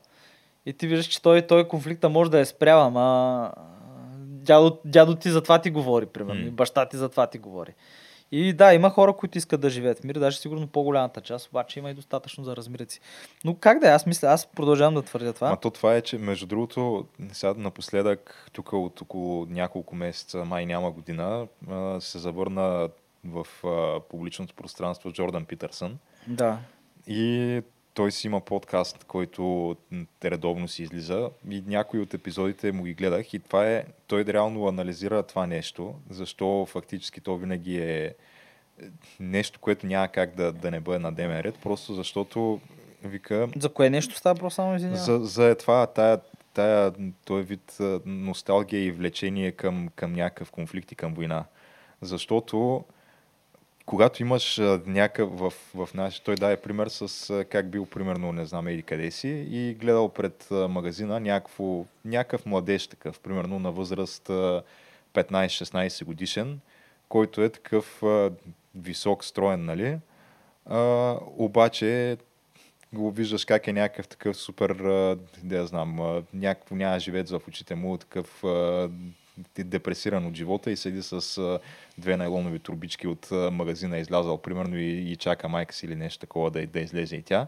и 0.66 0.74
ти 0.74 0.88
виждаш, 0.88 1.06
че 1.06 1.22
той, 1.22 1.42
той 1.42 1.68
конфликта 1.68 2.10
може 2.10 2.32
да 2.32 2.40
е 2.40 2.46
спрял, 2.46 2.82
ама 2.82 3.52
дядо, 4.20 4.80
дядо 4.86 5.16
ти 5.16 5.30
за 5.30 5.42
това 5.42 5.62
ти 5.62 5.70
говори, 5.70 6.06
примерно, 6.06 6.48
и 6.48 6.52
баща 6.52 6.86
ти 6.86 6.98
за 6.98 7.10
това 7.10 7.28
ти 7.28 7.38
говори. 7.38 7.74
И 8.32 8.54
да, 8.54 8.74
има 8.74 8.90
хора, 8.90 9.14
които 9.14 9.38
искат 9.38 9.62
да 9.62 9.70
живеят 9.70 10.00
в 10.00 10.04
мир, 10.04 10.16
даже 10.16 10.38
сигурно 10.38 10.68
по-голямата 10.68 11.22
част, 11.22 11.48
обаче 11.48 11.80
има 11.80 11.90
и 11.90 11.94
достатъчно 11.94 12.44
за 12.44 12.56
размират 12.56 12.92
си. 12.92 13.00
Но 13.46 13.56
как 13.56 13.80
да 13.80 13.88
е, 13.88 13.92
аз 13.92 14.06
мисля, 14.06 14.28
аз 14.28 14.46
продължавам 14.46 14.94
да 14.94 15.02
твърдя 15.02 15.34
това. 15.34 15.50
Ма 15.50 15.58
то 15.58 15.70
това 15.70 15.96
е, 15.96 16.02
че 16.02 16.18
между 16.18 16.46
другото, 16.46 17.06
сега 17.32 17.54
напоследък, 17.58 18.50
тук 18.54 18.74
от 18.74 19.02
около 19.02 19.46
няколко 19.46 19.96
месеца, 19.96 20.46
май 20.46 20.66
няма 20.66 20.92
година, 20.92 21.48
а, 21.70 22.02
се 22.02 22.20
завърна 22.20 22.90
в 23.26 23.48
а, 23.64 24.00
публичното 24.10 24.56
пространство 24.56 25.12
Джордан 25.12 25.46
Питърсън. 25.46 25.98
Да. 26.28 26.58
И 27.08 27.62
той 27.94 28.12
си 28.12 28.28
има 28.28 28.42
подкаст, 28.42 29.04
който 29.04 29.76
редовно 30.24 30.68
си 30.68 30.84
излиза 30.84 31.30
и 31.50 31.64
някои 31.68 32.00
от 32.00 32.14
епизодите 32.14 32.72
му 32.72 32.84
ги 32.84 32.94
гледах 32.94 33.34
и 33.34 33.40
това 33.40 33.68
е, 33.68 33.86
той 34.08 34.26
реално 34.26 34.68
анализира 34.68 35.24
това 35.24 35.48
нещо, 35.48 35.96
защо 36.10 36.66
фактически 36.70 37.22
то 37.22 37.38
винаги 37.38 37.78
е 37.78 38.16
е, 38.82 38.86
нещо, 39.20 39.60
което 39.60 39.88
няма 39.88 40.08
как 40.08 40.36
да, 40.36 40.52
да 40.54 40.72
не 40.72 40.80
бъде 40.80 41.00
на 41.00 41.12
дневен 41.12 41.40
ред, 41.40 41.56
просто 41.64 41.94
защото 41.94 42.60
вика, 43.04 43.48
За 43.56 43.70
кое 43.70 43.90
нещо 43.90 44.16
става 44.16 44.40
просто 44.40 44.56
само 44.56 44.76
извинявам? 44.76 45.06
за, 45.06 45.20
за 45.20 45.50
е 45.50 45.56
това, 45.56 45.88
тая, 45.88 46.20
тая, 46.54 46.94
този 47.26 47.44
вид 47.44 47.78
а, 47.80 48.00
носталгия 48.06 48.84
и 48.84 48.92
влечение 48.92 49.52
към, 49.52 49.90
към 49.96 50.14
някакъв 50.14 50.52
конфликт 50.52 50.92
и 50.92 50.96
към 50.96 51.14
война. 51.14 51.46
Защото 52.02 52.84
когато 53.90 54.22
имаш 54.22 54.58
някакъв 54.86 55.40
в, 55.40 55.54
в 55.76 55.90
наш... 55.94 56.20
Той 56.20 56.36
даде 56.36 56.58
пример 56.58 56.88
с 56.88 57.46
как 57.50 57.70
бил 57.70 57.86
примерно, 57.86 58.32
не 58.32 58.46
знам, 58.46 58.68
еди 58.68 58.84
къде 58.84 59.12
си 59.12 59.48
и 59.50 59.74
гледал 59.74 60.10
пред 60.10 60.48
магазина 60.52 61.20
някакво, 61.20 61.86
някакъв 62.06 62.46
младеж 62.46 62.88
такъв, 62.88 63.20
примерно 63.20 63.60
на 63.60 63.72
възраст 63.72 64.30
а, 64.30 64.64
15-16 65.14 66.04
годишен, 66.06 66.60
който 67.10 67.42
е 67.42 67.50
такъв 67.50 68.04
висок, 68.76 69.24
строен, 69.24 69.66
нали? 69.66 69.98
А, 70.66 71.16
обаче 71.38 72.18
го 72.94 73.12
виждаш 73.12 73.46
как 73.46 73.68
е 73.68 73.74
някакъв 73.74 74.08
такъв 74.08 74.38
супер, 74.38 74.76
я 75.52 75.66
знам, 75.66 76.24
някакво 76.34 76.76
няма 76.76 77.00
живец 77.00 77.32
в 77.32 77.42
очите 77.48 77.76
му, 77.76 77.98
такъв 77.98 78.44
депресиран 79.58 80.26
от 80.26 80.36
живота 80.36 80.72
и 80.72 80.78
седи 80.78 81.02
с 81.04 81.60
две 81.98 82.18
найлонови 82.18 82.60
турбички 82.60 83.08
от 83.08 83.32
магазина, 83.32 83.98
е 83.98 84.02
излязал 84.02 84.38
примерно 84.38 84.78
и, 84.78 85.12
и 85.12 85.16
чака 85.16 85.50
майка 85.50 85.74
си 85.74 85.86
или 85.86 85.96
нещо 85.96 86.20
такова 86.20 86.52
да, 86.52 86.68
да 86.68 86.80
излезе 86.80 87.16
и 87.16 87.22
тя. 87.22 87.48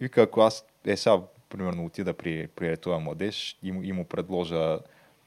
И 0.00 0.04
вика, 0.04 0.22
ако 0.22 0.40
аз 0.40 0.64
е 0.84 0.96
сега, 0.96 1.20
примерно, 1.48 1.84
отида 1.84 2.14
при, 2.14 2.46
при 2.46 2.76
този 2.76 3.04
младеж 3.04 3.58
и, 3.62 3.68
и 3.68 3.92
му 3.92 4.04
предложа 4.04 4.78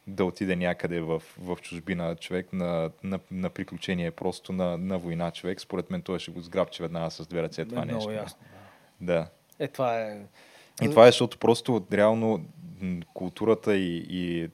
да 0.07 0.25
отиде 0.25 0.55
някъде 0.55 1.01
в, 1.01 1.21
в 1.39 1.57
чужбина 1.61 2.15
човек 2.15 2.53
на, 2.53 2.91
на, 3.03 3.19
на 3.31 3.49
приключение, 3.49 4.11
просто 4.11 4.53
на, 4.53 4.77
на 4.77 4.97
война 4.97 5.31
човек, 5.31 5.61
според 5.61 5.91
мен 5.91 6.01
той 6.01 6.19
ще 6.19 6.31
го 6.31 6.41
сграбчи 6.41 6.81
веднага 6.81 7.11
с 7.11 7.27
две 7.27 7.43
ръце 7.43 7.65
това 7.65 7.85
Много 7.85 7.95
нещо. 7.95 8.11
ясно. 8.11 8.39
Да. 9.01 9.27
Е, 9.59 9.67
това 9.67 9.99
е... 10.01 10.21
И 10.81 10.89
това 10.89 11.03
е, 11.03 11.07
защото 11.07 11.37
просто 11.37 11.85
реално 11.91 12.45
културата 13.13 13.75
и, 13.75 14.05
и 14.09 14.49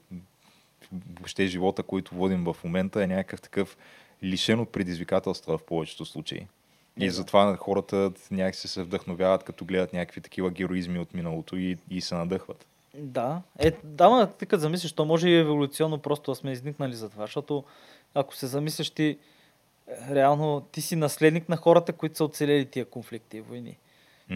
въобще 0.92 1.48
живота, 1.48 1.84
който 1.84 2.16
водим 2.16 2.44
в 2.44 2.56
момента 2.64 3.04
е 3.04 3.08
някакъв 3.08 3.42
такъв 3.42 3.78
лишен 4.24 4.60
от 4.60 4.72
предизвикателства 4.72 5.58
в 5.58 5.64
повечето 5.64 6.06
случаи. 6.06 6.48
И 6.98 7.06
Да. 7.06 7.12
затова 7.12 7.58
хората 7.58 8.12
някакси 8.32 8.68
се 8.68 8.84
вдъхновяват, 8.84 9.44
като 9.44 9.66
гледат 9.66 9.94
някакви 9.94 10.22
такива 10.22 10.52
героизми 10.52 11.00
от 11.00 11.14
миналото 11.14 11.58
и, 11.58 11.78
и 11.90 12.02
се 12.02 12.16
надъхват. 12.16 12.66
Да. 12.96 13.42
Е, 13.60 13.72
да, 13.84 14.10
ма, 14.10 14.30
ти 14.40 14.46
като 14.46 14.62
замислиш, 14.62 14.92
то 14.92 15.06
може 15.06 15.30
и 15.30 15.40
еволюционно 15.40 15.98
просто 15.98 16.32
да 16.32 16.36
сме 16.36 16.52
изникнали 16.52 16.94
за 16.94 17.10
това, 17.10 17.24
защото 17.24 17.64
ако 18.14 18.36
се 18.36 18.48
замислиш 18.48 18.90
ти, 18.90 19.18
е, 19.88 20.16
реално 20.16 20.62
ти 20.72 20.82
си 20.82 20.96
наследник 20.96 21.50
на 21.50 21.58
хората, 21.58 21.94
които 21.94 22.18
са 22.18 22.24
оцелели 22.24 22.66
тия 22.66 22.86
конфликти 22.86 23.38
и 23.38 23.42
войни. 23.42 23.78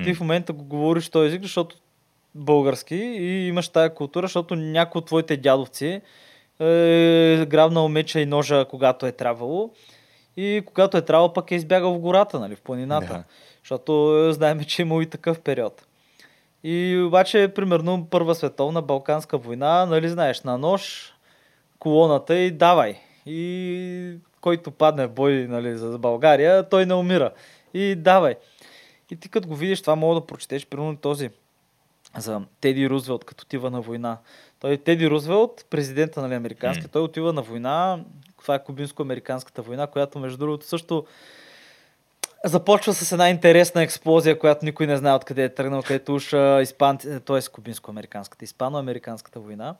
Ти 0.04 0.14
в 0.14 0.20
момента 0.20 0.54
го 0.54 0.64
говориш 0.64 1.10
този 1.10 1.28
език, 1.28 1.42
защото 1.42 1.76
български 2.36 2.96
и 2.96 3.48
имаш 3.48 3.70
тая 3.70 3.94
култура, 3.94 4.28
защото 4.28 4.56
някой 4.56 5.00
от 5.00 5.06
твоите 5.06 5.38
дядовци 5.38 6.02
е 6.66 7.46
грабнал 7.46 7.90
меча 7.90 8.20
и 8.20 8.26
ножа, 8.26 8.66
когато 8.70 9.06
е 9.06 9.12
трябвало. 9.12 9.70
И 10.38 10.64
когато 10.66 10.98
е 10.98 11.02
трябвало, 11.02 11.34
пък 11.34 11.52
е 11.52 11.56
избягал 11.56 11.94
в 11.94 12.00
гората, 12.00 12.40
нали, 12.40 12.56
в 12.56 12.62
планината. 12.62 13.14
Да. 13.14 13.24
Защото 13.64 14.24
е, 14.30 14.34
знаем, 14.34 14.64
че 14.64 14.82
има 14.82 15.04
и 15.04 15.06
такъв 15.06 15.40
период. 15.40 15.86
И 16.64 17.04
обаче, 17.08 17.52
примерно, 17.56 18.08
Първа 18.10 18.36
световна 18.36 18.82
Балканска 18.82 19.38
война, 19.38 19.86
нали 19.86 20.10
знаеш, 20.10 20.42
на 20.42 20.58
нож, 20.58 21.14
колоната 21.80 22.36
и 22.36 22.52
давай. 22.52 22.96
И 23.26 24.16
който 24.42 24.72
падне 24.72 25.08
в 25.08 25.12
бой 25.12 25.48
нали, 25.50 25.78
за 25.78 25.98
България, 26.00 26.70
той 26.70 26.86
не 26.86 26.94
умира. 26.94 27.32
И 27.74 27.96
давай. 27.96 28.36
И 29.12 29.16
ти 29.16 29.30
като 29.30 29.48
го 29.48 29.56
видиш, 29.56 29.82
това 29.82 29.96
мога 29.96 30.16
да 30.16 30.26
прочетеш, 30.26 30.66
примерно 30.66 30.98
този 30.98 31.30
за 32.18 32.42
Теди 32.62 32.90
Рузвелт, 32.90 33.24
като 33.26 33.42
отива 33.42 33.72
на 33.72 33.82
война. 33.82 34.18
Той 34.64 34.78
Теди 34.78 35.10
Рузвелт, 35.10 35.66
президента 35.70 36.22
нали, 36.22 36.34
американски, 36.34 36.84
М. 36.84 36.90
той 36.92 37.02
отива 37.02 37.34
на 37.34 37.42
война, 37.42 38.00
това 38.42 38.56
е 38.56 38.64
кубинско-американската 38.64 39.62
война, 39.62 39.88
която 39.88 40.20
между 40.20 40.38
другото 40.38 40.66
също 40.66 41.06
започва 42.46 42.94
с 42.94 43.12
една 43.12 43.30
интересна 43.30 43.84
експлозия, 43.84 44.40
която 44.40 44.66
никой 44.66 44.88
не 44.88 44.98
знае 44.98 45.14
откъде 45.14 45.44
е 45.44 45.50
тръгнал, 45.50 45.82
където 45.82 46.16
уж 46.16 46.34
а, 46.34 46.62
испанци, 46.62 47.20
т.е. 47.20 47.42
кубинско-американската, 47.42 48.46
испано-американската 48.46 49.40
война, 49.40 49.76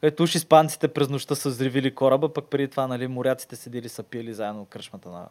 където 0.00 0.22
уж 0.22 0.34
испанците 0.34 0.88
през 0.88 1.08
нощта 1.08 1.34
са 1.34 1.48
взривили 1.48 1.94
кораба, 1.94 2.32
пък 2.32 2.44
преди 2.44 2.68
това 2.68 2.86
нали, 2.86 3.06
моряците 3.06 3.56
седили 3.56 3.88
са 3.88 4.02
пили 4.02 4.34
заедно 4.34 4.64
в 4.64 4.68
кръчмата 4.68 5.08
на, 5.08 5.28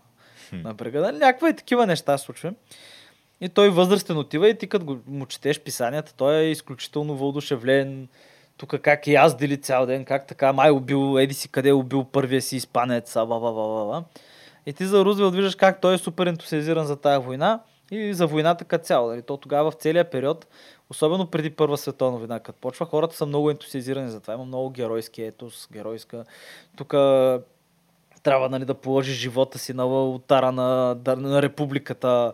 на 0.52 0.74
брега. 0.74 1.02
Нали, 1.02 1.18
някаква 1.18 1.50
и 1.50 1.56
такива 1.56 1.86
неща 1.86 2.18
случва. 2.18 2.54
И 3.42 3.50
той 3.50 3.70
възрастен 3.70 4.18
отива 4.18 4.50
и 4.50 4.58
ти 4.58 4.68
като 4.68 5.00
му 5.08 5.26
четеш 5.26 5.60
писанията, 5.60 6.14
той 6.14 6.36
е 6.36 6.52
изключително 6.52 7.16
въодушевлен. 7.16 8.08
Тук 8.58 8.76
как 8.82 9.08
и 9.08 9.16
аз 9.16 9.38
дели 9.38 9.58
цял 9.58 9.86
ден, 9.86 10.06
как 10.06 10.28
така, 10.28 10.54
май 10.54 10.72
убил, 10.72 11.20
еди 11.20 11.34
си 11.34 11.50
къде 11.50 11.70
е 11.70 11.74
убил 11.74 12.04
първия 12.04 12.42
си 12.42 12.56
испанец, 12.56 13.16
а, 13.16 13.26
ба, 13.26 13.40
ба, 13.40 13.54
ба, 13.54 13.68
ба, 13.68 13.86
ба. 13.86 14.04
И 14.66 14.74
ти 14.74 14.86
за 14.86 15.06
Рузвелт 15.06 15.36
виждаш 15.36 15.56
как 15.56 15.82
той 15.82 15.94
е 15.96 15.98
супер 15.98 16.28
ентусиазиран 16.28 16.86
за 16.86 16.96
тая 16.96 17.20
война 17.20 17.60
и 17.92 18.14
за 18.14 18.28
войната 18.28 18.66
като 18.66 18.86
цяло. 18.86 19.10
Нали? 19.10 19.22
То 19.22 19.38
тогава 19.38 19.72
в 19.72 19.76
целия 19.76 20.10
период, 20.10 20.48
особено 20.90 21.28
преди 21.28 21.50
Първа 21.50 21.78
световна 21.78 22.18
война, 22.18 22.40
като 22.40 22.60
почва, 22.60 22.86
хората 22.86 23.16
са 23.16 23.26
много 23.26 23.50
ентусиазирани 23.50 24.10
за 24.10 24.20
това. 24.20 24.34
Има 24.34 24.46
много 24.46 24.70
геройски 24.70 25.24
етос, 25.24 25.68
геройска. 25.72 26.26
Тук 26.78 26.94
трябва 28.26 28.50
нали, 28.50 28.66
да 28.66 28.74
положи 28.74 29.14
живота 29.14 29.60
си 29.60 29.74
на 29.74 29.86
ултара 29.86 30.52
на, 30.52 30.96
да- 30.96 31.16
на 31.16 31.42
републиката, 31.42 32.34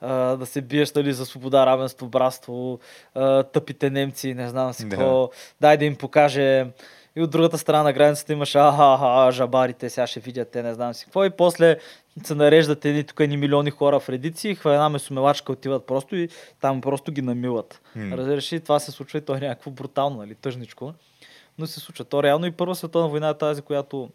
а, 0.00 0.14
да 0.36 0.46
се 0.46 0.60
биеш 0.60 0.92
нали, 0.92 1.12
за 1.12 1.26
свобода, 1.26 1.66
равенство, 1.66 2.08
братство, 2.08 2.78
а, 3.14 3.42
тъпите 3.42 3.90
немци, 3.90 4.34
не 4.34 4.48
знам 4.48 4.72
си 4.72 4.84
Да. 4.84 4.88
какво. 4.90 5.30
Дай 5.60 5.76
да 5.76 5.84
им 5.84 5.96
покаже 5.96 6.66
И 7.16 7.22
от 7.22 7.30
другата 7.30 7.58
страна 7.58 7.82
на 7.82 7.92
границата 7.92 8.32
имаш 8.32 8.54
аха, 8.54 9.28
жабарите, 9.32 9.90
сега 9.90 10.06
ще 10.06 10.20
видят 10.20 10.50
те, 10.50 10.62
не 10.62 10.74
знам 10.74 10.94
си 10.94 11.04
какво. 11.04 11.24
И 11.24 11.30
после 11.30 11.76
се 12.24 12.34
нареждат 12.34 12.84
едни 12.84 13.04
тук 13.04 13.20
едни 13.20 13.36
милиони 13.36 13.70
хора 13.70 14.00
в 14.00 14.08
редици, 14.08 14.48
и 14.48 14.56
една 14.64 14.88
месомелачка 14.88 15.52
отиват 15.52 15.86
просто 15.86 16.16
и 16.16 16.28
там 16.60 16.80
просто 16.80 17.12
ги 17.12 17.22
намилат. 17.22 17.80
Разбираш 17.96 18.52
ли, 18.52 18.60
това 18.60 18.78
се 18.78 18.90
случва 18.90 19.18
и 19.18 19.22
то 19.22 19.34
е 19.34 19.40
някакво 19.40 19.70
брутално, 19.70 20.16
нали, 20.16 20.34
тъжничко. 20.34 20.94
Но 21.58 21.66
се 21.66 21.80
случва. 21.80 22.04
То 22.04 22.22
реално 22.22 22.46
и 22.46 22.50
Първа 22.50 22.74
световна 22.74 23.08
война 23.08 23.28
е 23.28 23.38
тази, 23.38 23.62
която 23.62 24.10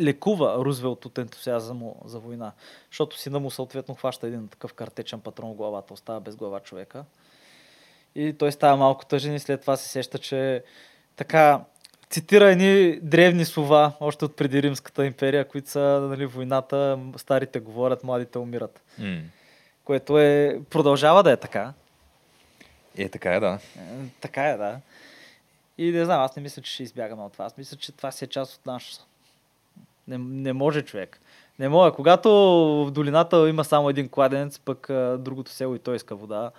лекува 0.00 0.64
Рузвелт 0.64 1.04
от 1.04 1.18
ентусиазъм 1.18 1.82
за 2.04 2.18
война. 2.18 2.52
Защото 2.90 3.18
сина 3.18 3.40
му 3.40 3.50
съответно 3.50 3.94
хваща 3.94 4.26
един 4.26 4.48
такъв 4.48 4.74
картечен 4.74 5.20
патрон 5.20 5.52
в 5.52 5.56
главата, 5.56 5.94
остава 5.94 6.20
без 6.20 6.36
глава 6.36 6.60
човека. 6.60 7.04
И 8.14 8.32
той 8.32 8.52
става 8.52 8.76
малко 8.76 9.06
тъжен 9.06 9.34
и 9.34 9.40
след 9.40 9.60
това 9.60 9.76
се 9.76 9.88
сеща, 9.88 10.18
че 10.18 10.64
така 11.16 11.60
цитира 12.10 12.50
едни 12.50 13.00
древни 13.00 13.44
слова, 13.44 13.92
още 14.00 14.24
от 14.24 14.36
преди 14.36 14.62
Римската 14.62 15.06
империя, 15.06 15.48
които 15.48 15.70
са 15.70 15.80
нали, 16.10 16.26
войната, 16.26 16.98
старите 17.16 17.60
говорят, 17.60 18.04
младите 18.04 18.38
умират. 18.38 18.82
М. 18.98 19.20
Което 19.84 20.18
е, 20.18 20.60
продължава 20.70 21.22
да 21.22 21.32
е 21.32 21.36
така. 21.36 21.72
Е, 22.98 23.08
така 23.08 23.34
е, 23.34 23.40
да. 23.40 23.58
Е, 23.78 23.80
Така 24.20 24.48
е, 24.48 24.56
да. 24.56 24.80
И 25.78 25.90
не 25.90 26.04
знам, 26.04 26.20
аз 26.20 26.36
не 26.36 26.42
мисля, 26.42 26.62
че 26.62 26.72
ще 26.72 26.82
избягаме 26.82 27.22
от 27.22 27.32
това. 27.32 27.44
Аз 27.44 27.56
мисля, 27.56 27.76
че 27.76 27.92
това 27.92 28.12
си 28.12 28.24
е 28.24 28.28
част 28.28 28.54
от 28.54 28.66
наш. 28.66 28.98
Не, 30.08 30.18
не 30.18 30.52
може 30.52 30.82
човек. 30.82 31.20
Не 31.58 31.68
може. 31.68 31.94
Когато 31.94 32.30
в 32.86 32.90
долината 32.90 33.48
има 33.48 33.64
само 33.64 33.90
един 33.90 34.08
кладенец, 34.08 34.58
пък 34.58 34.90
а, 34.90 35.18
другото 35.18 35.50
село 35.50 35.74
и 35.74 35.78
той 35.78 35.96
иска 35.96 36.16
вода. 36.16 36.50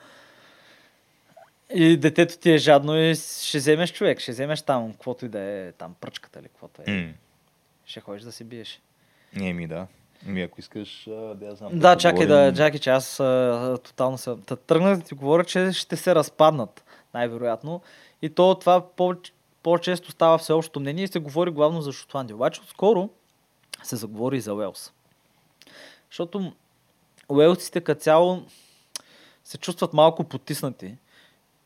И 1.74 1.97
детето 1.97 2.38
ти 2.38 2.52
е 2.52 2.58
жадно 2.58 2.97
и 2.97 3.16
ще 3.16 3.58
вземеш 3.58 3.93
човек, 3.93 4.20
ще 4.20 4.32
вземеш 4.32 4.62
там, 4.62 4.91
каквото 4.91 5.26
и 5.26 5.30
да 5.30 5.39
е, 5.39 5.72
там 5.72 5.95
пръчката 6.02 6.39
или 6.39 6.47
каквото 6.47 6.82
е. 6.88 6.91
М. 6.91 7.14
Ще 7.86 8.00
ходиш 8.00 8.24
да 8.24 8.32
се 8.32 8.43
биеш. 8.43 8.82
Еми, 9.41 9.68
да. 9.68 9.88
Ми, 10.26 10.41
ако 10.41 10.60
искаш, 10.60 11.04
да 11.36 11.45
я 11.45 11.56
знам. 11.56 11.80
Да, 11.80 11.97
чакай 11.97 12.28
поговорим. 12.28 12.54
да, 12.54 12.58
чакай, 12.58 12.80
че 12.80 12.89
аз 12.89 13.20
а, 13.20 13.78
тотално 13.84 14.18
съм. 14.18 14.41
Та, 14.41 14.56
тръгнах 14.56 14.97
да 14.97 15.04
ти 15.04 15.14
говоря, 15.16 15.43
че 15.43 15.72
ще 15.72 15.95
се 15.95 16.16
разпаднат, 16.16 16.84
най-вероятно. 17.14 17.82
И 18.22 18.30
то 18.30 18.56
това 18.56 18.89
по- 18.95 19.16
по-често 19.64 20.12
става 20.12 20.38
всеобщо 20.38 20.80
мнение 20.80 21.04
и 21.04 21.08
се 21.08 21.20
говори 21.20 21.52
главно 21.52 21.82
за 21.82 21.91
Шотландия. 21.91 22.36
Обаче 22.36 22.62
скоро 22.70 23.10
се 23.84 23.95
заговори 23.95 24.41
за 24.41 24.53
Уелс. 24.53 24.93
Защото 26.09 26.53
уелците 27.30 27.82
като 27.82 28.01
цяло 28.01 28.43
се 29.43 29.57
чувстват 29.57 29.93
малко 29.93 30.23
потиснати. 30.23 30.97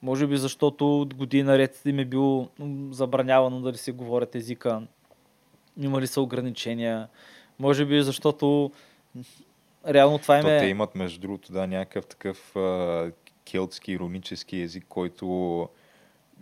Може 0.01 0.27
би 0.27 0.37
защото 0.37 1.01
от 1.01 1.13
години 1.13 1.43
наред 1.43 1.81
им 1.85 1.99
е 1.99 2.05
било 2.05 2.49
забранявано 2.91 3.61
да 3.61 3.71
ли 3.71 3.77
си 3.77 3.91
говорят 3.91 4.35
езика. 4.35 4.81
Имали 5.81 6.07
са 6.07 6.21
ограничения. 6.21 7.07
Може 7.59 7.85
би 7.85 8.03
защото 8.03 8.71
реално 9.87 10.19
това 10.19 10.37
им 10.37 10.41
То 10.41 10.47
те 10.47 10.65
е... 10.65 10.69
имат, 10.69 10.95
между 10.95 11.21
другото, 11.21 11.51
да, 11.51 11.67
някакъв 11.67 12.05
такъв 12.05 12.55
а, 12.55 13.11
келтски, 13.45 13.91
иронически 13.91 14.61
език, 14.61 14.85
който 14.89 15.69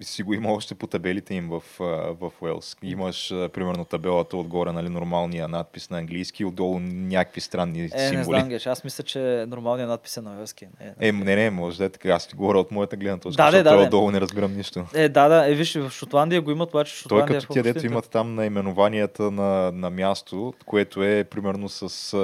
си 0.01 0.23
го 0.23 0.33
има 0.33 0.51
още 0.51 0.75
по 0.75 0.87
табелите 0.87 1.33
им 1.33 1.49
в, 1.49 1.61
а, 1.79 1.83
в 2.19 2.31
Уелс. 2.41 2.75
Имаш, 2.83 3.31
а, 3.31 3.49
примерно, 3.49 3.85
табелата 3.85 4.37
отгоре, 4.37 4.71
нали, 4.71 4.89
нормалния 4.89 5.47
надпис 5.47 5.89
на 5.89 5.97
английски, 5.97 6.45
отдолу 6.45 6.79
някакви 6.81 7.41
странни 7.41 7.79
Е, 7.79 7.83
не 7.83 8.09
символи. 8.09 8.37
знам, 8.37 8.49
геш. 8.49 8.65
Аз 8.67 8.83
мисля, 8.83 9.03
че 9.03 9.19
нормалният 9.47 9.89
надпис 9.89 10.17
е 10.17 10.21
на 10.21 10.37
уелски. 10.37 10.67
Не, 10.79 10.93
Е, 10.99 11.11
не, 11.11 11.35
не, 11.35 11.49
може 11.49 11.77
да 11.77 11.85
е 11.85 11.89
така. 11.89 12.09
Аз 12.09 12.27
ти 12.27 12.35
говоря 12.35 12.59
от 12.59 12.71
моята 12.71 12.95
гледна 12.95 13.17
точка, 13.17 13.43
Да, 13.43 13.51
защото 13.51 13.77
да, 13.77 13.83
отдолу 13.83 14.11
не 14.11 14.21
разбирам 14.21 14.57
нищо. 14.57 14.85
е, 14.93 15.09
да, 15.09 15.27
да. 15.27 15.47
Е, 15.47 15.53
виж, 15.53 15.75
в 15.75 15.89
Шотландия 15.91 16.41
го 16.41 16.51
имат, 16.51 16.69
обаче 16.69 16.93
Той 16.93 16.97
Шотландия 16.99 17.39
като 17.41 17.53
е 17.53 17.55
тия, 17.55 17.63
дето 17.63 17.85
имат 17.85 18.09
там 18.09 18.35
наименованията 18.35 19.31
на, 19.31 19.71
на 19.71 19.89
място, 19.89 20.53
което 20.65 21.03
е 21.03 21.23
примерно 21.23 21.69
с 21.69 21.81
а, 22.13 22.17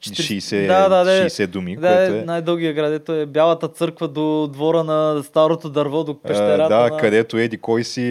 60, 0.00 0.66
Да, 0.66 0.88
да, 0.88 1.04
да. 1.04 1.10
60 1.26 1.46
думи, 1.46 1.76
Да, 1.76 1.88
което 1.88 2.14
е 2.14 2.18
е... 2.18 2.24
най-дългия 2.24 2.72
град, 2.72 2.92
ето 2.92 3.12
е 3.12 3.26
Бялата 3.26 3.68
църква 3.68 4.08
до 4.08 4.46
двора 4.46 4.84
на 4.84 5.22
старото 5.22 5.70
дърво, 5.70 6.04
до 6.04 6.12
А, 6.24 6.28
пещерата. 6.28 6.68
да, 6.68 6.80
на... 6.82 6.96
където 7.22 7.38
еди 7.38 7.58
кой 7.58 7.84
си, 7.84 8.02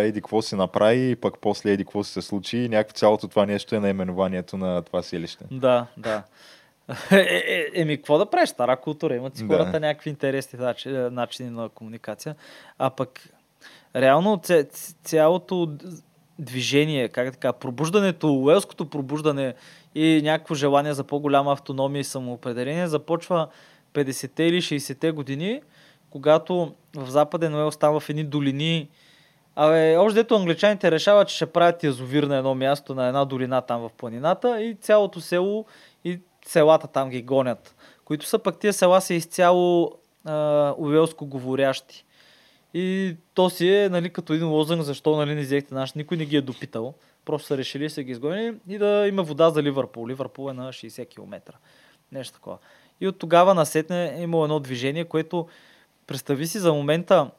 еди 0.00 0.20
какво 0.20 0.42
си 0.42 0.54
направи, 0.56 1.10
и 1.10 1.16
пък 1.16 1.34
после 1.40 1.72
еди 1.72 1.84
какво 1.84 2.04
се 2.04 2.22
случи 2.22 2.58
и 2.58 2.68
някакво 2.68 2.98
цялото 2.98 3.28
това 3.28 3.46
нещо 3.46 3.74
е 3.74 3.80
наименованието 3.80 4.56
на 4.56 4.82
това 4.82 5.02
селище. 5.02 5.44
Да, 5.50 5.86
да. 5.96 6.22
Е, 7.10 7.16
е, 7.16 7.42
е, 7.46 7.66
еми, 7.74 7.96
какво 7.96 8.18
да 8.18 8.26
правиш? 8.26 8.48
Стара 8.48 8.76
култура. 8.76 9.16
Имат 9.16 9.36
си 9.36 9.46
Да. 9.46 9.56
хората 9.56 9.80
някакви 9.80 10.10
интересни 10.10 10.58
начини, 10.58 11.10
начини 11.10 11.50
на 11.50 11.68
комуникация. 11.68 12.34
А 12.78 12.90
пък, 12.90 13.28
реално 13.96 14.40
цялото 15.04 15.70
движение, 16.38 17.08
как 17.08 17.32
така, 17.32 17.52
пробуждането, 17.52 18.34
уелското 18.34 18.90
пробуждане 18.90 19.54
и 19.94 20.20
някакво 20.24 20.54
желание 20.54 20.94
за 20.94 21.04
по-голяма 21.04 21.52
автономия 21.52 22.00
и 22.00 22.04
самоопределение 22.04 22.86
започва 22.86 23.48
50-те 23.94 24.42
или 24.42 24.62
60-те 24.62 25.10
години, 25.10 25.60
когато 26.10 26.74
в 26.96 27.10
Западен 27.10 27.54
Уелс 27.54 27.76
там 27.76 28.00
в 28.00 28.08
едни 28.08 28.24
долини 28.24 28.88
Абе, 29.58 29.96
още 29.96 30.14
дето 30.14 30.36
англичаните 30.36 30.90
решават, 30.90 31.28
че 31.28 31.36
ще 31.36 31.46
правят 31.46 31.84
язовир 31.84 32.22
на 32.22 32.36
едно 32.36 32.54
място, 32.54 32.94
на 32.94 33.06
една 33.06 33.24
долина 33.24 33.60
там 33.60 33.80
в 33.80 33.90
планината 33.96 34.62
и 34.62 34.74
цялото 34.74 35.20
село 35.20 35.66
и 36.04 36.20
селата 36.46 36.86
там 36.86 37.10
ги 37.10 37.22
гонят, 37.22 37.74
които 38.04 38.26
са 38.26 38.38
пък 38.38 38.58
тия 38.58 38.72
села 38.72 39.00
са 39.00 39.14
изцяло 39.14 39.92
уелско 40.78 41.26
говорящи. 41.26 42.04
И 42.74 43.16
то 43.34 43.50
си 43.50 43.74
е 43.74 43.88
нали, 43.88 44.12
като 44.12 44.32
един 44.32 44.48
лозънг, 44.48 44.82
защо 44.82 45.16
нали, 45.16 45.34
не 45.34 45.40
взехте 45.40 45.74
наш, 45.74 45.92
никой 45.92 46.16
не 46.16 46.24
ги 46.24 46.36
е 46.36 46.40
допитал. 46.40 46.94
Просто 47.24 47.46
са 47.46 47.58
решили, 47.58 47.90
са 47.90 48.02
ги 48.02 48.12
изгонили 48.12 48.54
и 48.68 48.78
да 48.78 49.06
има 49.08 49.22
вода 49.22 49.50
за 49.50 49.62
Ливърпул. 49.62 50.08
Ливърпул 50.08 50.50
е 50.50 50.52
на 50.52 50.72
60 50.72 51.08
км. 51.08 51.52
Нещо 52.12 52.34
такова. 52.34 52.58
И 53.00 53.08
от 53.08 53.18
тогава 53.18 53.54
насетне 53.54 54.14
е 54.18 54.22
имало 54.22 54.44
едно 54.44 54.60
движение, 54.60 55.04
което 55.04 55.46
представи 56.06 56.46
си 56.46 56.58
за 56.58 56.72
момента 56.72 57.30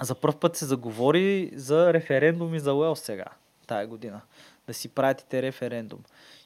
за 0.00 0.14
първ 0.14 0.38
път 0.40 0.56
се 0.56 0.66
заговори 0.66 1.50
за 1.54 1.92
референдуми 1.92 2.60
за 2.60 2.74
Уелс 2.74 3.00
сега, 3.00 3.26
тая 3.66 3.86
година. 3.86 4.20
Да 4.66 4.74
си 4.74 4.88
пратите 4.88 5.42
референдум. 5.42 6.00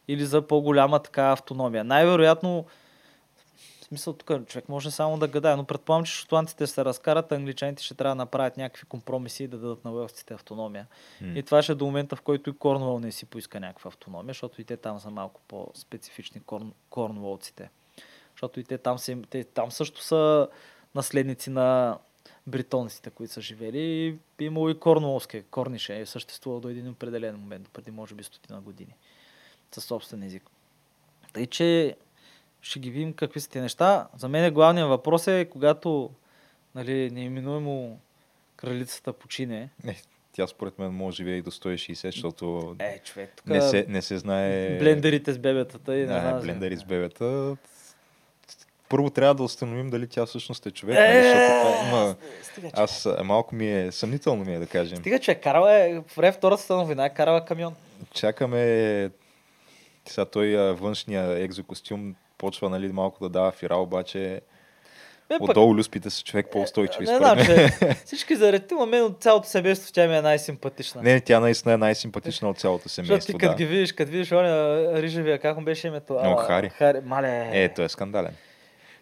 Или 0.08 0.24
за 0.24 0.42
по-голяма 0.42 1.02
така 1.02 1.32
автономия. 1.32 1.84
Най-вероятно, 1.84 2.64
в 3.80 3.84
смисъл 3.84 4.12
тук 4.12 4.46
човек 4.46 4.68
може 4.68 4.90
само 4.90 5.18
да 5.18 5.28
гадае, 5.28 5.56
но 5.56 5.64
предполагам, 5.64 6.04
че 6.04 6.12
шотландците 6.12 6.66
ще 6.66 6.74
се 6.74 6.84
разкарат, 6.84 7.32
англичаните 7.32 7.82
ще 7.82 7.94
трябва 7.94 8.10
да 8.10 8.22
направят 8.22 8.56
някакви 8.56 8.86
компромиси 8.86 9.44
и 9.44 9.48
да 9.48 9.58
дадат 9.58 9.84
на 9.84 9.92
уелсците 9.92 10.34
автономия. 10.34 10.86
М. 11.20 11.38
И 11.38 11.42
това 11.42 11.62
ще 11.62 11.72
е 11.72 11.74
до 11.74 11.84
момента, 11.84 12.16
в 12.16 12.20
който 12.20 12.50
и 12.50 12.58
Корнуол 12.58 12.98
не 12.98 13.12
си 13.12 13.26
поиска 13.26 13.60
някаква 13.60 13.88
автономия, 13.88 14.30
защото 14.30 14.60
и 14.60 14.64
те 14.64 14.76
там 14.76 15.00
са 15.00 15.10
малко 15.10 15.40
по-специфични 15.48 16.40
корн, 16.40 16.72
корнуолците. 16.90 17.70
Защото 18.34 18.60
и 18.60 18.64
те 18.64 18.78
там, 18.78 18.98
са, 18.98 19.12
им- 19.12 19.24
те 19.24 19.44
там 19.44 19.70
също 19.70 20.02
са 20.02 20.48
наследници 20.94 21.50
на 21.50 21.98
бритонците, 22.46 23.10
които 23.10 23.32
са 23.32 23.40
живели. 23.40 23.80
И 24.40 24.44
имало 24.44 24.70
и 24.70 24.78
корнуолски, 24.78 25.42
корнише 25.42 26.00
е 26.00 26.06
съществувал 26.06 26.60
до 26.60 26.68
един 26.68 26.88
определен 26.88 27.36
момент, 27.36 27.68
преди 27.72 27.90
може 27.90 28.14
би 28.14 28.24
стотина 28.24 28.60
години, 28.60 28.94
със 29.72 29.84
собствен 29.84 30.22
език. 30.22 30.42
Тъй, 31.32 31.46
че 31.46 31.96
ще 32.62 32.78
ги 32.78 32.90
видим 32.90 33.12
какви 33.12 33.40
са 33.40 33.50
тези 33.50 33.62
неща. 33.62 34.08
За 34.16 34.28
мен 34.28 34.54
главният 34.54 34.88
въпрос 34.88 35.26
е, 35.26 35.44
когато 35.44 36.10
нали, 36.74 37.10
неименуемо 37.10 38.00
кралицата 38.56 39.12
почине, 39.12 39.70
Е, 39.86 39.96
тя 40.32 40.46
според 40.46 40.78
мен 40.78 40.90
може 40.90 41.14
да 41.14 41.16
живее 41.16 41.36
и 41.36 41.42
до 41.42 41.50
160, 41.50 41.94
защото 42.06 42.76
е, 42.78 42.98
човек, 42.98 43.32
тук 43.36 43.46
не, 43.46 43.60
се, 43.60 43.86
не 43.88 44.02
се 44.02 44.18
знае... 44.18 44.78
блендерите 44.78 45.32
с 45.32 45.38
бебетата 45.38 45.96
и 45.96 46.00
не 46.00 46.06
Да, 46.06 46.20
знам. 46.20 46.40
блендери 46.42 46.76
с 46.76 46.84
бебета. 46.84 47.56
Първо 48.92 49.10
трябва 49.10 49.34
да 49.34 49.42
установим 49.42 49.90
дали 49.90 50.06
тя 50.06 50.26
всъщност 50.26 50.66
е 50.66 50.70
човек, 50.70 50.96
Е, 50.96 51.00
нали, 51.00 51.22
защото 51.22 51.60
това 51.62 51.88
има... 51.88 52.14
Стига, 52.42 52.68
че. 52.68 52.82
Аз 52.82 53.06
а, 53.06 53.24
малко 53.24 53.54
ми 53.54 53.72
е 53.72 53.92
съмнително 53.92 54.44
ми 54.44 54.54
е 54.54 54.58
да 54.58 54.66
кажем. 54.66 54.98
Стига, 54.98 55.18
че 55.18 55.34
карала 55.34 55.74
е, 55.74 56.00
време 56.16 56.32
Втората 56.32 56.62
световна 56.62 56.84
война 56.84 57.04
е 57.06 57.14
карала 57.14 57.44
камион. 57.44 57.74
Чакаме 58.14 59.10
сега 60.08 60.24
той 60.24 60.72
външния 60.72 61.42
екзокостюм 61.42 62.14
почва 62.38 62.70
нали, 62.70 62.92
малко 62.92 63.24
да 63.24 63.28
дава 63.28 63.50
фира, 63.52 63.76
обаче 63.76 64.40
Бе, 65.28 65.38
пък, 65.38 65.50
отдолу 65.50 65.74
люспите 65.74 66.10
са 66.10 66.22
човек 66.22 66.46
по-устойчиви. 66.52 67.04
не 67.06 67.18
мен. 67.18 67.46
че 67.46 67.68
всички 68.04 68.36
заради 68.36 68.64
но 68.70 68.86
мен 68.86 69.02
от 69.02 69.22
цялото 69.22 69.48
семейство 69.48 69.92
тя 69.92 70.06
ми 70.08 70.16
е 70.16 70.22
най-симпатична. 70.22 71.02
Не, 71.02 71.20
тя 71.20 71.40
наистина 71.40 71.74
е 71.74 71.76
най-симпатична 71.76 72.48
от 72.50 72.58
цялото 72.58 72.82
Защото 72.82 73.06
семейство. 73.08 73.32
ти 73.32 73.38
като 73.38 73.52
Да. 73.52 73.56
ги 73.56 73.66
видиш, 73.66 73.92
като 73.92 74.10
видиш 74.10 74.32
оня 74.32 74.82
рижевия, 75.02 75.38
как 75.38 75.56
му 75.56 75.64
беше 75.64 75.86
името? 75.86 76.14
О, 76.14 76.18
А, 76.38 76.44
Хари. 76.46 76.68
Хари. 76.68 77.00
Мале. 77.04 77.50
Е, 77.52 77.68
той 77.74 77.84
е 77.84 77.88
скандален. 77.88 78.34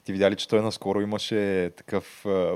Ти 0.05 0.13
видя 0.13 0.31
ли, 0.31 0.37
че 0.37 0.49
той 0.49 0.63
наскоро 0.63 1.01
имаше 1.01 1.73
такъв 1.77 2.27
а, 2.27 2.55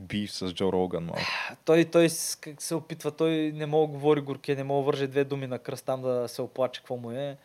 биф 0.00 0.32
с 0.32 0.52
Джо 0.54 0.72
Роган? 0.72 1.04
Малко? 1.04 1.20
Той, 1.64 1.84
той 1.84 2.08
как 2.40 2.62
се 2.62 2.74
опитва, 2.74 3.10
той 3.10 3.52
не 3.54 3.66
мога 3.66 3.86
да 3.86 3.92
говори 3.92 4.20
горкия, 4.20 4.56
не 4.56 4.64
мога 4.64 4.82
да 4.82 4.86
върже 4.86 5.06
две 5.06 5.24
думи 5.24 5.46
на 5.46 5.58
кръст 5.58 5.86
там 5.86 6.02
да 6.02 6.28
се 6.28 6.42
оплаче 6.42 6.80
какво 6.80 6.96
му 6.96 7.10
е. 7.10 7.36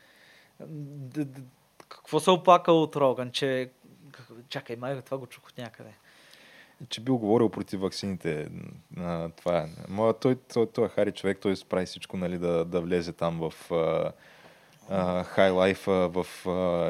Д- 0.59 1.25
д- 1.25 1.41
Какво 1.89 2.19
се 2.19 2.29
оплакал 2.31 2.83
от 2.83 2.95
Роган, 2.95 3.31
че... 3.31 3.69
Чакай, 4.49 4.75
май 4.75 5.01
това 5.01 5.17
го 5.17 5.27
чух 5.27 5.47
от 5.47 5.57
някъде. 5.57 5.89
че 6.89 7.01
бил 7.01 7.17
говорил 7.17 7.49
против 7.49 7.79
ваксините. 7.81 8.47
А, 8.97 9.29
това 9.29 9.57
е. 9.57 9.69
Ма, 9.89 10.13
той, 10.13 10.35
той, 10.53 10.67
той 10.71 10.85
е 10.85 10.89
Хари 10.89 11.11
човек, 11.11 11.37
той 11.41 11.55
прави 11.69 11.85
всичко 11.85 12.17
нали, 12.17 12.37
да, 12.37 12.65
да 12.65 12.81
влезе 12.81 13.13
там 13.13 13.39
в 13.39 13.53
хай 13.69 14.11
лайф 15.51 15.83
в 15.85 16.25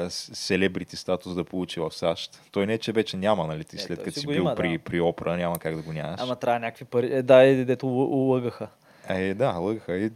селебрити 0.09 0.95
статус 0.95 1.35
да 1.35 1.43
получи 1.43 1.79
в 1.79 1.91
САЩ. 1.91 2.41
Той 2.51 2.65
не 2.67 2.73
е, 2.73 2.77
че 2.77 2.91
вече 2.91 3.17
няма, 3.17 3.47
нали, 3.47 3.63
ти 3.63 3.75
Е, 3.75 3.79
след 3.79 4.03
като 4.03 4.19
си 4.19 4.27
бил 4.27 4.35
има, 4.35 4.55
при, 4.55 4.71
да. 4.71 4.79
при 4.79 5.01
опера, 5.01 5.37
няма 5.37 5.59
как 5.59 5.75
да 5.75 5.81
го 5.81 5.93
нямаш. 5.93 6.19
Ама 6.21 6.35
трябва 6.35 6.59
някакви 6.59 6.85
пари. 6.85 7.13
Е, 7.13 7.21
да, 7.21 7.43
е, 7.43 7.55
дето 7.55 7.85
лъ- 7.85 8.29
лъгаха. 8.29 8.67
Е, 9.09 9.33
да, 9.33 9.51
лъгаха. 9.51 9.97
И, 9.97 10.11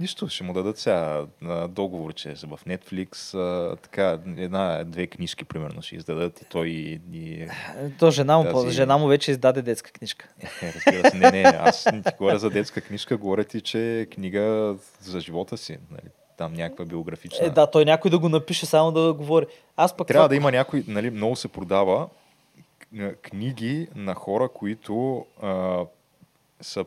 нищо, 0.00 0.28
ще 0.28 0.44
му 0.44 0.52
дадат 0.52 0.78
сега 0.78 1.26
договор, 1.68 2.14
че 2.14 2.30
е 2.30 2.34
в 2.34 2.60
Netflix, 2.68 3.34
а, 3.34 3.76
така, 3.76 4.18
една, 4.36 4.84
две 4.84 5.06
книжки, 5.06 5.44
примерно, 5.44 5.82
ще 5.82 5.96
издадат 5.96 6.40
и 6.40 6.44
той 6.44 6.68
и... 6.68 7.00
и 7.12 7.46
То 7.98 8.10
жена 8.10 8.38
му, 8.38 8.44
Тази- 8.44 8.70
жена 8.70 8.98
му 8.98 9.06
вече 9.06 9.30
издаде 9.30 9.62
детска 9.62 9.90
книжка. 9.92 10.28
е, 10.62 10.72
разбира 10.72 11.10
се, 11.10 11.16
не, 11.16 11.30
не, 11.30 11.42
аз 11.42 11.86
не 11.86 12.02
ти 12.02 12.10
говоря 12.18 12.38
за 12.38 12.50
детска 12.50 12.80
книжка, 12.80 13.16
говоря 13.16 13.44
ти, 13.44 13.60
че 13.60 14.00
е 14.00 14.06
книга 14.06 14.76
за 15.00 15.20
живота 15.20 15.56
си, 15.56 15.78
нали, 15.90 16.10
там 16.40 16.52
някаква 16.52 16.84
биографична. 16.84 17.46
Е, 17.46 17.50
да, 17.50 17.66
той 17.66 17.84
някой 17.84 18.10
да 18.10 18.18
го 18.18 18.28
напише, 18.28 18.66
само 18.66 18.92
да 18.92 19.12
говори. 19.12 19.46
Аз 19.76 19.96
пък 19.96 20.08
Трябва 20.08 20.20
това- 20.24 20.28
да 20.28 20.36
има 20.36 20.50
някой, 20.52 20.84
нали, 20.88 21.10
много 21.10 21.36
се 21.36 21.48
продава 21.48 22.08
книги 23.22 23.88
на 23.94 24.14
хора, 24.14 24.48
които 24.48 25.26
а, 25.42 25.80
са 26.60 26.84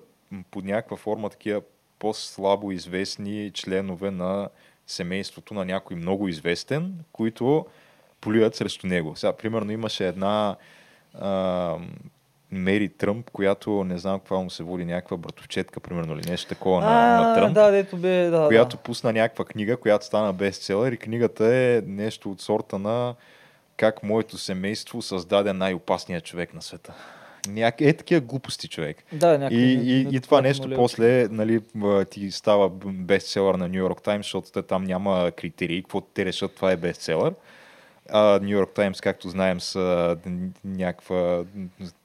под 0.51 0.65
някаква 0.65 0.97
форма 0.97 1.29
такива 1.29 1.61
по-слабо 1.99 2.71
известни 2.71 3.51
членове 3.53 4.11
на 4.11 4.49
семейството 4.87 5.53
на 5.53 5.65
някой 5.65 5.97
много 5.97 6.27
известен, 6.27 6.99
които 7.11 7.65
плюят 8.21 8.55
срещу 8.55 8.87
него. 8.87 9.15
Сега, 9.15 9.33
примерно, 9.33 9.71
имаше 9.71 10.07
една 10.07 10.55
а, 11.13 11.77
Мери 12.53 12.89
Тръмп, 12.89 13.29
която 13.31 13.83
не 13.83 13.97
знам 13.97 14.19
каква 14.19 14.37
му 14.37 14.49
се 14.49 14.63
води, 14.63 14.85
някаква 14.85 15.17
братовчетка, 15.17 15.79
примерно, 15.79 16.13
или 16.13 16.29
нещо 16.29 16.49
такова 16.49 16.81
на, 16.81 16.87
на 16.87 17.31
А, 17.31 17.35
Тръмп 17.35 17.53
да, 17.53 17.71
дето 17.71 17.97
бе, 17.97 18.29
да, 18.29 18.47
която 18.47 18.77
да. 18.77 18.83
пусна 18.83 19.13
някаква 19.13 19.45
книга, 19.45 19.77
която 19.77 20.05
стана 20.05 20.33
бестселър 20.33 20.91
и 20.91 20.97
книгата 20.97 21.55
е 21.55 21.81
нещо 21.85 22.31
от 22.31 22.41
сорта 22.41 22.79
на 22.79 23.15
как 23.77 24.03
моето 24.03 24.37
семейство 24.37 25.01
създаде 25.01 25.53
най-опасния 25.53 26.21
човек 26.21 26.53
на 26.53 26.61
света. 26.61 26.93
Няк... 27.49 27.81
Е 27.81 27.93
такива 27.93 28.21
глупости 28.21 28.67
човек. 28.67 28.97
Да, 29.13 29.37
някакви 29.37 29.61
И, 29.61 29.77
не- 29.77 29.83
и, 29.83 30.15
и 30.15 30.19
това 30.19 30.41
нещо 30.41 30.63
молелки. 30.63 30.77
после 30.81 31.27
нали, 31.31 31.61
ти 32.09 32.31
става 32.31 32.69
бестселър 32.85 33.55
на 33.55 33.67
Нью 33.67 33.77
Йорк 33.79 34.01
Таймс, 34.01 34.25
защото 34.25 34.61
там 34.61 34.83
няма 34.83 35.31
критерии, 35.37 35.81
какво 35.81 36.01
те 36.01 36.25
решат, 36.25 36.55
това 36.55 36.71
е 36.71 36.77
бестселър. 36.77 37.33
Нью 38.41 38.49
Йорк 38.49 38.73
Таймс, 38.73 39.01
както 39.01 39.29
знаем, 39.29 39.59
са 39.59 40.17
някаква 40.65 41.43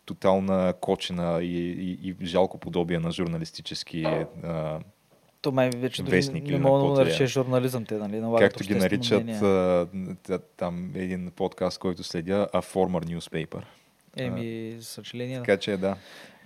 тотална 0.06 0.74
кочена 0.80 1.42
и, 1.42 1.70
и, 1.70 2.14
и 2.20 2.26
жалко 2.26 2.58
подобие 2.58 2.98
на 2.98 3.10
журналистически 3.10 4.04
а, 4.44 4.78
То 5.42 5.52
май 5.52 5.70
вече 5.76 6.02
дори 6.02 6.16
Вестник 6.16 6.46
не, 6.46 6.58
мога 6.58 6.88
да 6.88 7.04
наречеш 7.04 7.30
журнализъм 7.30 7.84
те, 7.84 7.94
нали? 7.94 8.20
налагат 8.20 8.52
както 8.52 8.64
ги 8.64 8.74
наричат 8.74 9.28
а, 9.42 9.86
там 10.56 10.92
един 10.94 11.32
подкаст, 11.36 11.78
който 11.78 12.04
следя, 12.04 12.48
A 12.54 12.74
Former 12.74 13.18
Newspaper. 13.18 13.62
Еми, 14.18 14.78
да. 15.14 15.40
Така 15.40 15.56
че 15.56 15.76
да. 15.76 15.96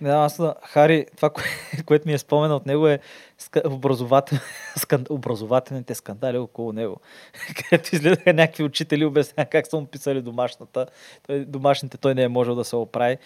Не, 0.01 0.09
аз 0.09 0.39
на 0.39 0.55
Хари, 0.63 1.05
това, 1.15 1.29
кое, 1.29 1.43
което 1.85 2.07
ми 2.07 2.13
е 2.13 2.17
спомена 2.17 2.55
от 2.55 2.65
него 2.65 2.87
е 2.87 2.99
образовател, 3.65 4.37
скан, 4.77 5.05
образователните 5.09 5.95
скандали 5.95 6.37
около 6.37 6.73
него. 6.73 6.97
Където 7.55 7.95
изгледаха 7.95 8.33
някакви 8.33 8.63
учители, 8.63 9.05
обяснява 9.05 9.49
как 9.49 9.67
са 9.67 9.77
му 9.77 9.85
писали 9.85 10.21
домашната. 10.21 10.85
Той, 11.27 11.45
домашните 11.45 11.97
той 11.97 12.15
не 12.15 12.23
е 12.23 12.27
можел 12.27 12.55
да 12.55 12.63
се 12.63 12.75
оправи. 12.75 13.17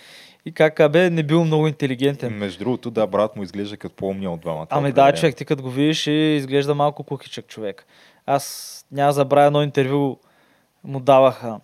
И 0.46 0.52
как, 0.52 0.80
абе, 0.80 1.10
не 1.10 1.24
бил 1.24 1.44
много 1.44 1.68
интелигентен. 1.68 2.34
Между 2.34 2.60
другото, 2.60 2.92
да, 2.92 3.08
брат 3.08 3.36
му 3.36 3.44
изглежда 3.44 3.78
като 3.78 3.96
по-умния 3.96 4.32
от 4.32 4.42
двамата. 4.42 4.68
Ами 4.70 4.92
да, 4.92 5.14
човек, 5.14 5.36
ти 5.36 5.46
като 5.46 5.64
го 5.64 5.70
видиш 5.70 6.08
и 6.08 6.12
изглежда 6.12 6.76
малко 6.76 7.04
кухичък 7.04 7.48
човек. 7.48 7.86
Аз 8.26 8.86
няма 8.92 9.10
да 9.10 9.14
забравя 9.14 9.48
едно 9.48 9.64
интервю 9.64 10.18
му 10.84 11.00
даваха. 11.00 11.60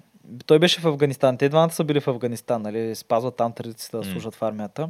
Той 0.46 0.60
беше 0.60 0.82
в 0.82 0.86
Афганистан. 0.86 1.38
Те 1.38 1.50
двамата 1.50 1.72
са 1.72 1.84
били 1.84 2.00
в 2.00 2.08
Афганистан, 2.08 2.62
нали? 2.62 2.96
Спазват 2.96 3.36
там 3.36 3.54
традицията 3.54 3.98
да 3.98 4.04
служат 4.04 4.36
в 4.36 4.44
армията. 4.44 4.90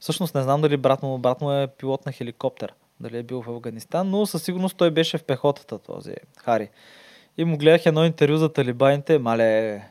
Всъщност 0.00 0.34
не 0.34 0.42
знам 0.42 0.60
дали 0.60 0.76
брат 0.76 1.02
му, 1.02 1.18
брат 1.18 1.40
му 1.40 1.52
е 1.52 1.66
пилот 1.66 2.06
на 2.06 2.12
хеликоптер. 2.12 2.72
Дали 3.00 3.18
е 3.18 3.22
бил 3.22 3.42
в 3.42 3.48
Афганистан, 3.48 4.10
но 4.10 4.26
със 4.26 4.42
сигурност 4.42 4.76
той 4.76 4.90
беше 4.90 5.18
в 5.18 5.24
пехотата, 5.24 5.78
този 5.78 6.14
Хари. 6.38 6.70
И 7.38 7.44
му 7.44 7.58
гледах 7.58 7.86
едно 7.86 8.04
интервю 8.04 8.36
за 8.36 8.52
талибаните, 8.52 9.18
мале... 9.18 9.82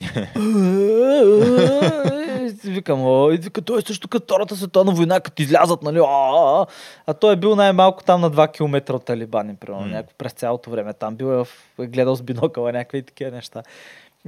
Викам, 2.64 3.00
о, 3.02 3.30
и 3.30 3.36
вика, 3.36 3.62
той 3.62 3.78
е 3.78 3.82
също 3.82 4.08
като 4.08 4.24
Втората 4.24 4.56
световна 4.56 4.92
война, 4.92 5.20
като 5.20 5.42
излязат, 5.42 5.82
нали? 5.82 5.98
А, 5.98 6.66
а, 7.06 7.14
той 7.14 7.32
е 7.32 7.36
бил 7.36 7.56
най-малко 7.56 8.04
там 8.04 8.20
на 8.20 8.30
2 8.30 8.52
км 8.52 8.94
от 8.94 9.04
талибани, 9.04 9.56
примерно, 9.56 9.86
М. 9.86 9.88
някакво 9.88 10.14
през 10.18 10.32
цялото 10.32 10.70
време. 10.70 10.92
Там 10.92 11.14
бил 11.14 11.26
е 11.26 11.36
в, 11.36 11.48
е 11.80 11.86
гледал 11.86 12.16
с 12.16 12.22
бинокъла 12.22 12.72
някакви 12.72 13.02
такива 13.02 13.30
неща. 13.30 13.62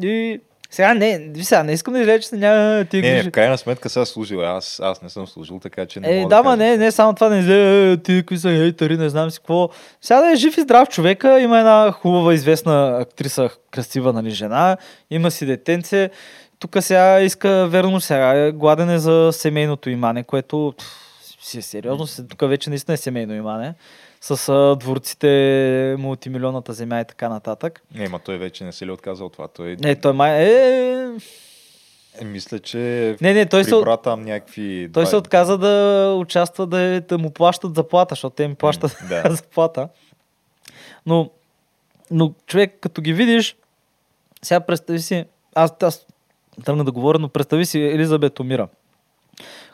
И 0.02 0.40
сега 0.70 0.94
не, 0.94 1.30
сега, 1.42 1.62
не 1.62 1.72
искам 1.72 1.94
да 1.94 2.00
излезе, 2.00 2.20
че 2.20 2.36
няма 2.36 2.84
ти 2.84 2.96
Не, 2.96 3.02
грижи. 3.02 3.28
в 3.28 3.32
крайна 3.32 3.58
сметка 3.58 3.88
сега 3.88 4.04
служил. 4.04 4.44
Аз, 4.44 4.80
аз 4.82 5.02
не 5.02 5.08
съм 5.08 5.26
служил, 5.26 5.58
така 5.58 5.86
че 5.86 6.00
не 6.00 6.16
Е, 6.16 6.20
мога 6.20 6.36
да, 6.36 6.42
да 6.42 6.48
ма 6.48 6.56
не, 6.56 6.76
не 6.76 6.90
само 6.92 7.14
това 7.14 7.28
не 7.28 7.38
излезе, 7.38 7.92
е, 7.92 7.96
ти 7.96 8.18
какви 8.18 8.38
са 8.38 8.48
хейтери, 8.48 8.96
не 8.96 9.08
знам 9.08 9.30
си 9.30 9.38
какво. 9.38 9.68
Сега 10.00 10.20
да 10.20 10.32
е 10.32 10.36
жив 10.36 10.58
и 10.58 10.60
здрав 10.60 10.88
човека, 10.88 11.40
има 11.40 11.58
една 11.58 11.92
хубава, 11.92 12.34
известна 12.34 12.98
актриса, 13.00 13.50
красива, 13.70 14.12
нали, 14.12 14.30
жена, 14.30 14.76
има 15.10 15.30
си 15.30 15.46
детенце. 15.46 16.10
Тук 16.58 16.76
сега 16.80 17.20
иска, 17.20 17.66
верно 17.66 18.00
сега, 18.00 18.30
е 18.34 18.52
гладен 18.52 18.90
е 18.90 18.98
за 18.98 19.30
семейното 19.32 19.90
имане, 19.90 20.22
което 20.24 20.74
пф, 20.78 20.86
си 21.40 21.58
е 21.58 21.62
сериозно, 21.62 22.26
тук 22.28 22.40
вече 22.48 22.70
наистина 22.70 22.94
е 22.94 22.96
семейно 22.96 23.34
имане. 23.34 23.74
С 24.20 24.48
а, 24.48 24.76
дворците, 24.76 25.96
мултимилионната 25.98 26.72
земя 26.72 27.00
и 27.00 27.04
така 27.04 27.28
нататък. 27.28 27.82
Не, 27.94 28.08
ма 28.08 28.18
той 28.18 28.38
вече 28.38 28.64
не 28.64 28.72
се 28.72 28.86
ли 28.86 28.90
е 28.90 28.92
отказал 28.92 29.26
от 29.26 29.32
това? 29.32 29.48
Той, 29.48 29.76
Не, 29.80 29.96
той 29.96 30.12
май 30.12 30.44
е... 30.44 31.10
е, 32.20 32.24
мисля, 32.24 32.58
че 32.58 33.16
Не, 33.20 33.34
не, 33.34 33.46
той 33.46 33.64
се, 33.64 33.70
прибра 33.70 33.96
там 33.96 34.22
някакви... 34.22 34.90
той 34.92 35.06
се 35.06 35.16
отказа 35.16 35.58
да 35.58 36.14
участва, 36.18 36.66
да, 36.66 36.80
е- 36.80 37.00
да 37.00 37.18
му 37.18 37.30
плащат 37.30 37.74
заплата, 37.74 38.12
защото 38.12 38.36
те 38.36 38.42
им 38.42 38.54
плащат 38.54 38.96
М, 39.02 39.08
да. 39.08 39.30
заплата. 39.34 39.88
Но, 41.06 41.30
но 42.10 42.32
човек, 42.46 42.76
като 42.80 43.02
ги 43.02 43.12
видиш, 43.12 43.56
сега 44.42 44.60
представи 44.60 44.98
си, 45.00 45.24
аз, 45.54 45.72
аз 45.82 46.06
тръгна 46.64 46.84
да 46.84 46.92
говоря, 46.92 47.18
но 47.18 47.28
представи 47.28 47.66
си 47.66 47.80
Елизабет 47.80 48.40
умира. 48.40 48.68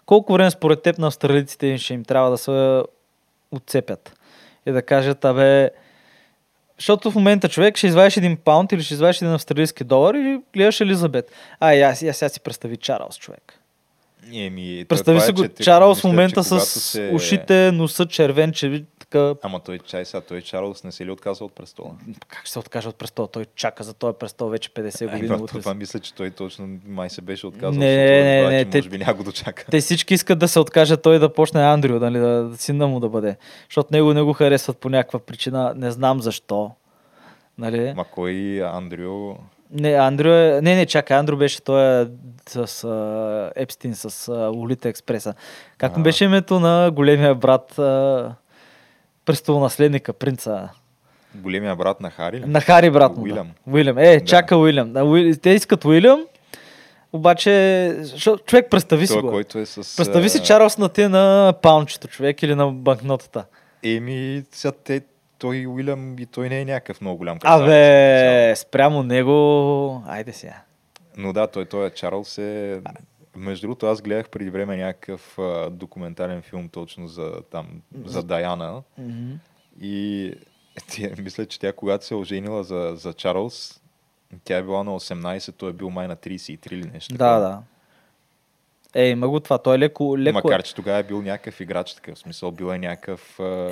Колко 0.06 0.32
време 0.32 0.50
според 0.50 0.82
теб 0.82 0.98
на 0.98 1.06
австралийците 1.06 1.66
им 1.66 1.78
ще 1.78 1.94
им 1.94 2.04
трябва 2.04 2.30
да 2.30 2.38
се 2.38 2.82
отцепят 3.50 4.14
и 4.66 4.72
да 4.72 4.82
кажат, 4.82 5.24
абе, 5.24 5.70
защото 6.78 7.10
в 7.10 7.14
момента 7.14 7.48
човек 7.48 7.76
ще 7.76 7.86
извадиш 7.86 8.16
един 8.16 8.36
паунд 8.36 8.72
или 8.72 8.82
ще 8.82 8.94
извадиш 8.94 9.16
един 9.16 9.34
австралийски 9.34 9.84
долар 9.84 10.14
и 10.14 10.40
гледаш 10.54 10.80
Елизабет. 10.80 11.32
А, 11.60 11.74
и 11.74 11.82
аз, 11.82 12.02
и 12.02 12.08
аз 12.08 12.32
си 12.32 12.40
представи 12.40 12.76
Чарлз, 12.76 13.16
човек. 13.16 13.60
Еми, 14.34 14.84
Представи 14.88 15.20
си 15.20 15.30
е, 15.30 15.32
го 15.32 15.48
те- 15.48 15.62
Чарлз 15.62 16.00
в 16.00 16.04
момента 16.04 16.44
с 16.44 16.60
се- 16.60 17.10
ушите, 17.14 17.72
носа 17.72 18.06
червен, 18.06 18.52
че 18.52 18.84
така... 19.14 19.34
Ама 19.42 19.60
той 19.60 19.78
чай 19.78 20.04
сега, 20.04 20.20
той 20.20 20.40
Чарлз 20.40 20.84
не 20.84 20.92
се 20.92 21.06
ли 21.06 21.10
отказа 21.10 21.44
от 21.44 21.52
престола? 21.52 21.90
Как 22.28 22.40
ще 22.40 22.50
се 22.52 22.58
откаже 22.58 22.88
от 22.88 22.96
престола? 22.96 23.28
Той 23.28 23.44
чака 23.56 23.84
за 23.84 23.94
този 23.94 24.16
престол 24.18 24.48
вече 24.48 24.70
50 24.70 25.02
Ай, 25.02 25.06
години. 25.08 25.28
това, 25.28 25.42
утре 25.44 25.58
това 25.58 25.70
си. 25.72 25.76
мисля, 25.78 26.00
че 26.00 26.14
той 26.14 26.30
точно 26.30 26.68
май 26.86 27.10
се 27.10 27.20
беше 27.20 27.46
отказал. 27.46 27.70
Не, 27.70 27.86
защото 27.86 28.24
не, 28.24 28.42
разбра, 28.42 28.52
не, 28.52 28.64
те- 28.64 28.78
Може 28.78 28.88
би 28.88 28.98
няма 28.98 29.14
го 29.14 29.24
дочака. 29.24 29.64
Те 29.70 29.80
всички 29.80 30.14
искат 30.14 30.38
да 30.38 30.48
се 30.48 30.58
откаже 30.60 30.96
той 30.96 31.18
да 31.18 31.32
почне 31.32 31.62
Андрю, 31.62 31.98
нали, 31.98 32.18
да, 32.18 32.42
да 32.44 32.56
сина 32.56 32.86
му 32.86 33.00
да 33.00 33.08
бъде. 33.08 33.36
Защото 33.68 33.88
него 33.92 34.14
не 34.14 34.22
го 34.22 34.32
харесват 34.32 34.78
по 34.78 34.88
някаква 34.88 35.18
причина. 35.18 35.72
Не 35.76 35.90
знам 35.90 36.20
защо. 36.20 36.70
Нали? 37.58 37.92
Ма 37.96 38.04
кой 38.04 38.62
Андрю... 38.64 39.34
Не, 39.70 39.92
Андрю 39.92 40.28
е... 40.28 40.60
Не, 40.62 40.76
не, 40.76 40.86
чакай, 40.86 41.16
Андрю 41.16 41.36
беше 41.36 41.62
той 41.62 42.02
е 42.02 42.06
с 42.48 42.84
а, 42.84 43.52
Епстин, 43.56 43.94
с 43.94 44.28
а, 44.28 44.32
Лолита 44.48 44.88
Експреса. 44.88 45.34
Как 45.78 45.96
му 45.96 46.02
беше 46.02 46.24
името 46.24 46.60
на 46.60 46.90
големия 46.90 47.34
брат, 47.34 47.78
а, 47.78 48.34
престолонаследника, 49.24 50.12
принца? 50.12 50.68
Големия 51.34 51.76
брат 51.76 52.00
на 52.00 52.10
Хари? 52.10 52.40
На 52.40 52.60
Хари 52.60 52.90
брат 52.90 53.16
му. 53.16 53.22
Уилям. 53.22 53.50
Да. 53.66 53.72
Уилям. 53.72 53.98
Е, 53.98 54.16
Да. 54.16 54.24
чака 54.24 54.56
Уилям. 54.56 54.92
Да, 54.92 55.00
Уил- 55.00 55.36
Те 55.36 55.50
искат 55.50 55.84
Уилям, 55.84 56.24
обаче, 57.12 57.96
човек, 58.46 58.70
представи 58.70 59.06
си 59.06 59.12
Той, 59.12 59.22
го. 59.22 59.30
който 59.30 59.58
е 59.58 59.66
с... 59.66 59.96
Представи 59.96 60.28
си 60.28 60.42
Чарлз 60.42 60.78
на 60.78 60.88
те 60.88 61.08
на 61.08 61.54
паунчето, 61.62 62.08
човек, 62.08 62.42
или 62.42 62.54
на 62.54 62.66
банкнотата. 62.66 63.44
Еми, 63.82 64.42
сега 64.52 64.72
те, 64.74 65.00
той 65.38 65.66
Уилям 65.66 66.18
и 66.18 66.26
той 66.26 66.48
не 66.48 66.60
е 66.60 66.64
някакъв 66.64 67.00
много 67.00 67.18
голям 67.18 67.38
красавец. 67.38 67.64
Абе, 67.64 68.56
спрямо 68.56 69.02
него, 69.02 70.02
айде 70.08 70.32
сега. 70.32 70.54
Но 71.16 71.32
да, 71.32 71.46
той, 71.46 71.64
той 71.64 71.86
е 71.86 71.90
Чарлз 71.90 72.38
е... 72.38 72.80
Между 73.36 73.66
другото, 73.66 73.86
аз 73.86 74.02
гледах 74.02 74.28
преди 74.28 74.50
време 74.50 74.76
някакъв 74.76 75.38
а, 75.38 75.70
документален 75.70 76.42
филм 76.42 76.68
точно 76.68 77.08
за 77.08 77.42
там, 77.50 77.66
за 78.04 78.22
Даяна. 78.22 78.82
Мгм. 78.98 79.32
И 79.80 80.32
тя, 80.88 81.10
мисля, 81.22 81.46
че 81.46 81.60
тя 81.60 81.72
когато 81.72 82.04
се 82.04 82.14
е 82.14 82.16
оженила 82.16 82.64
за, 82.64 82.92
за 82.96 83.12
Чарлз, 83.12 83.80
тя 84.44 84.56
е 84.56 84.62
била 84.62 84.84
на 84.84 84.90
18, 84.90 85.54
той 85.56 85.70
е 85.70 85.72
бил 85.72 85.90
май 85.90 86.08
на 86.08 86.16
33 86.16 86.72
или 86.72 86.90
нещо. 86.90 87.14
Да, 87.14 87.38
да. 87.38 87.62
Е, 88.94 89.08
има 89.08 89.28
го 89.28 89.40
това. 89.40 89.58
Той 89.58 89.76
е 89.76 89.78
леко... 89.78 90.18
леко 90.18 90.34
Макар, 90.44 90.60
е. 90.60 90.62
че 90.62 90.74
тогава 90.74 90.98
е 90.98 91.02
бил 91.02 91.22
някакъв 91.22 91.60
играч, 91.60 91.94
такъв 91.94 92.18
смисъл, 92.18 92.50
бил 92.50 92.66
е 92.72 92.78
някакъв... 92.78 93.40
А... 93.40 93.70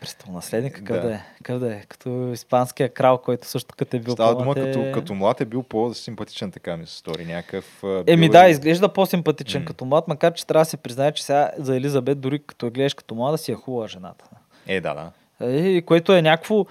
Престолнаследник, 0.00 0.74
какъв 0.74 0.96
Да. 0.96 1.02
да. 1.08 1.14
е. 1.14 1.20
Какъв 1.36 1.60
да 1.60 1.74
е. 1.74 1.80
Като 1.88 2.30
испанския 2.32 2.88
крал, 2.88 3.18
който 3.18 3.46
също 3.46 3.74
като 3.78 3.96
е 3.96 4.00
бил 4.00 4.12
Става 4.12 4.34
дума, 4.36 4.54
като, 4.54 4.78
е- 4.80 4.92
като 4.92 5.14
млад 5.14 5.40
е 5.40 5.44
бил 5.44 5.62
по-симпатичен, 5.62 6.50
така 6.50 6.76
ми 6.76 6.86
се 6.86 6.96
стори. 6.96 7.24
Някакъв... 7.24 7.82
Еми 8.06 8.26
бил 8.26 8.32
да, 8.32 8.46
е- 8.46 8.50
изглежда 8.50 8.88
по-симпатичен 8.88 9.62
М. 9.62 9.66
като 9.66 9.84
млад, 9.84 10.08
макар 10.08 10.32
че 10.34 10.46
трябва 10.46 10.60
да 10.62 10.70
се 10.70 10.76
признае, 10.76 11.12
че 11.12 11.24
сега 11.24 11.50
за 11.58 11.76
Елизабет, 11.76 12.20
дори 12.20 12.38
като 12.38 12.66
я 12.66 12.70
гледаш 12.72 12.94
като 12.94 13.14
млада, 13.14 13.38
си 13.38 13.52
е 13.52 13.54
хубава 13.54 13.88
жената. 13.88 14.24
Е, 14.66 14.80
да, 14.80 14.94
да. 14.94 15.10
Е, 15.46 15.82
което 15.82 16.12
е 16.12 16.22
някакво... 16.22 16.66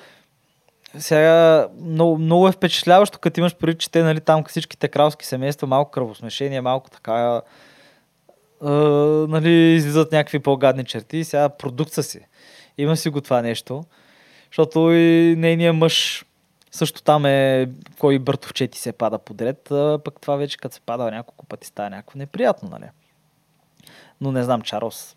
Сега 0.98 1.68
много, 1.82 2.18
много 2.18 2.48
е 2.48 2.52
впечатляващо, 2.52 3.20
като 3.20 3.40
имаш 3.40 3.56
преди, 3.56 3.78
че 3.78 3.92
те, 3.92 4.04
нали, 4.04 4.22
там 4.22 4.44
всичките 4.44 4.88
кралски 4.88 5.26
семейства, 5.26 5.68
малко 5.68 5.92
кръвосмешение, 5.92 6.62
малко 6.62 6.90
така, 6.90 7.42
е, 8.64 8.70
нали, 9.28 9.52
излизат 9.52 10.12
някакви 10.12 10.40
по-гадни 10.40 10.86
черти 10.86 11.18
и 11.18 11.24
сега 11.24 11.50
продукт 11.50 11.92
са 11.92 12.04
си. 12.04 12.20
Има 12.78 12.98
си 12.98 13.10
го 13.10 13.22
това 13.22 13.42
нещо, 13.42 13.84
защото 14.50 14.92
и 14.92 15.36
нейният 15.38 15.76
мъж 15.76 16.26
също 16.72 17.02
там 17.04 17.26
е, 17.26 17.70
кой 18.00 18.20
бъртовчети 18.20 18.80
се 18.80 18.92
пада 18.92 19.20
подред, 19.20 19.72
пък 20.04 20.22
това 20.22 20.36
вече 20.36 20.58
като 20.58 20.76
се 20.76 20.82
пада 20.82 21.12
няколко 21.12 21.46
пъти 21.46 21.68
става 21.68 21.90
някакво 21.90 22.20
неприятно, 22.20 22.70
нали? 22.70 22.90
Но 24.22 24.32
не 24.32 24.44
знам, 24.44 24.62
Чарлз. 24.62 25.16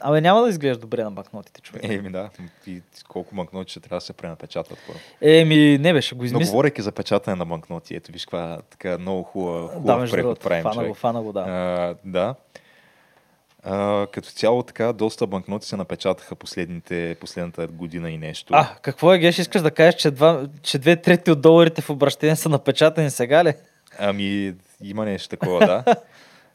Абе, 0.00 0.20
няма 0.20 0.42
да 0.42 0.48
изглежда 0.48 0.80
добре 0.80 1.04
на 1.04 1.10
банкнотите, 1.10 1.60
човек. 1.60 1.82
Еми 1.84 2.10
да, 2.10 2.30
и 2.66 2.82
колко 3.08 3.34
банкноти 3.34 3.70
ще 3.70 3.80
трябва 3.80 3.96
да 3.96 4.00
се 4.00 4.12
пренапечатат. 4.12 4.78
първо. 4.86 5.00
Еми, 5.20 5.78
не 5.78 5.92
беше, 5.92 6.14
го 6.14 6.20
Но 6.20 6.26
измисля. 6.26 6.50
говорейки 6.50 6.82
за 6.82 6.92
печатане 6.92 7.36
на 7.36 7.46
банкноти, 7.46 7.94
ето 7.94 8.12
виж 8.12 8.24
каква 8.24 8.58
така 8.70 8.98
много 8.98 9.22
хубава, 9.22 9.60
Да, 9.60 9.68
хубав 9.68 10.00
между 10.00 10.16
преход 10.16 10.40
правим. 10.40 10.62
фана 10.62 10.74
го, 10.74 10.80
човек. 10.82 10.96
фана 10.96 11.22
го, 11.22 11.32
да. 11.32 11.40
А, 11.40 11.94
да. 12.04 12.34
А, 13.64 14.06
като 14.06 14.28
цяло 14.28 14.62
така, 14.62 14.92
доста 14.92 15.26
банкноти 15.26 15.66
се 15.66 15.76
напечатаха 15.76 16.34
последните, 16.36 17.16
последната 17.20 17.66
година 17.66 18.10
и 18.10 18.18
нещо. 18.18 18.54
А, 18.56 18.74
какво 18.82 19.14
е, 19.14 19.18
Геш, 19.18 19.38
искаш 19.38 19.62
да 19.62 19.70
кажеш, 19.70 19.94
че, 19.94 20.10
два, 20.10 20.46
че 20.62 20.78
две 20.78 20.96
трети 20.96 21.30
от 21.30 21.40
доларите 21.40 21.82
в 21.82 21.90
обращение 21.90 22.36
са 22.36 22.48
напечатани 22.48 23.10
сега 23.10 23.44
ли? 23.44 23.54
Ами, 23.98 24.54
има 24.82 25.04
нещо 25.04 25.28
такова, 25.28 25.58
да. 25.60 25.84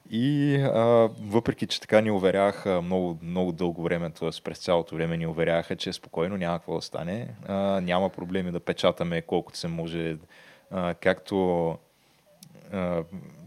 И 0.10 0.56
а, 0.56 1.10
въпреки, 1.22 1.68
че 1.68 1.82
така 1.82 2.02
ни 2.02 2.12
уверяха 2.12 2.82
много, 2.82 3.18
много 3.22 3.52
дълго 3.52 3.84
време, 3.84 4.10
т.е. 4.10 4.30
през 4.44 4.60
цялото 4.60 4.96
време 4.96 5.18
ни 5.18 5.28
уверяха, 5.28 5.76
че 5.76 5.94
спокойно 5.94 6.38
няма 6.38 6.60
какво 6.60 6.76
да 6.76 6.82
стане, 6.82 7.28
а, 7.48 7.54
няма 7.82 8.10
проблеми 8.10 8.52
да 8.52 8.60
печатаме 8.60 9.22
колкото 9.22 9.58
се 9.58 9.68
може, 9.68 10.18
а, 10.72 10.94
както 10.94 11.70
а, 12.74 13.04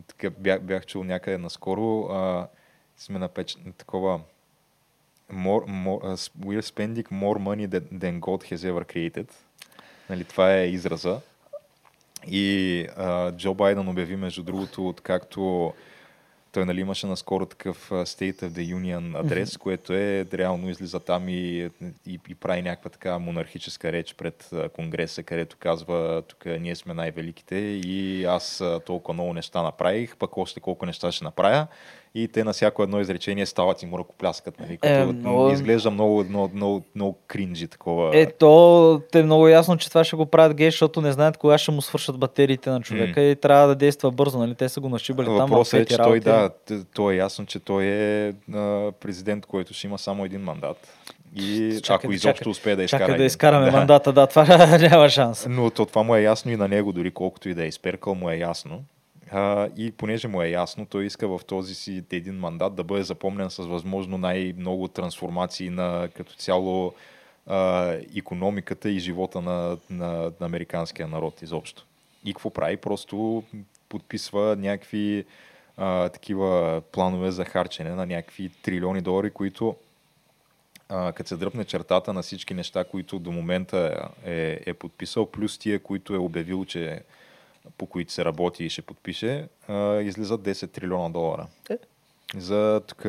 така 0.07 0.31
бях, 0.31 0.61
бях 0.61 0.87
чул 0.87 1.05
някъде 1.05 1.39
наскоро, 1.39 2.01
а, 2.03 2.49
сме 2.97 3.19
напеч... 3.19 3.57
такова 3.79 4.21
more, 5.33 5.65
more, 5.67 6.31
we're 6.41 6.63
spending 6.63 7.07
more 7.11 7.39
money 7.39 7.67
than, 7.67 7.99
than 7.99 8.21
God 8.21 8.43
has 8.45 8.73
ever 8.73 8.85
created. 8.85 9.31
Нали, 10.11 10.25
това 10.25 10.55
е 10.55 10.67
израза. 10.67 11.21
И 12.27 12.87
а, 12.97 13.33
Джо 13.33 13.55
Байден 13.55 13.89
обяви, 13.89 14.17
между 14.17 14.43
другото, 14.43 14.89
откакто 14.89 15.73
той 16.53 16.67
нали, 16.67 16.81
имаше 16.81 17.07
наскоро 17.07 17.47
такъв 17.47 17.91
State 17.91 18.43
of 18.43 18.49
the 18.49 18.75
Union 18.75 19.21
адрес, 19.21 19.57
което 19.57 19.93
е 19.93 20.27
реално 20.33 20.71
излиза 20.71 21.01
там 21.01 21.29
и, 21.29 21.71
и, 22.07 22.21
и 22.29 22.35
прави 22.35 22.63
някаква 22.63 22.91
така 22.91 23.19
монархическа 23.19 23.93
реч 23.93 24.15
пред 24.15 24.51
Конгреса, 24.73 25.23
където 25.23 25.57
казва, 25.61 26.23
тук 26.29 26.47
ние 26.47 26.77
сме 26.77 26.95
най-великите 26.95 27.57
и 27.57 28.25
аз 28.25 28.63
толкова 28.87 29.15
много 29.15 29.33
неща 29.33 29.63
направих, 29.63 30.17
пък 30.17 30.37
още 30.37 30.61
колко 30.61 30.87
неща 30.87 31.13
ще 31.13 31.25
направя. 31.25 31.67
И 32.15 32.29
те 32.29 32.45
на 32.45 32.53
всяко 32.53 32.83
едно 32.83 33.01
изречение 33.01 33.47
стават 33.47 33.83
и 33.83 33.87
му 33.87 33.99
ръкопляскат. 33.99 34.61
Нали, 34.61 34.77
като 34.77 34.95
Е, 34.95 35.05
много- 35.05 35.51
Изглежда 35.51 35.91
много, 35.91 36.25
много, 36.25 36.51
много, 36.55 36.83
много 36.95 37.19
кринджи 37.27 37.69
такова. 37.69 38.19
Е, 38.19 38.27
то 38.29 39.03
те 39.13 39.21
е 39.21 39.23
много 39.23 39.49
ясно, 39.49 39.77
че 39.77 39.89
това 39.89 40.05
ще 40.05 40.17
го 40.17 40.27
правят 40.27 40.55
гей, 40.55 40.67
защото 40.69 41.01
не 41.01 41.13
знаят 41.13 41.37
кога 41.37 41.59
ще 41.59 41.71
му 41.71 41.83
свършат 41.83 42.19
батериите 42.19 42.71
на 42.71 42.81
човека 42.81 43.21
и 43.23 43.37
трябва 43.37 43.69
да 43.69 43.75
действа 43.75 44.11
бързо, 44.11 44.39
нали? 44.39 44.55
Те 44.55 44.69
са 44.69 44.81
го 44.81 44.89
нашибали 44.89 45.27
там. 45.27 45.37
Въпросът 45.37 45.81
е, 45.81 45.85
че 45.85 45.97
той, 45.97 46.21
да, 46.21 46.51
то 46.95 47.11
е 47.11 47.17
ясно, 47.17 47.47
че 47.47 47.61
той 47.61 47.85
е 47.85 48.29
а, 48.29 48.33
президент, 48.93 49.47
който 49.47 49.75
ще 49.75 49.87
има 49.87 49.99
само 49.99 50.25
един 50.25 50.41
мандат. 50.41 50.89
И 51.37 51.79
Чакай 51.83 51.95
ако 51.97 52.09
да- 52.09 52.15
изобщо 52.15 52.41
чакай- 52.41 52.51
успее 52.51 52.77
да 52.77 52.83
изкара. 52.85 53.01
Чакай 53.01 53.17
да 53.17 53.25
изкараме 53.25 53.71
мандата, 53.71 54.13
да, 54.13 54.27
това 54.27 54.45
няма 54.81 55.09
шанс. 55.09 55.47
Но 55.49 55.71
то, 55.71 55.87
това 55.87 56.03
му 56.03 56.15
е 56.15 56.23
ясно 56.23 56.51
и 56.51 56.57
на 56.57 56.69
него, 56.69 56.93
дори 56.93 57.11
колкото 57.11 57.49
и 57.49 57.55
да 57.55 57.65
е 57.65 57.69
изперкал, 57.69 58.15
му 58.15 58.31
е 58.31 58.37
ясно. 58.37 58.83
А, 59.31 59.69
и 59.77 59.93
понеже 59.93 60.29
му 60.29 60.43
е 60.43 60.49
ясно, 60.49 60.87
той 60.87 61.05
иска 61.05 61.29
в 61.29 61.41
този 61.47 61.75
си 61.75 62.05
един 62.13 62.35
мандат 62.35 62.75
да 62.75 62.85
бъде 62.85 63.03
запомнен 63.03 63.51
с 63.51 63.57
възможно 63.57 64.19
най-много 64.19 64.89
трансформации 64.89 65.71
на 65.71 66.09
като 66.15 66.35
цяло 66.35 66.95
а, 67.47 67.93
економиката 68.17 68.91
и 68.91 68.99
живота 68.99 69.41
на, 69.41 69.79
на, 69.91 70.33
на 70.41 70.47
американския 70.47 71.09
народ 71.09 71.43
изобщо. 71.43 71.87
И 72.25 72.33
какво 72.33 72.51
прави? 72.51 72.77
Просто 72.77 73.45
подписва 73.89 74.57
някакви 74.57 75.25
а, 75.77 76.09
такива 76.09 76.83
планове 76.93 77.31
за 77.31 77.45
харчене 77.45 77.91
на 77.91 78.07
някакви 78.07 78.51
трилиони 78.63 79.01
долари, 79.01 79.31
които 79.31 79.77
като 81.15 81.29
се 81.29 81.37
дръпне 81.37 81.65
чертата 81.65 82.13
на 82.13 82.23
всички 82.23 82.55
неща, 82.55 82.85
които 82.85 83.19
до 83.19 83.33
момента 83.33 84.09
е, 84.25 84.61
е 84.67 84.75
подписал, 84.75 85.27
плюс 85.27 85.59
тия, 85.59 85.79
които 85.79 86.15
е 86.15 86.19
обявил, 86.19 86.65
че 86.65 87.03
по 87.79 87.87
които 87.87 88.13
се 88.13 88.25
работи 88.25 88.65
и 88.65 88.71
ще 88.71 88.83
подпише, 88.83 89.49
а, 89.69 90.01
излизат 90.01 90.41
10 90.41 90.73
трилиона 90.73 91.09
долара. 91.09 91.47
Е. 91.71 91.79
За 92.37 92.83
тук, 92.87 93.07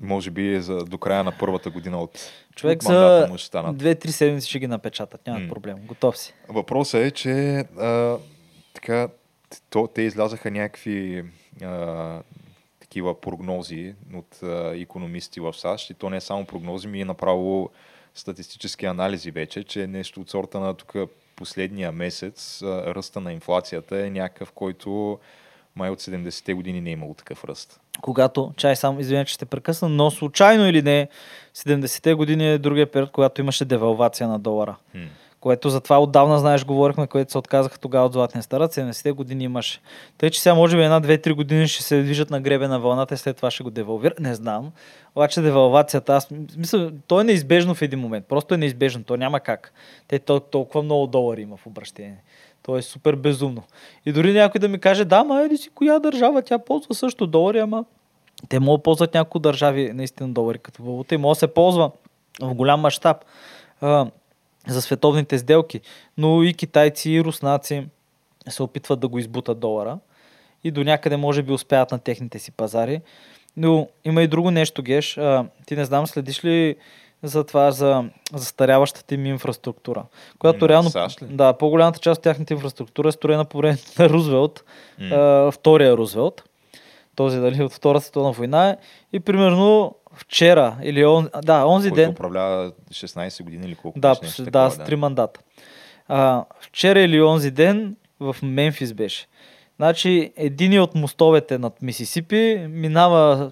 може 0.00 0.30
би 0.30 0.60
за, 0.60 0.84
до 0.84 0.98
края 0.98 1.24
на 1.24 1.32
първата 1.38 1.70
година 1.70 2.02
от, 2.02 2.32
Човек 2.54 2.82
от 2.82 2.88
мандата 2.88 3.28
му 3.30 3.38
ще 3.38 3.46
станат. 3.46 3.76
две-три 3.76 4.12
седмици 4.12 4.48
ще 4.48 4.58
ги 4.58 4.66
напечатат, 4.66 5.26
няма 5.26 5.48
проблем. 5.48 5.76
Готов 5.86 6.18
си. 6.18 6.34
Въпросът 6.48 7.00
е, 7.00 7.10
че 7.10 7.30
а, 7.78 8.18
така, 8.74 9.08
то, 9.70 9.86
те 9.86 10.02
излязаха 10.02 10.50
някакви 10.50 11.24
а, 11.62 12.22
такива 12.80 13.20
прогнози 13.20 13.94
от 14.14 14.42
а, 14.42 14.72
економисти 14.76 15.40
в 15.40 15.54
САЩ 15.54 15.90
и 15.90 15.94
то 15.94 16.10
не 16.10 16.16
е 16.16 16.20
само 16.20 16.44
прогнози, 16.44 16.88
ми 16.88 17.00
е 17.00 17.04
направо 17.04 17.70
статистически 18.14 18.86
анализи 18.86 19.30
вече, 19.30 19.64
че 19.64 19.86
нещо 19.86 20.20
от 20.20 20.30
сорта 20.30 20.60
на 20.60 20.74
тук 20.74 20.94
последния 21.40 21.92
месец 21.92 22.62
а, 22.62 22.94
ръста 22.94 23.20
на 23.20 23.32
инфлацията 23.32 24.06
е 24.06 24.10
някакъв, 24.10 24.52
който 24.52 25.18
май 25.76 25.90
от 25.90 26.00
70-те 26.00 26.54
години 26.54 26.80
не 26.80 26.90
е 26.90 26.92
имало 26.92 27.14
такъв 27.14 27.44
ръст. 27.44 27.80
Когато, 28.00 28.52
чай 28.56 28.76
само, 28.76 29.00
извиня, 29.00 29.24
че 29.24 29.34
ще 29.34 29.46
прекъсна, 29.46 29.88
но 29.88 30.10
случайно 30.10 30.68
или 30.68 30.82
не, 30.82 31.08
70-те 31.56 32.14
години 32.14 32.52
е 32.52 32.58
другия 32.58 32.90
период, 32.90 33.10
когато 33.10 33.40
имаше 33.40 33.64
девалвация 33.64 34.28
на 34.28 34.38
долара. 34.38 34.76
Хм. 34.92 34.98
Което 35.40 35.70
затова 35.70 35.98
отдавна, 35.98 36.38
знаеш, 36.38 36.64
говорихме, 36.64 37.06
което 37.06 37.32
се 37.32 37.38
отказаха 37.38 37.78
тогава 37.78 38.06
от 38.06 38.12
Златния 38.12 38.42
старът, 38.42 38.74
70-те 38.74 39.12
години 39.12 39.44
имаше. 39.44 39.80
Тъй, 40.18 40.30
че 40.30 40.40
сега 40.40 40.54
може 40.54 40.76
би 40.76 40.82
една, 40.82 41.00
две, 41.00 41.18
три 41.18 41.32
години 41.32 41.68
ще 41.68 41.82
се 41.82 42.02
движат 42.02 42.30
на 42.30 42.40
гребе 42.40 42.68
на 42.68 42.80
вълната 42.80 43.14
и 43.14 43.16
след 43.16 43.36
това 43.36 43.50
ще 43.50 43.62
го 43.62 43.70
девалвират. 43.70 44.20
Не 44.20 44.34
знам. 44.34 44.72
Обаче 45.16 45.40
девалвацията, 45.40 46.14
аз 46.14 46.28
мисля, 46.56 46.92
то 47.06 47.20
е 47.20 47.24
неизбежно 47.24 47.74
в 47.74 47.82
един 47.82 47.98
момент. 47.98 48.26
Просто 48.26 48.54
е 48.54 48.56
неизбежно. 48.56 49.04
То 49.04 49.16
няма 49.16 49.40
как. 49.40 49.72
Те 50.08 50.18
тол- 50.18 50.50
толкова 50.50 50.82
много 50.82 51.06
долари 51.06 51.42
има 51.42 51.56
в 51.56 51.66
обращение. 51.66 52.22
То 52.62 52.76
е 52.76 52.82
супер 52.82 53.14
безумно. 53.14 53.62
И 54.06 54.12
дори 54.12 54.32
някой 54.32 54.58
да 54.58 54.68
ми 54.68 54.78
каже, 54.78 55.04
да, 55.04 55.24
ма 55.24 55.42
еди 55.42 55.56
си 55.56 55.70
коя 55.74 55.98
държава, 55.98 56.42
тя 56.42 56.58
ползва 56.58 56.94
също 56.94 57.26
долари, 57.26 57.58
ама 57.58 57.84
те 58.48 58.60
могат 58.60 58.78
да 58.78 58.82
ползват 58.82 59.14
няколко 59.14 59.38
държави 59.38 59.92
наистина 59.94 60.28
долари 60.28 60.58
като 60.58 60.82
валута 60.82 61.14
и 61.14 61.18
може 61.18 61.36
да 61.36 61.40
се 61.40 61.54
ползва 61.54 61.90
в 62.40 62.54
голям 62.54 62.80
мащаб 62.80 63.16
за 64.68 64.82
световните 64.82 65.38
сделки. 65.38 65.80
Но 66.18 66.42
и 66.42 66.54
китайци, 66.54 67.10
и 67.10 67.24
руснаци 67.24 67.86
се 68.48 68.62
опитват 68.62 69.00
да 69.00 69.08
го 69.08 69.18
избутат 69.18 69.60
долара 69.60 69.98
и 70.64 70.70
до 70.70 70.84
някъде 70.84 71.16
може 71.16 71.42
би 71.42 71.52
успеят 71.52 71.92
на 71.92 71.98
техните 71.98 72.38
си 72.38 72.52
пазари. 72.52 73.00
Но 73.56 73.88
има 74.04 74.22
и 74.22 74.28
друго 74.28 74.50
нещо, 74.50 74.82
Геш. 74.82 75.18
А, 75.18 75.46
ти 75.66 75.76
не 75.76 75.84
знам, 75.84 76.06
следиш 76.06 76.44
ли 76.44 76.76
за 77.22 77.44
това, 77.44 77.70
за 77.70 78.04
застаряващата 78.34 79.14
им 79.14 79.26
инфраструктура. 79.26 80.04
Която 80.38 80.68
реално, 80.68 80.90
да, 81.22 81.52
по-голямата 81.52 81.98
част 81.98 82.18
от 82.18 82.22
тяхната 82.22 82.54
инфраструктура 82.54 83.08
е 83.08 83.12
строена 83.12 83.44
по 83.44 83.58
време 83.58 83.78
на 83.98 84.08
Рузвелт, 84.08 84.64
М. 84.98 85.16
а, 85.16 85.50
втория 85.50 85.96
Рузвелт, 85.96 86.44
този 87.14 87.40
дали 87.40 87.62
от 87.62 87.72
Втората 87.72 88.04
световна 88.04 88.32
война 88.32 88.76
и 89.12 89.20
примерно 89.20 89.94
вчера 90.14 90.76
или 90.82 91.04
он, 91.04 91.28
да, 91.42 91.66
онзи 91.66 91.88
Който 91.88 92.00
ден, 92.00 92.10
управлява 92.10 92.72
16 92.90 93.42
години 93.42 93.66
или 93.66 93.74
колко 93.74 94.00
да, 94.00 94.16
нещо 94.22 94.42
да, 94.42 94.50
такова, 94.50 94.70
с 94.70 94.86
три 94.86 94.96
мандата. 94.96 95.40
А, 96.08 96.44
вчера 96.60 97.00
или 97.00 97.22
онзи 97.22 97.50
ден 97.50 97.96
в 98.20 98.36
Мемфис 98.42 98.92
беше. 98.92 99.26
Значи, 99.76 100.32
един 100.36 100.80
от 100.80 100.94
мостовете 100.94 101.58
над 101.58 101.82
Мисисипи 101.82 102.66
минава 102.68 103.50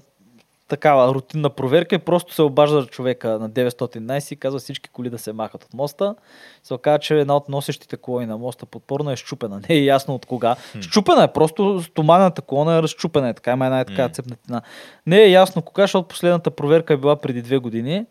такава 0.69 1.14
рутинна 1.14 1.51
проверка 1.51 1.95
и 1.95 1.99
просто 1.99 2.35
се 2.35 2.43
обажда 2.43 2.87
човека 2.87 3.29
на 3.29 3.51
911 3.51 4.33
и 4.33 4.37
казва 4.37 4.59
всички 4.59 4.91
коли 4.91 5.11
да 5.11 5.19
се 5.19 5.33
махат 5.33 5.64
от 5.64 5.75
моста. 5.75 6.14
Се 6.62 6.75
оказа, 6.75 6.99
че 6.99 7.21
една 7.21 7.37
от 7.37 7.49
носещите 7.49 7.97
колони 7.97 8.27
на 8.27 8.39
моста 8.39 8.66
подпорно 8.66 9.11
е 9.11 9.16
щупена. 9.16 9.61
Не 9.69 9.75
е 9.75 9.85
ясно 9.85 10.14
от 10.14 10.27
кога. 10.27 10.57
Щупена 10.81 11.25
е, 11.25 11.33
просто 11.33 11.83
стоманата 11.83 12.43
колона 12.43 12.77
е 12.77 12.83
разщупена. 12.83 13.29
Е, 13.29 13.35
така 13.35 13.53
има 13.53 13.66
една 13.66 13.81
е 13.81 13.85
така 13.85 14.09
цепнатина. 14.09 14.62
Не 15.07 15.19
е 15.23 15.31
ясно 15.31 15.62
кога, 15.62 15.83
защото 15.83 16.09
последната 16.09 16.51
проверка 16.51 16.95
е 16.95 16.97
била 16.97 17.16
преди 17.16 17.43
две 17.43 17.59
години. 17.59 18.07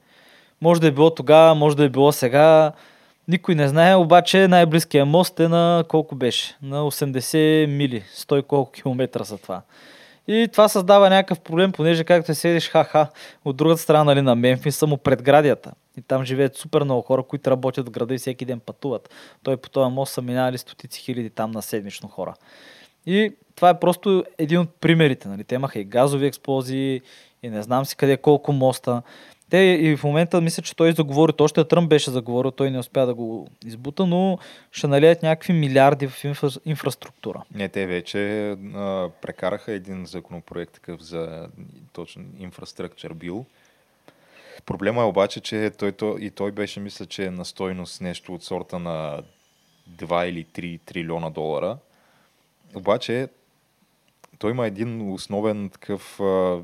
Може 0.62 0.82
да 0.82 0.88
е 0.88 0.92
било 0.92 1.10
тогава, 1.10 1.56
може 1.56 1.78
да 1.78 1.84
е 1.84 1.90
било 1.90 2.12
сега. 2.12 2.72
Никой 3.28 3.56
не 3.56 3.68
знае, 3.68 3.96
обаче 3.96 4.48
най-близкия 4.48 5.06
мост 5.06 5.40
е 5.40 5.48
на 5.48 5.84
колко 5.88 6.16
беше? 6.16 6.58
На 6.62 6.82
80 6.82 7.66
мили, 7.66 8.04
100 8.16 8.44
колко 8.44 8.72
километра 8.72 9.24
за 9.24 9.38
това. 9.38 9.62
И 10.28 10.48
това 10.52 10.68
създава 10.68 11.10
някакъв 11.10 11.40
проблем, 11.40 11.72
понеже 11.72 12.04
както 12.04 12.36
седиш 12.36 12.70
ха-ха 12.70 13.08
от 13.46 13.56
другата 13.56 13.82
страна 13.82 14.04
нали, 14.04 14.22
на 14.22 14.36
Мемфис, 14.36 14.76
само 14.76 14.98
предградията. 14.98 15.72
И 15.98 16.02
там 16.02 16.26
живеят 16.26 16.56
супер 16.56 16.84
много 16.84 17.02
хора, 17.02 17.24
които 17.24 17.52
работят 17.52 17.88
в 17.88 17.92
града 17.92 18.14
и 18.14 18.18
всеки 18.18 18.46
ден 18.46 18.60
пътуват. 18.60 19.10
Той 19.44 19.58
по 19.58 19.70
този 19.70 19.94
мост 19.94 20.14
са 20.14 20.22
минали 20.22 20.58
стотици 20.58 21.02
хиляди 21.02 21.30
там 21.30 21.52
на 21.52 21.62
седмично 21.62 22.10
хора. 22.10 22.34
И 23.06 23.34
това 23.56 23.70
е 23.70 23.80
просто 23.80 24.24
един 24.38 24.60
от 24.60 24.70
примерите. 24.82 25.28
Нали. 25.28 25.44
Те 25.44 25.56
имаха 25.56 25.80
и 25.80 25.84
газови 25.84 26.26
експлозии, 26.26 27.02
и 27.44 27.50
не 27.50 27.62
знам 27.62 27.86
си 27.86 27.96
къде 27.96 28.18
колко 28.18 28.54
моста. 28.54 29.02
Те 29.50 29.58
и 29.58 29.98
в 29.98 30.04
момента 30.04 30.42
мисля, 30.42 30.64
че 30.64 30.76
той 30.76 30.92
заговори, 30.92 31.34
още 31.40 31.64
Тръмп 31.64 31.90
беше 31.90 32.12
заговорил, 32.12 32.52
той 32.52 32.72
не 32.72 32.80
успя 32.80 33.06
да 33.06 33.14
го 33.14 33.48
избута, 33.66 34.06
но 34.06 34.40
ще 34.72 34.88
налият 34.88 35.24
някакви 35.24 35.54
милиарди 35.54 36.08
в 36.08 36.24
инфра... 36.24 36.50
инфраструктура. 36.66 37.44
Не, 37.56 37.70
те 37.70 37.86
вече 37.86 38.50
а, 38.52 39.10
прекараха 39.22 39.72
един 39.72 40.06
законопроект 40.06 40.74
такъв 40.74 41.02
за 41.02 41.48
точно 41.94 42.24
инфраструктур 42.40 43.14
бил. 43.14 43.46
Проблема 44.66 45.02
е 45.02 45.06
обаче, 45.06 45.40
че 45.42 45.72
той, 45.78 45.92
той, 45.92 46.22
и 46.22 46.32
той 46.32 46.52
беше, 46.52 46.80
мисля, 46.80 47.06
че 47.06 47.26
е 47.26 47.32
на 47.32 47.46
стойност 47.46 48.02
нещо 48.02 48.34
от 48.34 48.44
сорта 48.44 48.80
на 48.80 49.22
2 49.92 50.26
или 50.26 50.46
3 50.46 50.80
трилиона 50.86 51.30
долара. 51.30 51.78
Обаче 52.76 53.28
той 54.40 54.52
има 54.52 54.68
един 54.68 55.12
основен 55.12 55.70
такъв 55.70 56.20
а, 56.20 56.60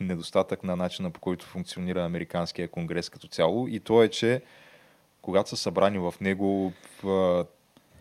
недостатък 0.00 0.64
на 0.64 0.76
начина 0.76 1.10
по 1.10 1.20
който 1.20 1.46
функционира 1.46 2.04
Американския 2.04 2.68
конгрес 2.68 3.08
като 3.08 3.28
цяло. 3.28 3.68
И 3.68 3.80
то 3.80 4.02
е, 4.02 4.08
че 4.08 4.42
когато 5.22 5.48
са 5.48 5.56
събрани 5.56 5.98
в 5.98 6.14
него 6.20 6.72
в, 7.02 7.46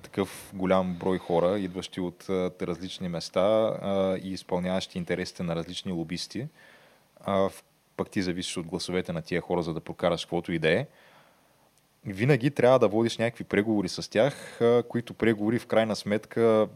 такъв 0.02 0.52
голям 0.54 0.94
брой 0.94 1.18
хора, 1.18 1.60
идващи 1.60 2.02
от 2.02 2.26
различни 2.62 3.10
места 3.10 3.42
а, 3.42 4.18
и 4.24 4.32
изпълняващи 4.32 4.98
интересите 4.98 5.44
на 5.44 5.56
различни 5.56 5.92
лобисти, 5.92 6.48
а, 7.26 7.50
пък 7.98 8.10
ти 8.10 8.22
зависиш 8.22 8.58
от 8.58 8.66
гласовете 8.66 9.14
на 9.14 9.22
тия 9.22 9.42
хора, 9.42 9.64
за 9.64 9.74
да 9.74 9.80
прокараш 9.80 10.26
каквото 10.26 10.52
и 10.52 10.60
да 10.60 10.70
е, 10.70 10.88
винаги 12.06 12.52
трябва 12.52 12.80
да 12.80 12.88
водиш 12.88 13.18
някакви 13.18 13.44
преговори 13.44 13.90
с 13.90 14.10
тях, 14.10 14.60
които 14.90 15.14
преговори 15.14 15.60
в 15.60 15.68
крайна 15.68 15.96
сметка 15.96 16.68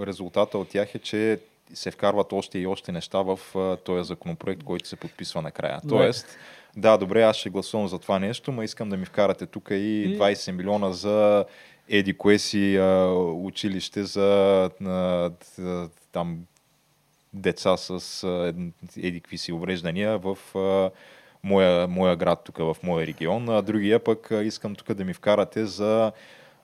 резултата 0.00 0.58
от 0.58 0.68
тях 0.68 0.94
е, 0.94 0.98
че 0.98 1.40
се 1.74 1.90
вкарват 1.90 2.32
още 2.32 2.58
и 2.58 2.66
още 2.66 2.92
неща 2.92 3.22
в 3.22 3.38
този 3.84 4.08
законопроект, 4.08 4.62
който 4.62 4.88
се 4.88 4.96
подписва 4.96 5.42
накрая. 5.42 5.80
Да. 5.84 5.88
Тоест, 5.88 6.38
да, 6.76 6.96
добре, 6.96 7.22
аз 7.22 7.36
ще 7.36 7.50
гласувам 7.50 7.88
за 7.88 7.98
това 7.98 8.18
нещо, 8.18 8.52
но 8.52 8.62
искам 8.62 8.88
да 8.88 8.96
ми 8.96 9.04
вкарате 9.04 9.46
тук 9.46 9.68
и 9.70 10.18
20 10.18 10.52
милиона 10.52 10.92
за 10.92 11.44
еди 11.88 12.14
кое 12.14 12.38
си 12.38 12.76
а, 12.76 13.06
училище 13.34 14.04
за 14.04 14.70
а, 14.84 15.30
там 16.12 16.38
деца 17.32 17.76
с 17.76 18.24
а, 18.24 18.54
еди 18.96 19.20
какви 19.20 19.38
си 19.38 19.52
увреждания 19.52 20.18
в 20.18 20.38
а, 20.54 20.90
моя, 21.42 21.88
моя 21.88 22.16
град, 22.16 22.40
тук 22.44 22.58
в 22.58 22.76
моя 22.82 23.06
регион. 23.06 23.48
А 23.48 23.62
другия 23.62 24.04
пък 24.04 24.30
а, 24.30 24.44
искам 24.44 24.74
тук 24.74 24.92
да 24.92 25.04
ми 25.04 25.14
вкарате 25.14 25.66
за 25.66 26.12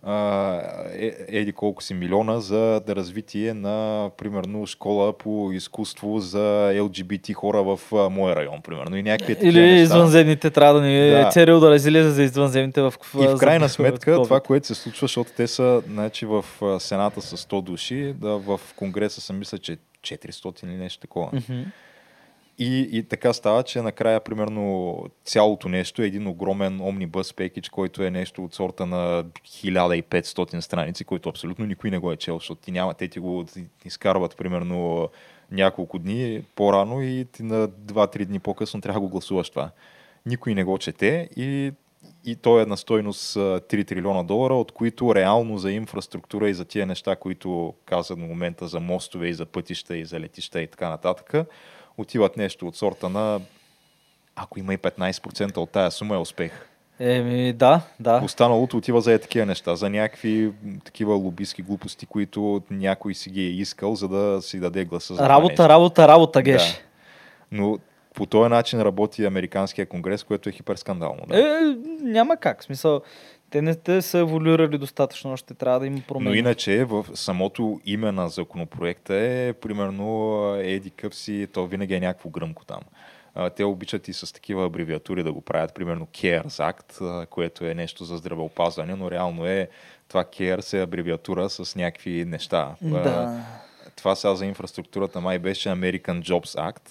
е, 0.07 1.17
еди 1.29 1.53
колко 1.53 1.83
си 1.83 1.95
милиона 1.95 2.41
за 2.41 2.81
да 2.87 2.97
развитие 2.97 3.55
на, 3.55 4.11
примерно, 4.17 4.67
школа 4.67 5.19
по 5.19 5.53
изкуство 5.53 6.19
за 6.19 6.75
ЛГБТ 6.81 7.33
хора 7.35 7.63
в 7.63 7.81
а, 7.93 8.09
моя 8.09 8.37
район, 8.37 8.63
примерно. 8.63 8.97
И 8.97 9.03
някакви 9.03 9.37
Или 9.43 9.61
неща. 9.61 9.83
извънземните 9.83 10.51
трябва 10.51 10.81
да 10.81 10.87
ни 10.87 11.11
да. 11.11 11.21
е 11.21 11.31
церил 11.31 11.61
да 11.61 11.75
излезе 11.75 12.11
за 12.11 12.23
извънземните 12.23 12.83
в 12.83 12.93
И 13.23 13.27
в 13.27 13.37
крайна 13.37 13.69
сметка 13.69 14.15
това, 14.15 14.41
което 14.41 14.67
се 14.67 14.75
случва, 14.75 15.05
защото 15.05 15.31
те 15.37 15.47
са 15.47 15.83
значи, 15.89 16.27
в 16.27 16.45
Сената 16.79 17.21
с 17.21 17.37
100 17.37 17.63
души, 17.63 18.15
да, 18.21 18.39
в 18.39 18.61
Конгреса 18.77 19.21
са 19.21 19.33
мисля, 19.33 19.59
че 19.59 19.77
400 20.03 20.65
или 20.65 20.77
нещо 20.77 21.01
такова. 21.01 21.31
Mm-hmm. 21.31 21.65
И, 22.63 22.89
и 22.93 23.03
така 23.03 23.33
става, 23.33 23.63
че 23.63 23.83
накрая, 23.83 24.21
примерно, 24.21 24.97
цялото 25.25 25.69
нещо 25.69 26.03
е 26.03 26.07
един 26.07 26.27
огромен 26.27 26.81
омнибус 26.81 27.35
пекич, 27.35 27.69
който 27.69 28.03
е 28.03 28.11
нещо 28.11 28.45
от 28.45 28.55
сорта 28.55 28.87
на 28.87 29.25
1500 29.25 30.61
страници, 30.61 31.05
който 31.05 31.29
абсолютно 31.29 31.67
никой 31.67 31.91
не 31.91 31.99
го 31.99 32.13
е 32.13 32.17
чел, 32.17 32.39
защото 32.39 32.61
ти 32.61 32.73
няма, 32.73 32.95
те 32.95 33.09
ти 33.09 33.19
го 33.19 33.45
изкарват, 33.85 34.37
примерно, 34.37 35.09
няколко 35.51 35.99
дни 35.99 36.43
по-рано 36.55 37.03
и 37.03 37.27
ти 37.33 37.43
на 37.43 37.69
2-3 37.69 38.25
дни 38.25 38.39
по-късно 38.39 38.81
трябва 38.81 39.01
да 39.01 39.07
го 39.07 39.11
гласуваш 39.11 39.51
това. 39.51 39.71
Никой 40.27 40.55
не 40.55 40.65
го 40.65 40.79
чете 40.79 41.29
и, 41.37 41.73
и 42.25 42.37
то 42.37 42.61
е 42.61 42.67
на 42.67 42.77
стойност 42.77 43.37
3 43.37 43.87
трилиона 43.87 44.23
долара, 44.23 44.55
от 44.55 44.73
които 44.73 45.15
реално 45.15 45.59
за 45.59 45.73
инфраструктура 45.73 46.49
и 46.49 46.55
за 46.55 46.65
тия 46.65 46.87
неща, 46.87 47.17
които 47.17 47.75
каза 47.85 48.17
на 48.17 48.27
момента 48.27 48.69
за 48.69 48.81
мостове 48.81 49.29
и 49.29 49.35
за 49.35 49.47
пътища 49.47 49.97
и 49.97 50.05
за 50.05 50.21
летища 50.21 50.63
и 50.63 50.67
така 50.67 50.89
нататък, 50.89 51.35
отиват 51.99 52.37
нещо 52.37 52.67
от 52.67 52.77
сорта 52.77 53.09
на 53.09 53.41
ако 54.37 54.59
има 54.59 54.75
и 54.75 54.79
15% 54.79 55.57
от 55.57 55.71
тая 55.71 55.91
сума 55.91 56.15
е 56.15 56.19
успех. 56.19 56.67
Еми, 57.01 57.53
да, 57.53 57.81
да. 58.01 58.21
Останалото 58.25 58.77
отива 58.77 59.01
за 59.01 59.13
е 59.13 59.19
такива 59.19 59.47
неща, 59.47 59.77
за 59.77 59.91
някакви 59.91 60.53
такива 60.85 61.15
лобистки 61.15 61.63
глупости, 61.63 62.07
които 62.07 62.63
някой 62.71 63.15
си 63.15 63.31
ги 63.31 63.41
е 63.41 63.51
искал, 63.51 63.95
за 63.95 64.09
да 64.09 64.43
си 64.43 64.61
даде 64.61 64.85
гласа 64.85 65.15
за 65.15 65.29
Работа, 65.29 65.53
нещо. 65.53 65.69
работа, 65.69 66.09
работа, 66.09 66.43
геш. 66.43 66.73
Да. 66.73 66.79
Но 67.53 67.79
по 68.15 68.27
този 68.27 68.51
начин 68.51 68.81
работи 68.81 69.25
Американския 69.25 69.87
конгрес, 69.87 70.25
което 70.25 70.49
е 70.49 70.53
хиперскандално. 70.53 71.23
Да. 71.29 71.39
Е, 71.39 71.77
няма 72.03 72.37
как. 72.37 72.65
Смисъл, 72.65 73.01
те 73.51 73.63
не 73.63 73.75
те 73.75 74.03
са 74.03 74.19
еволюирали 74.19 74.79
достатъчно, 74.79 75.33
още 75.33 75.55
трябва 75.55 75.81
да 75.81 75.87
има 75.87 76.01
промени. 76.09 76.31
Но 76.31 76.37
иначе 76.37 76.85
в 76.85 77.07
самото 77.15 77.81
име 77.85 78.13
на 78.13 78.29
законопроекта 78.29 79.15
е 79.15 79.53
примерно 79.53 80.55
Еди 80.59 80.91
Къпси, 80.91 81.49
то 81.53 81.67
винаги 81.67 81.95
е 81.95 82.01
някакво 82.01 82.31
гръмко 82.31 82.65
там. 82.65 82.81
Те 83.57 83.65
обичат 83.65 84.09
и 84.09 84.13
с 84.13 84.35
такива 84.35 84.67
абревиатури 84.67 85.23
да 85.23 85.33
го 85.33 85.41
правят, 85.41 85.75
примерно 85.75 86.07
CARES 86.07 86.73
Act, 86.73 87.27
което 87.27 87.65
е 87.65 87.75
нещо 87.75 88.05
за 88.05 88.17
здравеопазване, 88.17 88.95
но 88.95 89.11
реално 89.11 89.47
е 89.47 89.69
това 90.09 90.25
CARES 90.25 90.79
е 90.79 90.83
абревиатура 90.83 91.51
с 91.51 91.77
някакви 91.77 92.25
неща. 92.25 92.75
Да. 92.83 93.45
Това 93.97 94.15
сега 94.15 94.35
за 94.35 94.47
инфраструктурата 94.47 95.21
май 95.21 95.39
беше 95.39 95.69
American 95.69 96.23
Jobs 96.23 96.73
Act, 96.73 96.91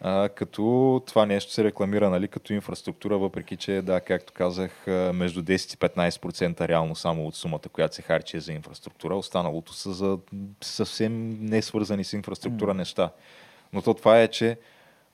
а, 0.00 0.28
като 0.28 1.02
това 1.06 1.26
нещо 1.26 1.52
се 1.52 1.64
рекламира 1.64 2.10
нали, 2.10 2.28
като 2.28 2.52
инфраструктура, 2.52 3.18
въпреки 3.18 3.56
че, 3.56 3.82
да, 3.82 4.00
както 4.00 4.32
казах, 4.32 4.86
между 5.14 5.42
10 5.42 5.74
и 5.74 5.78
15% 5.78 6.68
реално 6.68 6.96
само 6.96 7.26
от 7.26 7.34
сумата, 7.34 7.68
която 7.72 7.94
се 7.94 8.02
харчи 8.02 8.36
е 8.36 8.40
за 8.40 8.52
инфраструктура, 8.52 9.16
останалото 9.16 9.72
са 9.72 9.92
за 9.92 10.18
съвсем 10.60 11.44
не 11.44 11.62
свързани 11.62 12.04
с 12.04 12.12
инфраструктура 12.12 12.74
неща. 12.74 13.10
Но 13.72 13.82
то 13.82 13.94
това 13.94 14.20
е, 14.20 14.28
че 14.28 14.58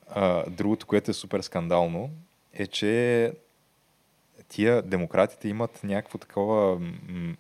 а, 0.09 0.51
другото, 0.51 0.87
което 0.87 1.11
е 1.11 1.15
супер 1.15 1.41
скандално, 1.41 2.11
е, 2.53 2.67
че 2.67 3.33
тия 4.49 4.83
демократите 4.83 5.49
имат 5.49 5.81
някакво 5.85 6.19
такова 6.19 6.79
м- 6.79 7.35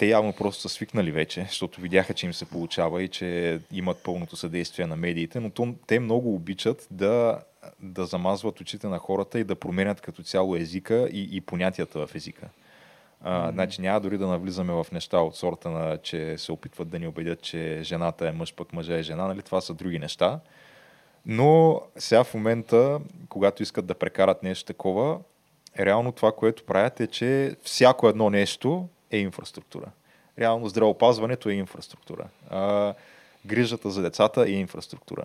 те 0.00 0.06
явно 0.06 0.32
просто 0.32 0.62
са 0.62 0.68
свикнали 0.68 1.10
вече, 1.10 1.44
защото 1.48 1.80
видяха, 1.80 2.14
че 2.14 2.26
им 2.26 2.34
се 2.34 2.44
получава 2.44 3.02
и 3.02 3.08
че 3.08 3.60
имат 3.72 4.02
пълното 4.02 4.36
съдействие 4.36 4.86
на 4.86 4.96
медиите, 4.96 5.40
но 5.40 5.50
то, 5.50 5.74
те 5.86 6.00
много 6.00 6.34
обичат 6.34 6.88
да, 6.90 7.40
да 7.80 8.06
замазват 8.06 8.60
очите 8.60 8.86
на 8.86 8.98
хората 8.98 9.40
и 9.40 9.44
да 9.44 9.54
променят 9.54 10.00
като 10.00 10.22
цяло 10.22 10.56
езика 10.56 11.08
и, 11.12 11.28
и 11.36 11.40
понятията 11.40 12.06
в 12.06 12.14
езика. 12.14 12.48
А, 13.20 13.30
mm-hmm. 13.30 13.52
Значи 13.52 13.80
няма 13.80 14.00
дори 14.00 14.18
да 14.18 14.26
навлизаме 14.26 14.72
в 14.72 14.86
неща 14.92 15.18
от 15.18 15.36
сорта 15.36 15.70
на, 15.70 15.98
че 15.98 16.38
се 16.38 16.52
опитват 16.52 16.88
да 16.88 16.98
ни 16.98 17.06
убедят, 17.06 17.42
че 17.42 17.80
жената 17.82 18.28
е 18.28 18.32
мъж, 18.32 18.54
пък 18.54 18.72
мъжа 18.72 18.98
е 18.98 19.02
жена, 19.02 19.26
нали? 19.26 19.42
Това 19.42 19.60
са 19.60 19.74
други 19.74 19.98
неща. 19.98 20.40
Но 21.26 21.80
сега 21.96 22.24
в 22.24 22.34
момента, 22.34 23.00
когато 23.28 23.62
искат 23.62 23.86
да 23.86 23.94
прекарат 23.94 24.42
нещо 24.42 24.64
такова, 24.64 25.18
реално 25.78 26.12
това, 26.12 26.32
което 26.32 26.64
правят 26.64 27.00
е, 27.00 27.06
че 27.06 27.56
всяко 27.62 28.08
едно 28.08 28.30
нещо 28.30 28.88
е 29.10 29.18
инфраструктура. 29.18 29.86
Реално 30.38 30.68
здравеопазването 30.68 31.48
е 31.48 31.52
инфраструктура. 31.52 32.28
А, 32.50 32.94
грижата 33.46 33.90
за 33.90 34.02
децата 34.02 34.42
е 34.42 34.50
инфраструктура. 34.50 35.24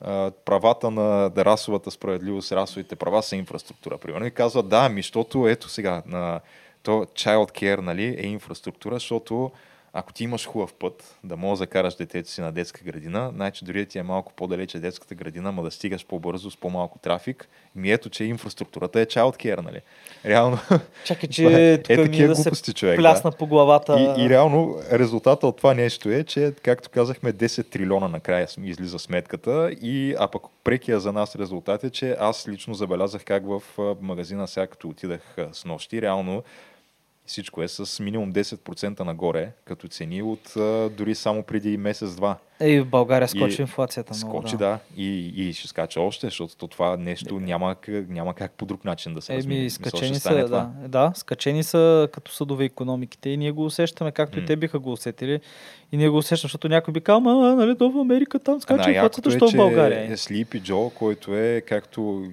А, 0.00 0.30
правата 0.44 0.90
на 0.90 1.30
да 1.30 1.44
расовата 1.44 1.90
справедливост, 1.90 2.52
расовите 2.52 2.96
права 2.96 3.22
са 3.22 3.36
инфраструктура. 3.36 3.98
Примерно 3.98 4.26
и 4.26 4.30
казват, 4.30 4.68
да, 4.68 4.88
ми, 4.88 5.02
защото 5.02 5.48
ето 5.48 5.68
сега, 5.68 6.02
на, 6.06 6.40
то 6.82 6.92
child 6.92 7.62
care 7.62 7.80
нали, 7.80 8.16
е 8.18 8.26
инфраструктура, 8.26 8.94
защото 8.94 9.50
ако 9.94 10.12
ти 10.12 10.24
имаш 10.24 10.46
хубав 10.46 10.74
път 10.74 11.16
да 11.24 11.36
можеш 11.36 11.58
да 11.58 11.66
караш 11.66 11.94
детето 11.94 12.30
си 12.30 12.40
на 12.40 12.52
детска 12.52 12.84
градина, 12.84 13.30
значи 13.34 13.64
дори 13.64 13.78
да 13.78 13.86
ти 13.86 13.98
е 13.98 14.02
малко 14.02 14.32
по-далече 14.32 14.78
детската 14.78 15.14
градина, 15.14 15.52
ма 15.52 15.62
да 15.62 15.70
стигаш 15.70 16.06
по-бързо 16.06 16.50
с 16.50 16.56
по-малко 16.56 16.98
трафик, 16.98 17.48
ми 17.76 17.92
ето, 17.92 18.10
че 18.10 18.24
инфраструктурата 18.24 19.00
е 19.00 19.06
childcare, 19.06 19.60
нали? 19.60 19.80
Реално. 20.26 20.58
Чакай, 21.04 21.28
че 21.30 21.72
е, 21.72 21.82
тук 21.82 21.90
е 21.90 21.96
такива 21.96 22.28
да 22.28 22.36
се 22.36 22.42
глупости, 22.42 22.72
човек. 22.72 22.98
плясна 22.98 23.30
Да. 23.30 23.36
по 23.36 23.46
главата. 23.46 24.14
И, 24.18 24.22
и 24.22 24.28
реално 24.28 24.76
резултата 24.92 25.46
от 25.46 25.56
това 25.56 25.74
нещо 25.74 26.08
е, 26.08 26.24
че, 26.24 26.52
както 26.62 26.90
казахме, 26.90 27.32
10 27.32 27.70
трилиона 27.70 28.08
накрая 28.08 28.48
излиза 28.62 28.98
сметката, 28.98 29.70
и, 29.82 30.14
а 30.18 30.28
пък 30.28 30.42
прекия 30.64 31.00
за 31.00 31.12
нас 31.12 31.36
резултат 31.36 31.84
е, 31.84 31.90
че 31.90 32.16
аз 32.20 32.48
лично 32.48 32.74
забелязах 32.74 33.24
как 33.24 33.42
в 33.46 33.62
магазина 34.00 34.48
сега 34.48 34.66
като 34.66 34.88
отидах 34.88 35.36
с 35.52 35.64
нощи, 35.64 36.02
реално 36.02 36.42
всичко 37.26 37.62
е 37.62 37.68
с 37.68 38.02
минимум 38.02 38.32
10% 38.32 39.00
нагоре, 39.00 39.52
като 39.64 39.88
цени 39.88 40.22
от 40.22 40.56
а, 40.56 40.90
дори 40.96 41.14
само 41.14 41.42
преди 41.42 41.76
месец-два. 41.76 42.36
Ей, 42.60 42.80
в 42.80 42.86
България 42.86 43.28
скочи 43.28 43.60
И 43.60 43.62
инфлацията 43.62 44.14
много. 44.16 44.38
Скочи, 44.38 44.56
да. 44.56 44.78
И, 44.96 45.32
и 45.36 45.52
ще 45.52 45.68
скача 45.68 46.00
още, 46.00 46.26
защото 46.26 46.56
то 46.56 46.66
това 46.68 46.96
нещо 46.96 47.40
няма, 47.40 47.74
как- 47.74 48.08
няма 48.08 48.34
как 48.34 48.52
по 48.52 48.66
друг 48.66 48.84
начин 48.84 49.14
да 49.14 49.22
се 49.22 49.36
размине. 49.36 49.60
Еми, 49.60 49.70
скачени 49.70 50.14
са, 50.14 50.28
това. 50.28 50.70
да, 50.82 50.88
да, 50.88 51.12
скачени 51.14 51.62
са 51.62 52.08
като 52.12 52.32
съдове 52.32 52.64
економиките 52.64 53.28
и 53.30 53.36
ние 53.36 53.50
го 53.50 53.64
усещаме, 53.64 54.12
както 54.12 54.38
М. 54.38 54.42
и 54.42 54.46
те 54.46 54.56
биха 54.56 54.78
го 54.78 54.92
усетили. 54.92 55.40
И 55.92 55.96
ние 55.96 56.08
го 56.08 56.16
усещаме, 56.16 56.48
защото 56.48 56.68
някой 56.68 56.92
би 56.92 57.00
казал, 57.00 57.20
ма, 57.20 57.54
нали, 57.54 57.78
то 57.78 57.90
в 57.90 57.98
Америка 58.00 58.38
там 58.38 58.60
скача 58.60 58.90
инфлацията, 58.90 59.00
Най-якото 59.00 59.30
що 59.30 59.48
в 59.48 59.56
България. 59.56 60.00
е, 60.00 60.12
е 60.12 60.16
Sleepy 60.16 60.62
Joe, 60.62 60.92
който 60.94 61.36
е, 61.36 61.60
както 61.60 62.26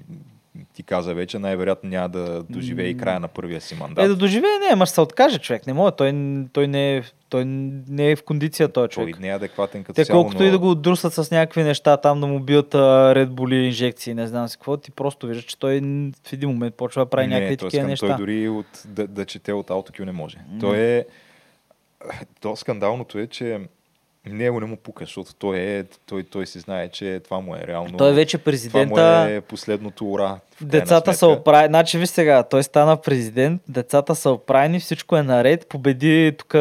ти 0.73 0.83
каза 0.83 1.13
вече, 1.13 1.39
най-вероятно 1.39 1.89
няма 1.89 2.09
да 2.09 2.43
доживее 2.43 2.87
и 2.87 2.97
края 2.97 3.19
на 3.19 3.27
първия 3.27 3.61
си 3.61 3.75
мандат. 3.75 4.05
Е, 4.05 4.07
да 4.07 4.15
доживее, 4.15 4.59
не, 4.59 4.73
ама 4.73 4.85
ще 4.85 4.95
се 4.95 5.01
откаже 5.01 5.39
човек. 5.39 5.67
Не 5.67 5.73
може, 5.73 5.95
той, 5.95 6.13
той, 6.53 6.67
не, 6.67 6.97
е, 6.97 7.03
той 7.29 7.45
не 7.45 8.11
е 8.11 8.15
в 8.15 8.23
кондиция, 8.23 8.69
той 8.69 8.83
Той 8.83 8.87
човек. 8.87 9.19
не 9.19 9.27
е 9.27 9.31
адекватен 9.31 9.83
като 9.83 9.95
Те 9.95 10.05
цяло, 10.05 10.23
колкото 10.23 10.43
но... 10.43 10.47
и 10.47 10.51
да 10.51 10.59
го 10.59 10.75
друсат 10.75 11.13
с 11.13 11.31
някакви 11.31 11.63
неща, 11.63 11.97
там 11.97 12.21
да 12.21 12.27
му 12.27 12.39
бият 12.39 12.71
Bull 12.71 13.53
инжекции, 13.53 14.13
не 14.13 14.27
знам 14.27 14.47
си 14.47 14.57
какво, 14.57 14.77
ти 14.77 14.91
просто 14.91 15.27
виждаш, 15.27 15.45
че 15.45 15.59
той 15.59 15.79
в 16.25 16.33
един 16.33 16.49
момент 16.49 16.75
почва 16.75 17.05
да 17.05 17.09
прави 17.09 17.27
не, 17.27 17.35
някакви 17.35 17.57
такива 17.57 17.87
неща. 17.87 18.07
Той 18.07 18.17
дори 18.17 18.49
от, 18.49 18.83
да, 18.85 19.07
да 19.07 19.25
чете 19.25 19.53
от 19.53 19.67
AutoQ 19.67 20.05
не 20.05 20.11
може. 20.11 20.37
Той 20.59 20.77
е... 20.77 21.05
То 22.41 22.55
скандалното 22.55 23.19
е, 23.19 23.27
че 23.27 23.59
него 24.33 24.59
не 24.59 24.65
му 24.65 24.77
пука, 24.77 25.05
защото 25.05 25.35
той, 25.35 25.57
е, 25.57 25.83
той, 26.05 26.23
той 26.23 26.45
си 26.45 26.59
знае, 26.59 26.89
че 26.89 27.21
това 27.23 27.39
му 27.39 27.55
е 27.55 27.59
реално... 27.67 27.97
Той 27.97 28.09
е 28.09 28.13
вече 28.13 28.37
това 28.37 28.43
президента. 28.43 29.25
му 29.27 29.35
е 29.35 29.41
последното 29.41 30.11
ура. 30.11 30.39
Децата 30.61 31.13
са 31.13 31.27
оправени. 31.27 31.67
Значи, 31.67 31.97
ви 31.97 32.07
сега, 32.07 32.43
той 32.43 32.63
стана 32.63 32.97
президент, 32.97 33.61
децата 33.67 34.15
са 34.15 34.31
оправени, 34.31 34.79
всичко 34.79 35.17
е 35.17 35.23
наред, 35.23 35.67
победи 35.69 36.35
тук 36.37 36.53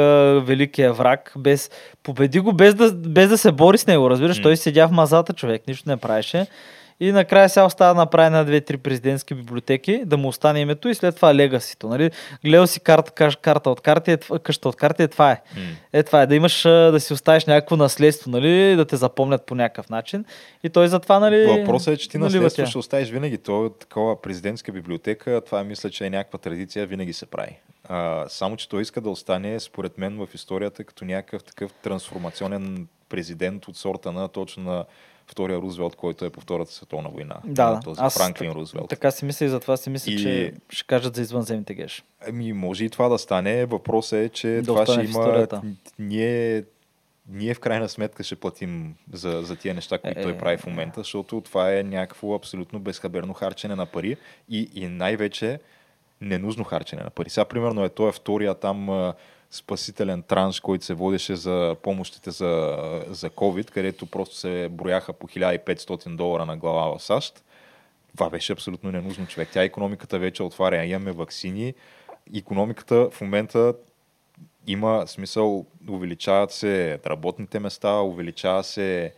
великия 0.47 0.93
враг, 0.93 1.33
без, 1.37 1.71
победи 2.03 2.41
го 2.41 2.53
без 2.53 2.75
да, 2.75 2.93
без 2.93 3.29
да 3.29 3.39
се 3.39 3.53
бори 3.53 3.79
с 3.79 3.87
него, 3.87 4.11
разбираш, 4.11 4.39
М. 4.39 4.43
той 4.43 4.57
седя 4.57 4.89
в 4.89 4.91
мазата 4.91 5.33
човек, 5.33 5.63
нищо 5.69 5.89
не 5.89 5.97
правеше. 5.97 6.47
И 7.01 7.13
накрая 7.13 7.49
сега 7.49 7.65
остава 7.65 7.95
да 7.95 8.01
направи 8.01 8.31
на 8.31 8.45
две-три 8.45 8.77
президентски 8.77 9.35
библиотеки, 9.35 10.03
да 10.05 10.17
му 10.17 10.29
остане 10.29 10.61
името 10.61 10.89
и 10.89 10.95
след 10.95 11.17
това 11.17 11.35
легасито. 11.35 11.89
Нали? 11.89 12.11
Гледал 12.45 12.67
си 12.67 12.81
карта, 12.81 13.13
каш- 13.13 13.37
карта 13.37 13.71
от 13.71 13.81
карти, 13.81 14.13
е, 14.13 14.19
къща 14.43 14.69
от 14.69 14.77
карти, 14.77 15.03
е 15.03 15.09
това 15.09 15.33
е. 15.33 15.43
Е, 15.93 16.03
това 16.03 16.23
е 16.23 16.27
да 16.27 16.35
имаш, 16.35 16.63
да 16.63 17.01
си 17.01 17.13
оставиш 17.13 17.45
някакво 17.45 17.77
наследство, 17.77 18.31
нали, 18.31 18.77
да 18.77 18.85
те 18.85 18.97
запомнят 18.97 19.47
по 19.47 19.55
някакъв 19.55 19.91
начин. 19.91 20.25
И 20.63 20.71
той 20.71 20.89
затова, 20.89 21.19
нали... 21.19 21.45
Въпросът 21.45 21.95
е, 21.95 21.97
че 21.97 22.09
ти 22.09 22.19
налива 22.19 22.45
наследство 22.45 22.71
ще 22.71 22.79
оставиш 22.79 23.09
винаги. 23.11 23.39
То 23.39 23.67
е 23.67 23.71
такова 23.81 24.23
президентска 24.23 24.73
библиотека, 24.73 25.43
това 25.47 25.65
мисля, 25.65 25.91
че 25.91 26.07
е 26.07 26.11
някаква 26.11 26.39
традиция, 26.39 26.87
винаги 26.87 27.13
се 27.13 27.27
прави. 27.27 27.57
А, 27.89 28.25
само, 28.29 28.57
че 28.57 28.69
той 28.69 28.83
иска 28.83 29.01
да 29.01 29.11
остане, 29.11 29.61
според 29.61 29.99
мен, 29.99 30.27
в 30.27 30.29
историята 30.35 30.85
като 30.85 31.05
някакъв 31.05 31.45
такъв 31.45 31.73
трансформационен 31.73 32.87
президент 33.09 33.69
от 33.69 33.77
сорта 33.77 34.13
на 34.13 34.29
точно 34.29 34.63
на 34.63 34.85
втория 35.29 35.59
Рузвелт, 35.59 35.97
който 35.97 36.25
е 36.25 36.31
по 36.31 36.41
Втората 36.41 36.73
световна 36.73 37.09
война. 37.09 37.37
Да, 37.45 37.81
този 37.85 38.01
Аз 38.05 38.19
Франклин 38.19 38.53
Рузвелт. 38.53 38.89
Така 38.89 39.11
си 39.11 39.25
мисля 39.25 39.47
и 39.47 39.49
затова 39.49 39.77
си 39.77 39.91
мисля, 39.91 40.13
И- 40.13 40.19
че 40.23 40.53
ще 40.71 40.87
кажат 40.87 41.17
за 41.17 41.23
извънземните 41.23 41.75
геш. 41.75 42.05
Ами, 42.29 42.53
може 42.53 42.85
и 42.85 42.91
това 42.91 43.09
да 43.09 43.19
стане. 43.19 43.67
Въпросът 43.67 44.19
е, 44.19 44.29
че 44.29 44.49
Да 44.49 44.63
това 44.63 44.87
ще 44.87 44.93
в 44.95 44.99
има... 44.99 45.09
историята. 45.11 45.63
Ние, 45.99 46.65
ние 47.29 47.55
в 47.55 47.61
крайна 47.61 47.89
сметка 47.89 48.23
ще 48.23 48.37
платим 48.37 48.95
за, 49.13 49.43
за 49.43 49.57
тия 49.57 49.75
неща, 49.75 49.99
които 49.99 50.21
Е, 50.21 50.23
той 50.23 50.33
е, 50.33 50.39
прави 50.39 50.57
в 50.57 50.67
е. 50.67 50.71
момента, 50.71 51.01
защото 51.01 51.41
това 51.41 51.75
е 51.79 51.83
някакво 51.83 52.35
абсолютно 52.35 52.81
безхаберно 52.81 53.33
харчене 53.35 53.75
на 53.75 53.87
пари 53.87 54.17
и, 54.49 54.71
и 54.75 54.87
най-вече 54.87 55.61
ненужно 56.21 56.65
харчене 56.65 57.03
на 57.03 57.11
пари. 57.11 57.31
Сега, 57.31 57.45
примерно, 57.45 57.85
е 57.85 57.89
този 57.89 58.17
втория 58.17 58.55
там 58.55 59.13
спасителен 59.51 60.23
транш, 60.23 60.61
който 60.61 60.85
се 60.85 60.95
водеше 60.95 61.37
за 61.37 61.77
помощите 61.83 62.31
за, 62.31 62.79
за 63.09 63.31
COVID, 63.31 63.71
където 63.71 64.07
просто 64.07 64.37
се 64.37 64.69
брояха 64.71 65.13
по 65.13 65.29
1500 65.29 66.17
долара 66.17 66.47
на 66.47 66.57
глава 66.57 66.99
в 66.99 67.03
САЩ. 67.03 67.45
Това 68.15 68.31
беше 68.31 68.53
абсолютно 68.53 68.91
ненужно, 68.91 69.27
човек. 69.27 69.49
Тя 69.53 69.63
економиката 69.63 70.19
вече 70.19 70.43
отваря. 70.43 70.85
Имаме 70.85 71.13
вакцини. 71.13 71.75
Економиката 72.37 73.11
в 73.11 73.21
момента 73.21 73.75
има 74.67 75.05
смисъл, 75.07 75.67
увеличават 75.91 76.53
се 76.53 76.99
работните 77.07 77.61
места, 77.61 78.01
увеличава 78.01 78.65
се 78.65 79.15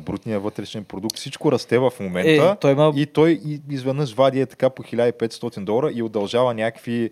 брутния 0.00 0.40
вътрешен 0.40 0.84
продукт, 0.84 1.16
всичко 1.16 1.52
расте 1.52 1.78
в 1.78 1.92
момента 2.00 2.30
Е, 2.30 2.56
той 2.56 2.72
има- 2.72 2.92
и 2.96 3.06
той 3.06 3.30
и- 3.44 3.60
изведнъж 3.70 4.12
вади 4.12 4.40
е 4.40 4.46
така 4.46 4.70
по 4.70 4.82
1500 4.82 5.60
долара 5.60 5.90
и 5.94 6.02
удължава 6.02 6.54
някакви 6.54 7.10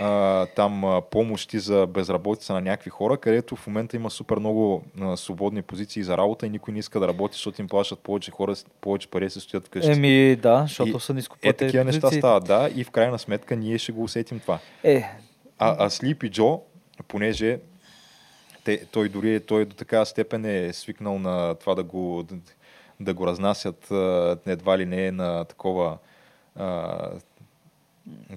а, 0.00 0.46
там 0.46 1.00
помощи 1.10 1.58
за 1.58 1.86
безработица 1.86 2.52
на 2.52 2.60
някакви 2.60 2.90
хора, 2.90 3.16
където 3.16 3.56
в 3.56 3.66
момента 3.66 3.96
има 3.96 4.10
супер 4.10 4.36
много 4.36 4.84
а, 5.00 5.16
свободни 5.16 5.62
позиции 5.62 6.02
за 6.02 6.18
работа 6.18 6.46
и 6.46 6.50
никой 6.50 6.72
не 6.72 6.78
иска 6.78 7.00
да 7.00 7.08
работи, 7.08 7.34
защото 7.34 7.60
им 7.62 7.68
плащат 7.68 7.98
повече 7.98 8.30
хора, 8.30 8.54
повече 8.80 9.08
пари 9.08 9.30
се 9.30 9.40
стоят 9.40 9.66
вкъщи. 9.66 9.90
Еми, 9.90 10.36
да, 10.36 10.62
защото 10.62 10.90
И 10.90 11.00
са 11.00 11.14
ниско 11.14 11.36
е, 11.42 11.52
такива 11.52 11.84
неща 11.84 12.10
стават, 12.10 12.44
да, 12.44 12.70
и 12.74 12.84
в 12.84 12.90
крайна 12.90 13.18
сметка 13.18 13.56
ние 13.56 13.78
ще 13.78 13.92
го 13.92 14.02
усетим 14.02 14.40
това. 14.40 14.58
Е, 14.84 15.04
А, 15.58 15.76
а 15.78 15.90
Sleepy 15.90 16.30
Джо, 16.30 16.60
понеже 17.08 17.58
те, 18.68 18.86
той 18.90 19.08
дори 19.08 19.40
той 19.40 19.64
до 19.64 19.74
такава 19.74 20.06
степен 20.06 20.44
е 20.44 20.72
свикнал 20.72 21.18
на 21.18 21.54
това 21.54 21.74
да 21.74 21.82
го, 21.82 22.22
да, 22.22 22.36
да 23.00 23.14
го 23.14 23.26
разнасят 23.26 23.90
едва 24.46 24.78
ли 24.78 24.86
не 24.86 25.10
на 25.10 25.44
такова 25.44 25.98
а, 26.56 26.96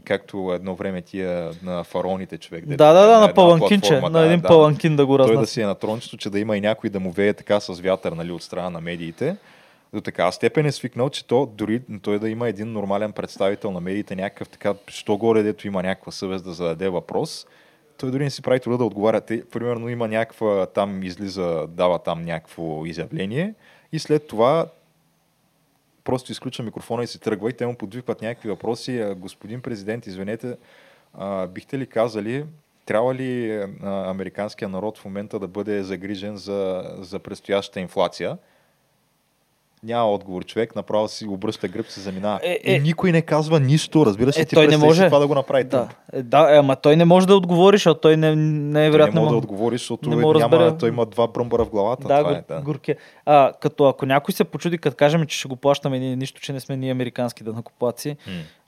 както 0.03 0.53
едно 0.53 0.75
време 0.75 1.01
тия 1.01 1.51
на 1.63 1.83
фараоните 1.83 2.37
човек. 2.37 2.65
да, 2.65 2.75
да, 2.75 2.93
да, 2.93 3.07
на 3.07 3.23
една 3.23 3.33
паланкинче, 3.33 4.01
на 4.01 4.25
един 4.25 4.39
да. 4.39 4.47
паланкин 4.47 4.95
да 4.95 5.05
го 5.05 5.17
Той 5.17 5.27
да 5.27 5.33
разнася. 5.33 5.53
си 5.53 5.61
е 5.61 5.65
на 5.65 5.75
трончето, 5.75 6.17
че 6.17 6.29
да 6.29 6.39
има 6.39 6.57
и 6.57 6.61
някой 6.61 6.89
да 6.89 6.99
му 6.99 7.11
вее 7.11 7.33
така 7.33 7.59
с 7.59 7.81
вятър 7.81 8.11
нали, 8.11 8.31
от 8.31 8.43
страна 8.43 8.69
на 8.69 8.81
медиите. 8.81 9.35
До 9.93 10.01
такава 10.01 10.31
степен 10.31 10.65
е 10.65 10.71
свикнал, 10.71 11.09
че 11.09 11.27
то 11.27 11.45
дори 11.45 11.81
той 12.01 12.19
да 12.19 12.29
има 12.29 12.49
един 12.49 12.71
нормален 12.71 13.11
представител 13.11 13.71
на 13.71 13.81
медиите, 13.81 14.15
някакъв 14.15 14.49
така, 14.49 14.73
що 14.87 15.17
горе, 15.17 15.43
дето 15.43 15.67
има 15.67 15.83
някаква 15.83 16.11
съвест 16.11 16.45
да 16.45 16.53
зададе 16.53 16.89
въпрос, 16.89 17.47
той 18.01 18.11
дори 18.11 18.23
не 18.23 18.29
си 18.29 18.41
прави 18.41 18.59
труда 18.59 18.77
да 18.77 18.83
отговаря. 18.83 19.21
Те, 19.21 19.45
примерно 19.49 19.89
има 19.89 20.07
някаква, 20.07 20.65
там 20.65 21.03
излиза, 21.03 21.67
дава 21.67 21.99
там 21.99 22.21
някакво 22.21 22.85
изявление 22.85 23.53
и 23.91 23.99
след 23.99 24.27
това 24.27 24.67
просто 26.03 26.31
изключва 26.31 26.63
микрофона 26.63 27.03
и 27.03 27.07
си 27.07 27.19
тръгва 27.19 27.49
и 27.49 27.53
те 27.53 27.65
му 27.65 27.75
подвикват 27.75 28.21
някакви 28.21 28.49
въпроси. 28.49 29.13
Господин 29.17 29.61
президент, 29.61 30.07
извинете, 30.07 30.57
а, 31.13 31.47
бихте 31.47 31.77
ли 31.77 31.87
казали, 31.87 32.45
трябва 32.85 33.15
ли 33.15 33.51
а, 33.51 33.69
американския 34.09 34.69
народ 34.69 34.97
в 34.97 35.05
момента 35.05 35.39
да 35.39 35.47
бъде 35.47 35.83
загрижен 35.83 36.37
за, 36.37 36.83
за 36.99 37.19
предстоящата 37.19 37.79
инфлация? 37.79 38.37
Няма 39.83 40.11
отговор. 40.11 40.45
Човек 40.45 40.75
направо 40.75 41.07
си 41.07 41.25
обръща 41.27 41.67
гръб, 41.67 41.87
се 41.87 41.99
заминава. 41.99 42.39
Е, 42.43 42.59
и 42.65 42.75
е. 42.75 42.79
никой 42.79 43.11
не 43.11 43.21
казва 43.21 43.59
нищо. 43.59 44.05
Разбира 44.05 44.33
се, 44.33 44.41
Е, 44.41 44.45
ти 44.45 44.55
той 44.55 44.67
не 44.67 44.77
може. 44.77 45.05
това 45.05 45.19
да 45.19 45.27
го 45.27 45.35
направи 45.35 45.63
Да, 45.63 45.89
е, 46.13 46.23
да, 46.23 46.55
е, 46.55 46.57
ама 46.57 46.75
той 46.75 46.95
не 46.95 47.05
може 47.05 47.27
да 47.27 47.35
отговори, 47.35 47.77
защото 47.77 47.99
той 47.99 48.17
не, 48.17 48.35
не 48.35 48.85
е 48.85 48.91
вероятно. 48.91 49.13
не 49.13 49.19
може 49.19 49.31
да 49.31 49.37
отговори, 49.37 49.77
защото 49.77 50.09
не 50.09 50.15
е, 50.15 50.19
мога 50.19 50.33
да 50.33 50.39
няма, 50.39 50.57
разбера. 50.57 50.77
той 50.77 50.89
има 50.89 51.05
два 51.05 51.27
бръмбара 51.27 51.65
в 51.65 51.69
главата. 51.69 52.07
Да, 52.07 52.19
това 52.19 52.31
е, 52.31 52.43
да. 52.47 52.95
А, 53.25 53.53
като 53.61 53.85
ако 53.85 54.05
някой 54.05 54.33
се 54.33 54.43
почуди, 54.43 54.77
като 54.77 54.97
кажем, 54.97 55.25
че 55.25 55.37
ще 55.37 55.47
го 55.47 55.55
плащаме 55.55 55.99
ние, 55.99 56.15
нищо, 56.15 56.41
че 56.41 56.53
не 56.53 56.59
сме 56.59 56.77
ние 56.77 56.91
американски 56.91 57.43
данакоплаци, 57.43 58.17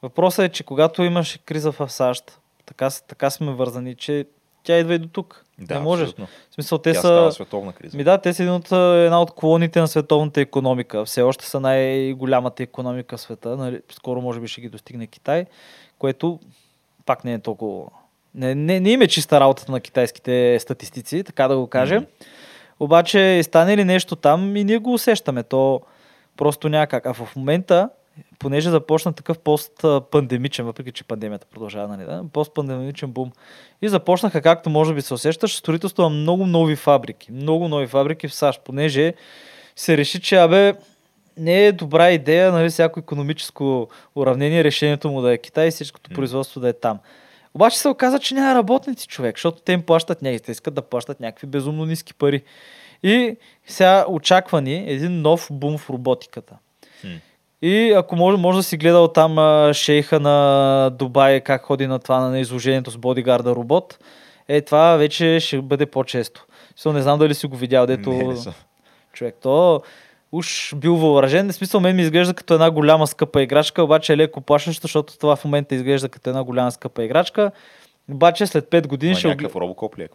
въпросът 0.02 0.46
е, 0.46 0.50
че 0.50 0.64
когато 0.64 1.04
имаш 1.04 1.40
криза 1.46 1.72
в 1.72 1.90
САЩ, 1.90 2.40
така, 2.66 2.90
така 3.08 3.30
сме 3.30 3.52
вързани, 3.52 3.96
че 3.96 4.26
тя 4.64 4.78
идва 4.78 4.94
и 4.94 5.00
до 5.00 5.08
тук. 5.08 5.46
Да, 5.60 5.76
не 5.76 5.82
можеш. 5.82 6.04
абсолютно. 6.04 6.28
В 6.52 6.54
смисъл, 6.54 6.78
те 6.78 6.94
Тя 6.94 7.02
са... 7.02 7.30
световна 7.32 7.74
криза. 7.74 7.98
Ми 7.98 8.04
да, 8.04 8.18
те 8.18 8.34
са 8.34 8.44
един 8.44 8.56
от, 8.56 8.72
а, 8.72 8.78
една 9.06 9.22
от 9.22 9.32
колоните 9.32 9.80
на 9.80 9.88
световната 9.88 10.42
економика. 10.42 11.06
Все 11.06 11.22
още 11.22 11.46
са 11.46 11.60
най-голямата 11.60 12.64
економика 12.64 13.18
в 13.18 13.22
света. 13.22 13.58
Нали? 13.58 13.82
Скоро 13.92 14.22
може 14.22 14.40
би 14.40 14.48
ще 14.48 14.62
ги 14.62 14.70
достигне 14.70 15.08
Китай, 15.08 15.46
което 16.00 16.40
пак 17.06 17.24
не 17.24 17.34
е 17.34 17.40
толкова... 17.40 17.86
Не, 18.36 18.56
не, 18.56 18.80
не 18.80 18.92
им 18.92 19.02
е 19.02 19.08
чиста 19.08 19.40
работата 19.40 19.72
на 19.72 19.80
китайските 19.80 20.60
статистици, 20.60 21.24
така 21.24 21.48
да 21.48 21.58
го 21.58 21.68
кажем. 21.68 21.98
Мгм. 21.98 22.10
Обаче 22.80 23.44
стане 23.44 23.78
ли 23.78 23.84
нещо 23.84 24.16
там 24.16 24.56
и 24.56 24.64
ние 24.64 24.78
го 24.78 24.94
усещаме. 24.94 25.44
То 25.44 25.82
просто 26.38 26.70
някак. 26.70 27.06
А 27.06 27.14
в 27.14 27.36
момента 27.36 27.90
понеже 28.40 28.70
започна 28.70 29.14
такъв 29.14 29.40
пост-пандемичен, 29.40 30.66
въпреки 30.66 30.92
че 30.92 31.04
пандемията 31.04 31.48
продължава, 31.52 31.88
нали, 31.88 32.06
да? 32.06 32.24
пост-пандемичен 32.34 33.12
бум. 33.12 33.32
И 33.82 33.90
започнаха, 33.90 34.42
както 34.42 34.70
може 34.70 34.94
би 34.94 35.02
се 35.02 35.14
усещаш, 35.14 35.56
строителство 35.56 36.04
на 36.04 36.10
много 36.10 36.46
нови 36.46 36.76
фабрики. 36.76 37.32
Много 37.32 37.68
нови 37.68 37.88
фабрики 37.88 38.28
в 38.28 38.34
САЩ, 38.34 38.62
понеже 38.66 39.14
се 39.76 39.98
реши, 39.98 40.22
че 40.22 40.36
абе, 40.36 40.74
не 41.38 41.66
е 41.66 41.72
добра 41.72 42.12
идея, 42.12 42.52
нали, 42.52 42.70
всяко 42.70 43.00
економическо 43.00 43.88
уравнение, 44.16 44.64
решението 44.64 45.12
му 45.12 45.22
да 45.22 45.34
е 45.34 45.38
Китай 45.38 45.68
и 45.68 45.72
всичкото 45.72 46.12
М. 46.12 46.16
производство 46.16 46.60
да 46.60 46.70
е 46.70 46.74
там. 46.74 47.00
Обаче 47.54 47.80
се 47.80 47.88
оказа, 47.88 48.20
че 48.20 48.36
няма 48.36 48.56
работници 48.56 49.08
човек, 49.08 49.38
защото 49.38 49.62
те 49.62 49.72
им 49.74 49.82
плащат 49.82 50.22
някакви, 50.22 50.46
те 50.46 50.52
искат 50.52 50.74
да 50.74 50.82
плащат 50.82 51.20
някакви 51.20 51.48
безумно 51.48 51.86
ниски 51.86 52.14
пари. 52.14 52.44
И 53.04 53.38
сега 53.68 54.06
очаква 54.08 54.62
ни 54.62 54.84
един 54.88 55.22
нов 55.22 55.48
бум 55.52 55.78
в 55.78 55.90
роботиката. 55.90 56.58
М. 57.04 57.10
И 57.66 57.92
ако 57.92 58.16
може, 58.16 58.38
може 58.38 58.58
да 58.58 58.64
си 58.64 58.78
гледал 58.78 59.08
там 59.08 59.38
а, 59.38 59.74
шейха 59.74 60.20
на 60.20 60.90
Дубай, 60.90 61.42
как 61.42 61.62
ходи 61.62 61.88
на 61.88 62.00
това 62.00 62.20
на 62.20 62.40
изложението 62.40 62.92
с 62.92 62.98
бодигарда 62.98 63.56
робот, 63.56 64.00
е 64.48 64.62
това 64.62 64.96
вече 64.96 65.40
ще 65.40 65.62
бъде 65.62 65.86
по-често. 65.86 66.46
So, 66.78 66.92
не 66.92 67.02
знам 67.02 67.20
дали 67.20 67.34
си 67.34 67.48
го 67.48 67.58
видял, 67.58 67.86
дето 67.86 68.10
Не, 68.10 68.24
не 68.24 68.36
съм. 68.36 68.54
човек, 69.14 69.36
то 69.42 69.82
уж 70.32 70.76
бил 70.76 70.96
въоръжен. 70.96 71.50
В 71.50 71.56
смисъл, 71.56 71.82
мен 71.82 71.96
ми 71.96 72.02
изглежда 72.02 72.34
като 72.34 72.54
една 72.54 72.72
голяма 72.72 73.08
скъпа 73.08 73.42
играчка, 73.42 73.84
обаче 73.84 74.14
е 74.14 74.18
леко 74.18 74.42
плашещо, 74.42 74.82
защото 74.82 75.18
това 75.18 75.36
в 75.36 75.46
момента 75.46 75.76
изглежда 75.76 76.10
като 76.10 76.30
една 76.30 76.44
голяма 76.44 76.72
скъпа 76.72 77.04
играчка. 77.04 77.52
Обаче 78.12 78.48
след 78.48 78.66
5 78.66 78.88
години 78.88 79.14
Ма 79.14 79.20
ще, 79.20 79.28
някакъв 79.28 79.56
робокоп 79.56 79.98
ли 79.98 80.04
е? 80.04 80.10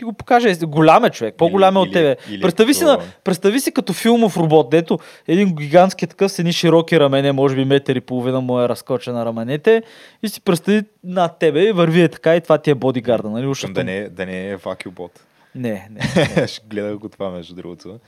Е? 0.00 0.02
ти 0.02 0.04
го 0.04 0.12
покажа. 0.12 0.56
Голям 0.58 1.04
е 1.04 1.10
човек, 1.10 1.34
по-голям 1.34 1.76
е 1.76 1.78
от 1.78 1.86
или- 1.86 1.92
тебе. 1.92 2.16
или 2.30 2.40
представи, 2.42 2.74
си 2.74 2.80
като- 2.80 2.98
на, 2.98 3.06
представи 3.24 3.60
си 3.60 3.72
като 3.72 3.92
филмов 3.92 4.36
робот, 4.36 4.70
дето 4.70 4.98
един 5.28 5.54
гигантски 5.54 6.06
такъв 6.06 6.32
с 6.32 6.38
едни 6.38 6.52
широки 6.52 7.00
рамене, 7.00 7.32
може 7.32 7.56
би 7.56 7.64
метър 7.64 7.96
и 7.96 8.00
половина 8.00 8.40
му 8.40 8.60
е 8.60 8.68
разкочен 8.68 9.14
на 9.14 9.24
раменете 9.24 9.82
и 10.22 10.28
си 10.28 10.40
представи 10.40 10.82
над 11.04 11.38
тебе 11.38 11.62
и 11.62 11.72
върви 11.72 12.02
е 12.02 12.08
така 12.08 12.36
и 12.36 12.40
това 12.40 12.58
ти 12.58 12.70
е 12.70 12.74
бодигарда, 12.74 13.30
нали? 13.30 13.52
Като- 13.52 13.72
да 13.72 13.84
не, 13.84 14.08
да 14.08 14.26
не 14.26 14.48
е 14.48 14.56
вакюбот. 14.56 15.20
не, 15.54 15.88
не. 15.90 16.46
Ще 16.48 16.66
гледах 16.66 16.96
го 16.96 17.08
това, 17.08 17.30
между 17.30 17.54
другото. 17.54 17.98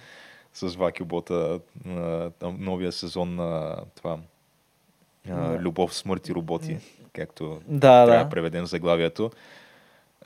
С 0.55 0.68
вакюбота 0.68 1.59
новия 2.59 2.93
сезон 2.93 3.34
на 3.34 3.76
това. 3.97 4.16
Любов, 5.59 5.95
смърт 5.95 6.28
и 6.28 6.34
роботи. 6.34 6.76
Както 7.12 7.61
Да, 7.68 8.05
трябва 8.07 8.24
да 8.24 8.30
преведем 8.30 8.66
заглавието. 8.66 9.30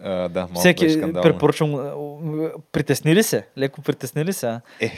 А, 0.02 0.28
да, 0.28 0.40
малко 0.40 0.58
Всеки, 0.58 0.86
беше 0.86 1.12
препоръчвам, 1.12 1.74
а, 1.74 2.50
притесни 2.72 3.14
ли 3.14 3.22
се? 3.22 3.46
Леко 3.58 3.82
притесни 3.82 4.24
ли 4.24 4.32
се? 4.32 4.60
Е, 4.80 4.92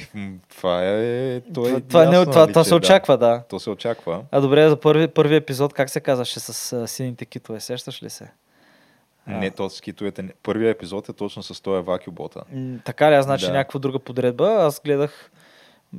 това 0.49 0.85
е... 0.85 1.41
То 1.41 1.67
е 1.67 1.69
това, 1.69 1.81
това, 1.81 2.05
не, 2.05 2.25
това, 2.25 2.41
нали, 2.41 2.53
това 2.53 2.65
се 2.65 2.75
очаква, 2.75 3.19
да. 3.19 3.43
То 3.49 3.61
се 3.61 3.71
очаква. 3.71 4.25
А 4.31 4.41
добре, 4.41 4.69
за 4.69 4.81
първи, 4.81 5.09
първи 5.09 5.37
епизод, 5.37 5.73
как 5.73 5.91
се 5.91 6.01
казваше 6.01 6.41
с 6.41 6.73
а, 6.73 6.89
сините 6.89 7.25
китове? 7.25 7.61
Сещаш 7.61 8.03
ли 8.03 8.11
се? 8.11 8.31
А. 9.27 9.33
Не, 9.33 9.51
то 9.51 9.71
с 9.71 9.81
китовете. 9.81 10.29
Първият 10.43 10.77
епизод 10.77 11.09
е 11.09 11.13
точно 11.13 11.43
с 11.43 11.61
този 11.61 11.83
вакюбота. 11.83 12.43
Така 12.85 13.11
ли, 13.11 13.15
аз 13.15 13.25
значи 13.25 13.47
Да. 13.47 13.53
някаква 13.53 13.81
друга 13.81 13.99
подредба. 13.99 14.57
Аз 14.59 14.81
гледах, 14.85 15.31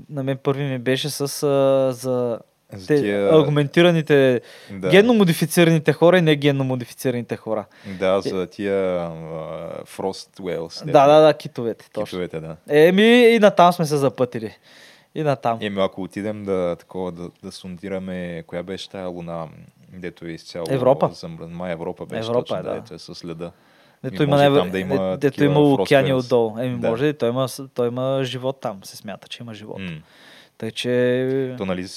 на 0.10 0.24
мен 0.24 0.38
първи 0.38 0.64
ми 0.64 0.80
беше 0.80 1.10
с 1.10 1.44
а, 1.44 1.92
за 1.94 2.40
За 2.74 2.88
те, 2.88 2.96
тия- 2.98 3.36
аргументираните, 3.36 4.42
да, 4.72 4.90
генно 4.90 5.14
модифицираните 5.14 5.94
хора 5.94 6.18
и 6.18 6.22
не 6.22 6.36
генно 6.36 6.64
модифицираните 6.64 7.36
хора. 7.36 7.66
да, 7.90 8.22
за 8.22 8.48
тия 8.48 8.76
а, 8.96 9.10
Frost 9.88 10.40
Whales. 10.40 10.86
Да, 10.86 11.08
да, 11.08 11.20
да, 11.20 11.34
китовете, 11.34 11.86
точно. 11.86 12.06
Китовете, 12.06 12.40
да. 12.40 12.56
Еми 12.70 13.04
и 13.26 13.40
натам 13.40 13.74
сме 13.74 13.86
се 13.86 13.98
запътили. 13.98 14.58
И 15.16 15.24
натам. 15.24 15.58
Еми, 15.62 15.82
ако 15.82 16.04
отидем 16.04 16.46
да, 16.46 16.76
такова, 16.76 17.12
да, 17.12 17.30
да 17.44 17.52
сондираме, 17.52 18.44
коя 18.48 18.64
беше 18.64 18.90
тая 18.90 19.08
луна, 19.08 19.48
дето 19.94 20.26
е 20.26 20.30
изцяло 20.30 20.66
Европа. 20.70 21.10
замръзна. 21.10 21.56
Май 21.56 21.72
Европа 21.72 22.06
беше 22.06 22.20
Европа 22.22 22.40
точно, 22.42 22.58
е, 22.58 22.64
да. 22.64 22.76
ето 22.76 22.94
е 22.94 23.00
със 23.00 23.18
следа. 23.18 23.52
Дето 24.04 24.24
има, 24.24 24.36
най- 24.38 24.70
да 24.70 24.80
има 24.80 25.10
де- 25.12 25.18
дето 25.20 25.44
има 25.44 25.60
океани 25.60 26.14
отдолу. 26.14 26.58
Еми, 26.60 26.78
Да. 26.78 26.90
може 26.90 27.14
той 27.14 27.30
има, 27.30 27.50
с- 27.50 27.68
той 27.68 27.88
има 27.88 28.22
живот 28.24 28.58
там. 28.62 28.80
Се 28.84 28.98
смята, 28.98 29.28
че 29.28 29.44
има 29.44 29.54
живот. 29.54 29.80
М. 29.80 29.90
Тъй, 30.60 30.72
че... 30.72 31.56
То 31.58 31.66
нали 31.66 31.88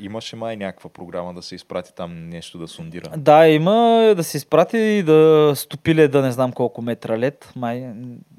имаше 0.00 0.36
май 0.36 0.56
някаква 0.56 0.90
програма 0.90 1.34
да 1.34 1.42
се 1.42 1.54
изпрати 1.54 1.94
там 1.94 2.28
нещо 2.28 2.58
да 2.58 2.68
сондира. 2.68 3.10
Да, 3.16 3.48
има 3.48 3.74
да 4.16 4.24
се 4.24 4.36
изпрати 4.36 4.78
и 4.78 5.02
да 5.02 5.52
стопиле 5.56 6.08
да 6.08 6.22
не 6.22 6.32
знам 6.32 6.52
колко 6.52 6.82
метра 6.82 7.18
лед 7.18 7.52
май, 7.56 7.92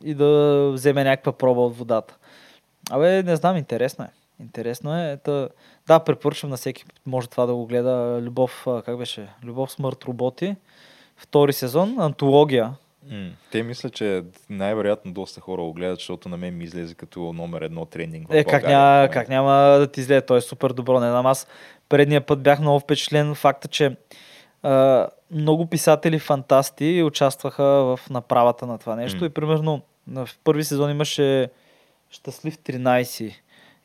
и 0.04 0.14
да 0.14 0.72
вземе 0.74 1.04
някаква 1.04 1.32
проба 1.32 1.62
от 1.62 1.78
водата. 1.78 2.18
Абе, 2.92 3.24
не 3.24 3.36
знам, 3.36 3.58
интересно 3.58 4.06
е. 4.06 4.10
Интересно 4.40 4.98
е. 4.98 5.18
Та, 5.24 5.50
да, 5.88 6.00
препоръчвам 6.00 6.50
на 6.50 6.58
всеки, 6.58 6.86
може 7.06 7.28
това 7.28 7.46
да 7.46 7.56
го 7.56 7.66
гледа. 7.66 8.20
Любов, 8.22 8.68
как 8.86 8.98
беше? 8.98 9.28
Любов, 9.44 9.72
смърт, 9.72 10.04
роботи. 10.04 10.56
Втори 11.18 11.54
сезон, 11.54 11.96
антология. 12.00 12.74
М. 13.12 13.30
Те 13.52 13.64
мисля, 13.64 13.90
че 13.90 14.24
най-вероятно 14.50 15.14
доста 15.14 15.42
хора 15.42 15.62
го 15.62 15.74
гледат, 15.74 16.00
защото 16.00 16.30
на 16.30 16.38
мен 16.38 16.58
ми 16.58 16.64
излезе 16.64 16.96
като 16.96 17.34
номер 17.34 17.62
едно 17.62 17.86
тренинг. 17.86 18.28
Е, 18.32 18.44
как 18.44 18.64
няма, 18.64 19.10
как 19.10 19.30
няма 19.30 19.52
да 19.54 19.88
ти 19.88 20.00
излезе? 20.00 20.22
Той 20.22 20.38
е 20.38 20.42
супер 20.42 20.70
добро. 20.70 21.00
Не 21.00 21.10
знам, 21.10 21.26
аз 21.26 21.48
предния 21.90 22.22
път 22.22 22.42
бях 22.42 22.60
много 22.60 22.80
впечатлен 22.80 23.36
факта, 23.36 23.68
че 23.68 23.96
а, 24.64 25.08
много 25.32 25.66
писатели 25.66 26.20
фантасти 26.20 27.04
участваха 27.06 27.64
в 27.64 28.00
направата 28.10 28.66
на 28.66 28.78
това 28.78 28.96
нещо. 28.96 29.20
М. 29.20 29.26
И 29.26 29.30
примерно 29.30 29.82
в 30.08 30.30
първи 30.44 30.64
сезон 30.64 30.92
имаше 30.92 31.50
Щастлив 32.10 32.58
13 32.58 33.34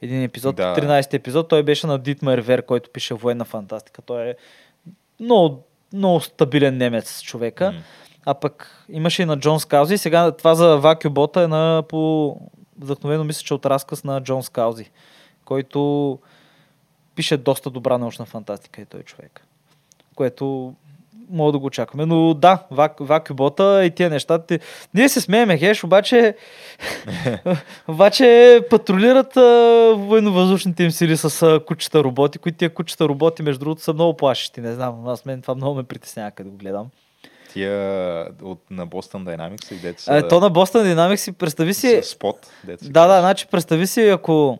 един 0.03 0.23
епизод. 0.23 0.57
Да. 0.57 0.75
13 0.77 1.15
епизод 1.15 1.49
той 1.49 1.63
беше 1.63 1.87
на 1.87 1.99
Дитмер 1.99 2.39
Вер, 2.39 2.63
който 2.63 2.91
пише 2.91 3.15
военна 3.15 3.45
фантастика. 3.45 4.03
Той 4.03 4.29
е 4.29 4.35
много, 5.21 5.63
много 5.93 6.21
стабилен 6.21 6.77
немец 6.77 7.23
човека. 7.23 7.73
М. 7.73 7.83
А 8.27 8.35
пък 8.35 8.85
имаше 8.89 9.23
и 9.23 9.27
на 9.27 9.39
Джон 9.39 9.61
Скаузи. 9.61 9.99
Сега 9.99 10.33
това 10.33 10.55
за 10.55 10.77
Вакюбота 10.77 11.43
е 11.43 11.47
на 11.47 11.83
по 11.89 12.37
вдъхновено 12.79 13.25
мисля, 13.25 13.43
че 13.45 13.55
от 13.55 13.67
разказ 13.67 14.05
на 14.05 14.23
Джон 14.23 14.43
Скаузи, 14.43 14.91
който 15.45 16.19
пише 17.15 17.37
доста 17.37 17.71
добра 17.71 17.99
научна 17.99 18.25
фантастика 18.25 18.81
и 18.81 18.85
той 18.85 19.03
човек. 19.03 19.47
Което 20.15 20.75
мога 21.31 21.53
да 21.53 21.59
го 21.59 21.67
очакваме. 21.67 22.07
Но 22.07 22.35
да, 22.35 22.63
вак, 22.71 22.97
Вакюбота 23.01 23.85
и 23.85 23.91
тия 23.91 24.11
неща. 24.11 24.39
Ти... 24.39 24.59
Ние 24.95 25.09
се 25.09 25.21
смееме, 25.21 25.59
хеш, 25.59 25.85
обаче 25.85 26.37
обаче 27.89 28.61
патрулират 28.71 29.37
а, 29.37 29.95
военновъздушните 29.97 30.85
им 30.85 30.91
сили 30.91 31.17
с 31.17 31.43
а, 31.43 31.61
кучета 31.65 32.05
роботи, 32.05 32.39
които 32.39 32.59
тия 32.59 32.75
кучета 32.75 33.09
роботи, 33.09 33.43
между 33.43 33.59
другото, 33.59 33.83
са 33.83 33.93
много 33.93 34.17
плашещи. 34.17 34.61
Не 34.61 34.73
знам, 34.73 35.09
аз 35.09 35.25
мен 35.25 35.43
това 35.43 35.55
много 35.55 35.75
ме 35.75 35.83
притеснява, 35.83 36.31
като 36.31 36.51
го 36.51 36.57
гледам. 36.57 36.91
Тия 37.55 38.27
от, 38.43 38.71
на 38.71 38.87
Boston 38.87 39.37
Dynamics 39.37 39.75
и 39.75 39.79
дете 39.79 40.03
са... 40.03 40.13
А, 40.13 40.29
то 40.29 40.41
на 40.41 40.51
Boston 40.51 40.95
Dynamics 40.95 41.17
си, 41.17 41.33
представи 41.33 41.75
си... 41.75 42.01
спот. 42.03 42.51
дето 42.65 42.85
Да, 42.89 43.07
да, 43.07 43.21
значи 43.21 43.47
представи 43.47 43.87
си, 43.87 44.09
ако, 44.09 44.59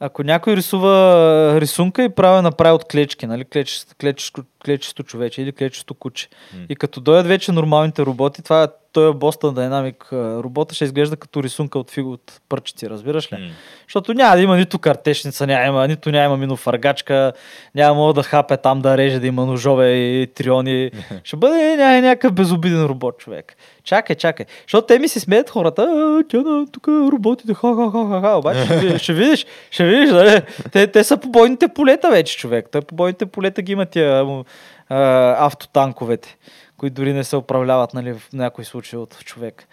ако 0.00 0.22
някой 0.22 0.56
рисува 0.56 1.60
рисунка 1.60 2.04
и 2.04 2.08
прави 2.08 2.42
направи 2.42 2.74
от 2.74 2.84
клечки, 2.84 3.26
нали, 3.26 3.44
клечесто, 3.44 3.94
клечесто, 4.00 4.42
клечесто 4.64 5.02
човече 5.02 5.42
или 5.42 5.52
клечесто 5.52 5.94
куче. 5.94 6.28
М. 6.54 6.66
И 6.68 6.76
като 6.76 7.00
дойдат 7.00 7.26
вече 7.26 7.52
нормалните 7.52 8.02
роботи, 8.02 8.42
това 8.42 8.68
той 8.92 9.10
е 9.10 9.12
Dynamic 9.12 10.12
а, 10.12 10.42
робота 10.42 10.74
ще 10.74 10.84
изглежда 10.84 11.16
като 11.16 11.42
рисунка 11.42 11.78
от 11.78 11.90
фиго 11.90 12.12
от 12.12 12.40
пърчици, 12.48 12.90
разбираш 12.90 13.32
ли? 13.32 13.36
М. 13.36 13.48
Защото 13.86 14.14
няма 14.14 14.36
да 14.36 14.42
има 14.42 14.56
нито 14.56 14.78
картешница, 14.78 15.46
няма, 15.46 15.88
нито 15.88 16.10
няма 16.10 16.36
минофаргачка, 16.36 17.32
няма 17.74 17.94
мога 17.94 18.12
да 18.12 18.22
хапе 18.22 18.56
там 18.56 18.80
да 18.80 18.96
реже, 18.96 19.18
да 19.18 19.26
има 19.26 19.46
ножове 19.46 19.92
и 19.92 20.26
триони. 20.26 20.90
Ще 21.24 21.36
бъде 21.36 21.54
ня- 21.54 22.00
някакъв 22.00 22.32
безобиден 22.32 22.84
робот 22.84 23.18
човек. 23.18 23.56
Чакай, 23.84 24.16
чакай. 24.16 24.46
Защото 24.62 24.86
те 24.86 24.98
ми 24.98 25.08
се 25.08 25.20
смеят 25.20 25.50
хората, 25.50 25.82
тя 26.28 26.38
на 26.38 26.66
тук 26.72 26.88
роботите, 26.88 27.54
ха, 27.54 27.74
ха, 27.76 27.90
ха, 27.92 28.08
ха, 28.08 28.20
ха. 28.20 28.36
Обаче 28.36 28.64
ще, 28.64 28.98
ще 28.98 29.12
видиш, 29.12 29.46
ще 29.70 29.84
видиш, 29.84 30.10
нали? 30.10 30.40
Те, 30.72 30.86
те 30.86 31.04
са 31.04 31.16
по 31.16 31.28
бойните 31.28 31.68
полета 31.68 32.10
вече, 32.10 32.36
човек. 32.36 32.68
Те 32.72 32.80
по 32.80 32.94
бойните 32.94 33.26
полета 33.26 33.62
ги 33.62 33.72
имат 33.72 33.90
тия 33.90 34.24
а, 34.90 35.46
автотанковете, 35.46 36.36
които 36.80 36.94
дори 36.94 37.12
не 37.12 37.24
се 37.24 37.36
управляват, 37.36 37.94
нали, 37.94 38.14
в 38.14 38.32
някои 38.32 38.64
случаи 38.64 38.98
от 38.98 39.18
човек. 39.24 39.68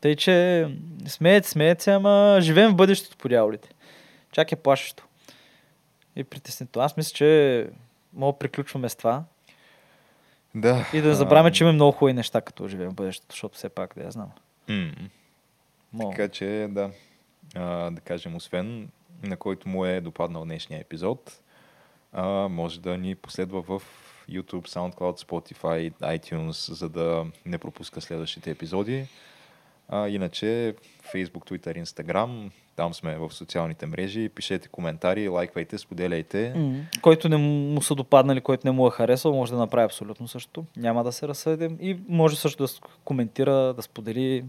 Тъй, 0.00 0.16
че 0.16 0.68
смеят, 1.06 1.46
смеят 1.46 1.80
се, 1.80 1.92
ама 1.92 2.38
живеем 2.40 2.70
в 2.70 2.76
бъдещето 2.76 3.16
по 3.16 3.28
дяволите. 3.28 3.68
Чак 4.32 4.52
е 4.52 4.56
плашещо. 4.56 5.04
И 6.16 6.24
притеснито. 6.24 6.80
Аз 6.80 6.96
мисля, 6.96 7.14
че 7.14 7.68
мога 8.12 8.32
да 8.32 8.38
приключваме 8.38 8.88
с 8.88 8.96
това. 8.96 9.24
Да. 10.54 10.86
И 10.92 11.00
да 11.00 11.14
забравяме, 11.14 11.52
че 11.52 11.64
има 11.64 11.72
много 11.72 11.92
хубави 11.92 12.12
неща, 12.12 12.40
като 12.40 12.68
живеем 12.68 12.90
в 12.90 12.94
бъдещето, 12.94 13.32
защото 13.34 13.56
все 13.56 13.68
пак 13.68 13.94
да 13.96 14.04
я 14.04 14.10
знам. 14.10 14.30
М. 14.68 14.90
Мога. 15.92 16.10
Така 16.10 16.28
че, 16.28 16.68
да. 16.70 16.90
А, 17.54 17.90
да 17.90 18.00
кажем, 18.00 18.36
освен 18.36 18.88
на 19.22 19.36
който 19.36 19.68
му 19.68 19.84
е 19.84 20.00
допаднал 20.00 20.44
днешния 20.44 20.80
епизод, 20.80 21.40
а, 22.12 22.24
може 22.48 22.80
да 22.80 22.98
ни 22.98 23.14
последва 23.14 23.62
в 23.62 23.82
YouTube, 24.30 24.68
SoundCloud, 24.68 25.26
Spotify, 25.26 25.92
iTunes, 25.92 26.72
за 26.72 26.88
да 26.88 27.26
не 27.46 27.58
пропуска 27.58 28.00
следващите 28.00 28.50
епизоди. 28.50 29.06
А, 29.88 30.08
иначе 30.08 30.74
Facebook, 31.14 31.50
Twitter, 31.50 31.82
Instagram, 31.84 32.50
Там 32.76 32.94
сме 32.94 33.18
в 33.18 33.30
социалните 33.30 33.86
мрежи. 33.86 34.28
Пишете 34.28 34.68
коментари, 34.68 35.28
лайквайте, 35.28 35.78
споделяйте. 35.78 36.52
М, 36.56 36.80
Който 37.02 37.28
не 37.28 37.36
му 37.36 37.82
са 37.82 37.94
допаднали, 37.94 38.40
който 38.40 38.66
не 38.66 38.70
му 38.70 38.86
е 38.86 38.90
харесал, 38.90 39.34
може 39.34 39.52
да 39.52 39.58
направи 39.58 39.84
абсолютно 39.84 40.28
същото. 40.28 40.64
Няма 40.76 41.04
да 41.04 41.12
се 41.12 41.28
разсъдим. 41.28 41.78
И 41.80 41.96
може 42.08 42.36
също 42.36 42.66
да 42.66 42.72
коментира, 43.04 43.74
да 43.74 43.82
сподели. 43.82 44.44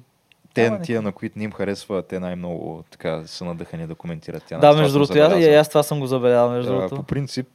Те, 0.53 0.69
Няма 0.69 0.81
тия, 0.81 1.01
на 1.01 1.11
които 1.11 1.39
не 1.39 1.43
им 1.43 1.51
харесва, 1.51 2.03
те 2.03 2.19
най-много 2.19 2.83
така 2.91 3.23
са 3.25 3.45
надъхани 3.45 3.87
да 3.87 3.95
коментират. 3.95 4.43
Тя, 4.47 4.59
Да, 4.59 4.73
между 4.73 4.93
другото, 4.93 5.17
и 5.37 5.53
аз, 5.55 5.69
това 5.69 5.83
съм 5.83 5.99
го 5.99 6.07
забелязал, 6.07 6.51
между 6.51 6.71
другото. 6.71 6.95
По 6.95 7.03
принцип, 7.03 7.47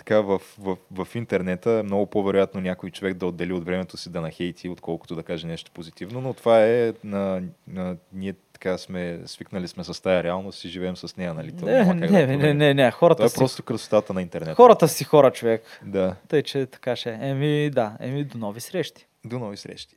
така 0.00 0.20
в, 0.20 0.40
в, 0.58 0.76
в 0.90 1.08
интернета 1.14 1.70
е 1.70 1.82
много 1.82 2.06
по-вероятно 2.06 2.60
някой 2.60 2.90
човек 2.90 3.14
да 3.14 3.26
отдели 3.26 3.52
от 3.52 3.64
времето 3.64 3.96
си 3.96 4.10
да 4.10 4.20
нахейти, 4.20 4.68
отколкото 4.68 5.14
да 5.14 5.22
каже 5.22 5.46
нещо 5.46 5.70
позитивно, 5.70 6.20
но 6.20 6.34
това 6.34 6.64
е 6.64 6.92
на, 7.04 7.42
на 7.68 7.96
ние 8.12 8.34
така 8.52 8.78
сме, 8.78 9.20
свикнали 9.26 9.68
сме 9.68 9.84
с 9.84 10.02
тая 10.02 10.22
реалност 10.22 10.64
и 10.64 10.68
живеем 10.68 10.96
с 10.96 11.16
нея, 11.16 11.34
нали? 11.34 11.52
То 11.56 11.66
Не, 11.66 11.84
не, 11.94 12.06
да 12.06 12.26
не, 12.26 12.54
не, 12.54 12.74
не, 12.74 12.90
хората 12.90 13.16
Това 13.16 13.26
е 13.26 13.28
си, 13.28 13.38
просто 13.38 13.62
красотата 13.62 14.12
на 14.12 14.22
интернет. 14.22 14.56
хората 14.56 14.88
си 14.88 15.04
хора, 15.04 15.32
човек. 15.32 15.62
Да. 15.84 16.16
Тъй, 16.28 16.42
че 16.42 16.66
така 16.66 16.96
ще. 16.96 17.10
е. 17.10 17.18
Еми, 17.20 17.70
да, 17.70 17.96
еми, 18.00 18.24
до 18.24 18.38
нови 18.38 18.60
срещи. 18.60 19.06
До 19.24 19.38
нови 19.38 19.56
срещи. 19.56 19.96